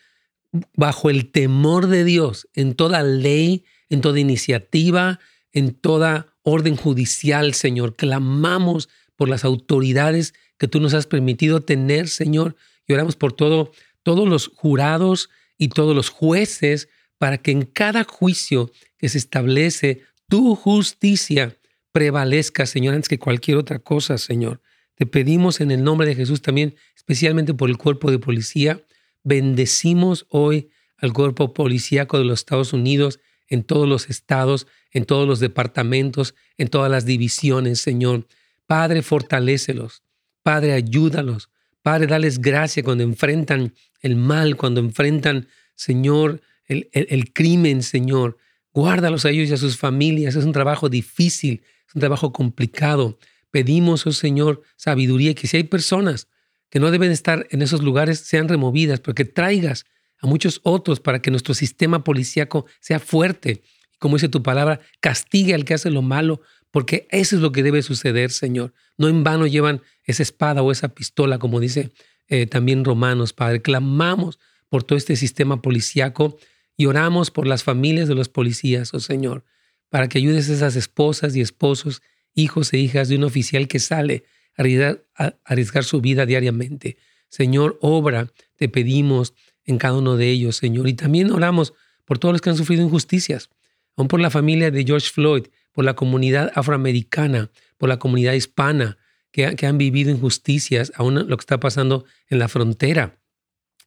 bajo 0.74 1.10
el 1.10 1.30
temor 1.30 1.86
de 1.86 2.02
Dios 2.02 2.48
en 2.54 2.72
toda 2.72 3.02
ley, 3.02 3.66
en 3.90 4.00
toda 4.00 4.18
iniciativa, 4.18 5.20
en 5.52 5.74
toda 5.74 6.34
orden 6.42 6.76
judicial, 6.76 7.52
Señor. 7.52 7.96
Clamamos 7.96 8.88
por 9.14 9.28
las 9.28 9.44
autoridades 9.44 10.32
que 10.56 10.68
tú 10.68 10.80
nos 10.80 10.94
has 10.94 11.06
permitido 11.06 11.60
tener, 11.60 12.08
Señor, 12.08 12.56
y 12.86 12.94
oramos 12.94 13.14
por 13.14 13.34
todo, 13.34 13.72
todos 14.06 14.28
los 14.28 14.52
jurados 14.54 15.30
y 15.58 15.70
todos 15.70 15.92
los 15.96 16.10
jueces 16.10 16.88
para 17.18 17.38
que 17.38 17.50
en 17.50 17.62
cada 17.62 18.04
juicio 18.04 18.70
que 18.98 19.08
se 19.08 19.18
establece 19.18 20.02
tu 20.28 20.54
justicia 20.54 21.58
prevalezca, 21.90 22.66
Señor, 22.66 22.94
antes 22.94 23.08
que 23.08 23.18
cualquier 23.18 23.56
otra 23.56 23.80
cosa, 23.80 24.16
Señor. 24.16 24.62
Te 24.94 25.06
pedimos 25.06 25.60
en 25.60 25.72
el 25.72 25.82
nombre 25.82 26.06
de 26.06 26.14
Jesús 26.14 26.40
también, 26.40 26.76
especialmente 26.94 27.52
por 27.52 27.68
el 27.68 27.78
cuerpo 27.78 28.12
de 28.12 28.20
policía, 28.20 28.80
bendecimos 29.24 30.24
hoy 30.28 30.70
al 30.98 31.12
cuerpo 31.12 31.52
policíaco 31.52 32.16
de 32.16 32.26
los 32.26 32.38
Estados 32.38 32.72
Unidos 32.72 33.18
en 33.48 33.64
todos 33.64 33.88
los 33.88 34.08
estados, 34.08 34.68
en 34.92 35.04
todos 35.04 35.26
los 35.26 35.40
departamentos, 35.40 36.36
en 36.58 36.68
todas 36.68 36.92
las 36.92 37.06
divisiones, 37.06 37.80
Señor. 37.80 38.28
Padre, 38.68 39.02
fortalécelos. 39.02 40.04
Padre, 40.44 40.74
ayúdalos. 40.74 41.50
Padre, 41.86 42.08
dales 42.08 42.40
gracia 42.40 42.82
cuando 42.82 43.04
enfrentan 43.04 43.72
el 44.00 44.16
mal, 44.16 44.56
cuando 44.56 44.80
enfrentan, 44.80 45.46
Señor, 45.76 46.40
el, 46.66 47.32
crimen, 47.32 47.84
Señor. 47.84 48.38
Guárdalos 48.74 49.24
a 49.24 49.30
ellos 49.30 49.48
y 49.48 49.52
a 49.52 49.56
sus 49.56 49.76
familias. 49.76 50.34
Es 50.34 50.44
un 50.44 50.50
trabajo 50.50 50.88
difícil, 50.88 51.62
es 51.86 51.94
un 51.94 52.00
trabajo 52.00 52.32
complicado. 52.32 53.20
Pedimos, 53.52 54.04
oh 54.04 54.10
Señor, 54.10 54.62
sabiduría 54.74 55.32
que 55.34 55.46
si 55.46 55.58
hay 55.58 55.62
personas 55.62 56.26
que 56.70 56.80
no 56.80 56.90
deben 56.90 57.12
estar 57.12 57.46
en 57.50 57.62
esos 57.62 57.84
lugares, 57.84 58.18
sean 58.18 58.48
removidas, 58.48 58.98
pero 58.98 59.14
que 59.14 59.24
traigas 59.24 59.84
a 60.18 60.26
muchos 60.26 60.60
otros 60.64 60.98
para 60.98 61.22
que 61.22 61.30
nuestro 61.30 61.54
sistema 61.54 62.02
policíaco 62.02 62.66
sea 62.80 62.98
fuerte. 62.98 63.62
Como 64.00 64.16
dice 64.16 64.28
tu 64.28 64.42
palabra, 64.42 64.80
castigue 64.98 65.54
al 65.54 65.64
que 65.64 65.74
hace 65.74 65.90
lo 65.90 66.02
malo, 66.02 66.40
porque 66.76 67.08
eso 67.10 67.36
es 67.36 67.40
lo 67.40 67.52
que 67.52 67.62
debe 67.62 67.80
suceder, 67.80 68.30
Señor. 68.30 68.74
No 68.98 69.08
en 69.08 69.24
vano 69.24 69.46
llevan 69.46 69.80
esa 70.04 70.22
espada 70.22 70.60
o 70.60 70.70
esa 70.70 70.88
pistola, 70.88 71.38
como 71.38 71.58
dice 71.58 71.90
eh, 72.28 72.44
también 72.44 72.84
Romanos, 72.84 73.32
Padre. 73.32 73.62
Clamamos 73.62 74.38
por 74.68 74.84
todo 74.84 74.98
este 74.98 75.16
sistema 75.16 75.62
policíaco 75.62 76.36
y 76.76 76.84
oramos 76.84 77.30
por 77.30 77.46
las 77.46 77.64
familias 77.64 78.08
de 78.08 78.14
los 78.14 78.28
policías, 78.28 78.92
oh 78.92 79.00
Señor, 79.00 79.42
para 79.88 80.10
que 80.10 80.18
ayudes 80.18 80.50
a 80.50 80.52
esas 80.52 80.76
esposas 80.76 81.34
y 81.34 81.40
esposos, 81.40 82.02
hijos 82.34 82.70
e 82.74 82.76
hijas 82.76 83.08
de 83.08 83.16
un 83.16 83.24
oficial 83.24 83.68
que 83.68 83.78
sale 83.78 84.24
a 84.58 85.32
arriesgar 85.46 85.82
su 85.82 86.02
vida 86.02 86.26
diariamente. 86.26 86.98
Señor, 87.30 87.78
obra, 87.80 88.30
te 88.56 88.68
pedimos 88.68 89.32
en 89.64 89.78
cada 89.78 89.96
uno 89.96 90.18
de 90.18 90.30
ellos, 90.30 90.56
Señor. 90.56 90.88
Y 90.88 90.92
también 90.92 91.30
oramos 91.30 91.72
por 92.04 92.18
todos 92.18 92.34
los 92.34 92.42
que 92.42 92.50
han 92.50 92.56
sufrido 92.58 92.82
injusticias, 92.82 93.48
aún 93.96 94.08
por 94.08 94.20
la 94.20 94.28
familia 94.28 94.70
de 94.70 94.84
George 94.84 95.08
Floyd, 95.08 95.46
por 95.76 95.84
la 95.84 95.94
comunidad 95.94 96.52
afroamericana, 96.54 97.50
por 97.76 97.90
la 97.90 97.98
comunidad 97.98 98.32
hispana, 98.32 98.96
que, 99.30 99.66
han 99.66 99.76
vivido 99.76 100.10
injusticias, 100.10 100.90
aún 100.94 101.28
lo 101.28 101.36
que 101.36 101.42
está 101.42 101.60
pasando 101.60 102.06
en 102.30 102.38
la 102.38 102.48
frontera. 102.48 103.18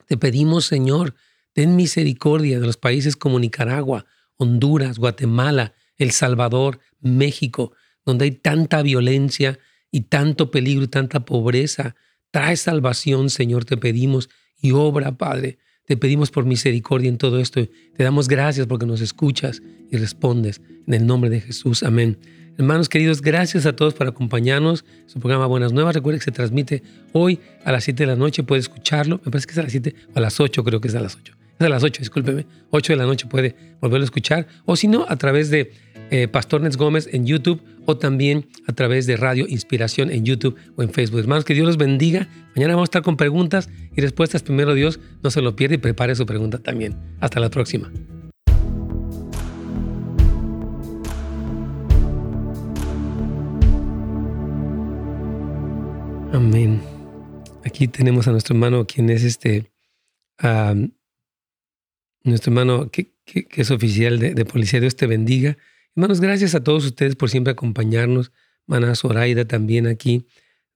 Te 0.05 0.15
pedimos, 0.15 0.65
Señor, 0.65 1.15
ten 1.51 1.75
misericordia 1.75 2.59
de 2.59 2.67
los 2.67 2.77
países 2.77 3.15
como 3.15 3.39
Nicaragua, 3.39 4.05
Honduras, 4.37 4.99
Guatemala, 4.99 5.73
El 5.97 6.11
Salvador, 6.11 6.79
México, 6.99 7.73
donde 8.05 8.25
hay 8.25 8.31
tanta 8.33 8.83
violencia 8.83 9.57
y 9.89 10.01
tanto 10.01 10.51
peligro 10.51 10.83
y 10.83 10.89
tanta 10.89 11.25
pobreza. 11.25 11.95
Trae 12.29 12.55
salvación, 12.55 13.31
Señor, 13.31 13.65
te 13.65 13.77
pedimos, 13.77 14.29
y 14.61 14.73
obra, 14.73 15.17
Padre. 15.17 15.57
Te 15.89 15.97
pedimos 15.97 16.29
por 16.29 16.45
misericordia 16.45 17.09
en 17.09 17.17
todo 17.17 17.39
esto. 17.39 17.67
Te 17.97 18.03
damos 18.03 18.27
gracias 18.27 18.67
porque 18.67 18.85
nos 18.85 19.01
escuchas 19.01 19.63
y 19.89 19.97
respondes. 19.97 20.61
En 20.85 20.93
el 20.93 21.07
nombre 21.07 21.31
de 21.31 21.41
Jesús. 21.41 21.81
Amén. 21.81 22.19
Hermanos 22.59 22.89
queridos, 22.89 23.23
gracias 23.23 23.65
a 23.65 23.75
todos 23.75 23.95
por 23.95 24.05
acompañarnos. 24.05 24.85
Su 25.07 25.19
programa 25.19 25.47
Buenas 25.47 25.73
Nuevas. 25.73 25.95
Recuerden 25.95 26.19
que 26.19 26.25
se 26.25 26.31
transmite 26.31 26.83
hoy 27.11 27.39
a 27.65 27.71
las 27.71 27.85
7 27.85 28.03
de 28.03 28.05
la 28.05 28.15
noche. 28.15 28.43
Puede 28.43 28.59
escucharlo. 28.59 29.19
Me 29.25 29.31
parece 29.31 29.47
que 29.47 29.53
es 29.53 29.57
a 29.57 29.63
las 29.63 29.71
7 29.71 29.95
o 30.13 30.17
a 30.19 30.21
las 30.21 30.39
8, 30.39 30.63
creo 30.63 30.79
que 30.79 30.89
es 30.89 30.93
a 30.93 30.99
las 30.99 31.15
8. 31.15 31.33
Es 31.57 31.65
a 31.65 31.69
las 31.69 31.81
8, 31.81 32.01
discúlpeme. 32.01 32.45
8 32.69 32.93
de 32.93 32.97
la 32.97 33.05
noche 33.05 33.25
puede 33.25 33.55
volverlo 33.81 34.03
a 34.03 34.05
escuchar. 34.05 34.45
O 34.65 34.75
si 34.75 34.87
no, 34.87 35.07
a 35.09 35.15
través 35.15 35.49
de 35.49 35.71
eh, 36.11 36.27
Pastor 36.27 36.61
Nets 36.61 36.77
Gómez 36.77 37.09
en 37.11 37.25
YouTube 37.25 37.63
o 37.89 37.97
también 37.97 38.47
a 38.67 38.73
través 38.73 39.07
de 39.07 39.17
Radio 39.17 39.47
Inspiración 39.47 40.11
en 40.11 40.23
YouTube 40.23 40.55
o 40.75 40.83
en 40.83 40.91
Facebook. 40.91 41.21
Hermanos, 41.21 41.43
que 41.43 41.55
Dios 41.55 41.65
los 41.65 41.77
bendiga. 41.77 42.29
Mañana 42.55 42.75
vamos 42.75 42.87
a 42.87 42.89
estar 42.91 43.01
con 43.01 43.17
preguntas 43.17 43.67
y 43.95 44.01
respuestas. 44.01 44.43
Primero 44.43 44.75
Dios, 44.75 44.99
no 45.23 45.31
se 45.31 45.41
lo 45.41 45.55
pierda 45.55 45.73
y 45.73 45.79
prepare 45.79 46.13
su 46.13 46.27
pregunta 46.27 46.59
también. 46.59 46.95
Hasta 47.19 47.39
la 47.39 47.49
próxima. 47.49 47.91
Amén. 56.31 56.79
Aquí 57.65 57.87
tenemos 57.87 58.27
a 58.27 58.31
nuestro 58.31 58.53
hermano, 58.53 58.85
quien 58.85 59.09
es 59.09 59.23
este, 59.23 59.71
nuestro 62.23 62.51
hermano 62.51 62.91
que, 62.91 63.13
es 63.25 63.71
oficial 63.71 64.19
de 64.19 64.45
policía. 64.45 64.79
Dios 64.79 64.95
te 64.95 65.07
bendiga. 65.07 65.57
Hermanos, 65.99 66.21
gracias 66.21 66.55
a 66.55 66.63
todos 66.63 66.85
ustedes 66.85 67.17
por 67.17 67.29
siempre 67.29 67.51
acompañarnos. 67.51 68.31
Mana 68.65 68.95
Zoraida 68.95 69.43
también 69.43 69.85
aquí 69.85 70.25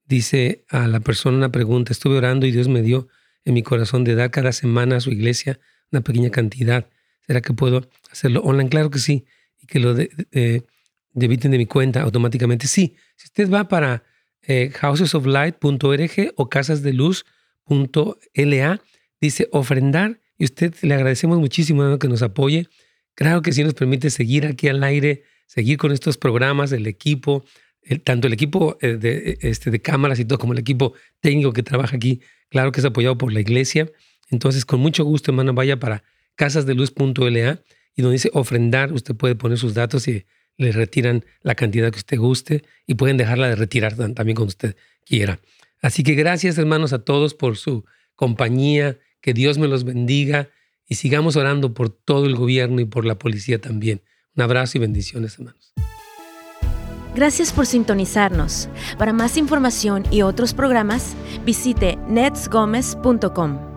dice 0.04 0.66
a 0.68 0.86
la 0.86 1.00
persona 1.00 1.38
una 1.38 1.50
pregunta. 1.50 1.92
Estuve 1.92 2.18
orando 2.18 2.44
y 2.44 2.52
Dios 2.52 2.68
me 2.68 2.82
dio 2.82 3.08
en 3.46 3.54
mi 3.54 3.62
corazón 3.62 4.04
de 4.04 4.16
dar 4.16 4.30
cada 4.30 4.52
semana 4.52 4.96
a 4.96 5.00
su 5.00 5.10
iglesia 5.10 5.58
una 5.90 6.02
pequeña 6.02 6.28
cantidad. 6.28 6.90
¿Será 7.26 7.40
que 7.40 7.54
puedo 7.54 7.88
hacerlo 8.12 8.42
online? 8.42 8.68
Claro 8.68 8.90
que 8.90 8.98
sí. 8.98 9.24
Y 9.62 9.66
que 9.66 9.80
lo 9.80 9.94
debiten 9.94 11.52
de 11.52 11.56
mi 11.56 11.64
cuenta 11.64 12.02
automáticamente. 12.02 12.66
Sí. 12.66 12.94
Si 13.16 13.28
usted 13.28 13.50
va 13.50 13.66
para 13.66 14.04
eh, 14.42 14.72
housesoflight.org 14.78 16.34
o 16.36 16.50
casasdeluz.la, 16.50 18.82
dice 19.22 19.48
ofrendar 19.52 20.20
y 20.36 20.44
usted 20.44 20.74
le 20.82 20.92
agradecemos 20.92 21.38
muchísimo 21.38 21.98
que 21.98 22.08
nos 22.08 22.20
apoye 22.20 22.68
Claro 23.14 23.42
que 23.42 23.52
sí 23.52 23.62
nos 23.62 23.74
permite 23.74 24.10
seguir 24.10 24.46
aquí 24.46 24.68
al 24.68 24.82
aire, 24.82 25.22
seguir 25.46 25.78
con 25.78 25.92
estos 25.92 26.18
programas, 26.18 26.72
el 26.72 26.86
equipo, 26.86 27.44
tanto 28.02 28.26
el 28.26 28.32
equipo 28.32 28.76
eh, 28.80 28.96
de, 28.96 29.38
este, 29.42 29.70
de 29.70 29.80
cámaras 29.80 30.18
y 30.18 30.24
todo 30.24 30.38
como 30.38 30.52
el 30.52 30.58
equipo 30.58 30.94
técnico 31.20 31.52
que 31.52 31.62
trabaja 31.62 31.96
aquí, 31.96 32.20
claro 32.48 32.72
que 32.72 32.80
es 32.80 32.86
apoyado 32.86 33.18
por 33.18 33.32
la 33.32 33.40
iglesia. 33.40 33.90
Entonces, 34.30 34.64
con 34.64 34.80
mucho 34.80 35.04
gusto, 35.04 35.30
hermano, 35.30 35.52
vaya 35.52 35.78
para 35.78 36.02
casasdeluz.la 36.34 37.62
y 37.96 38.02
donde 38.02 38.14
dice 38.14 38.30
ofrendar, 38.32 38.92
usted 38.92 39.14
puede 39.14 39.34
poner 39.34 39.58
sus 39.58 39.74
datos 39.74 40.08
y 40.08 40.24
le 40.56 40.72
retiran 40.72 41.24
la 41.42 41.54
cantidad 41.54 41.90
que 41.90 41.98
usted 41.98 42.18
guste 42.18 42.64
y 42.86 42.94
pueden 42.94 43.16
dejarla 43.16 43.48
de 43.48 43.56
retirar 43.56 43.94
también 43.94 44.34
cuando 44.34 44.48
usted 44.48 44.76
quiera. 45.04 45.40
Así 45.80 46.02
que 46.02 46.14
gracias, 46.14 46.58
hermanos, 46.58 46.92
a 46.92 47.04
todos 47.04 47.34
por 47.34 47.56
su 47.56 47.84
compañía. 48.14 48.98
Que 49.20 49.32
Dios 49.32 49.58
me 49.58 49.68
los 49.68 49.84
bendiga 49.84 50.50
y 50.88 50.96
sigamos 50.96 51.36
orando 51.36 51.74
por 51.74 51.90
todo 51.90 52.26
el 52.26 52.36
gobierno 52.36 52.80
y 52.80 52.84
por 52.84 53.04
la 53.04 53.18
policía 53.18 53.60
también. 53.60 54.02
Un 54.36 54.42
abrazo 54.42 54.78
y 54.78 54.80
bendiciones, 54.80 55.38
hermanos. 55.38 55.74
Gracias 57.14 57.52
por 57.52 57.66
sintonizarnos. 57.66 58.68
Para 58.98 59.12
más 59.12 59.36
información 59.36 60.04
y 60.10 60.22
otros 60.22 60.52
programas, 60.52 61.14
visite 61.44 61.96
netsgomez.com. 62.08 63.73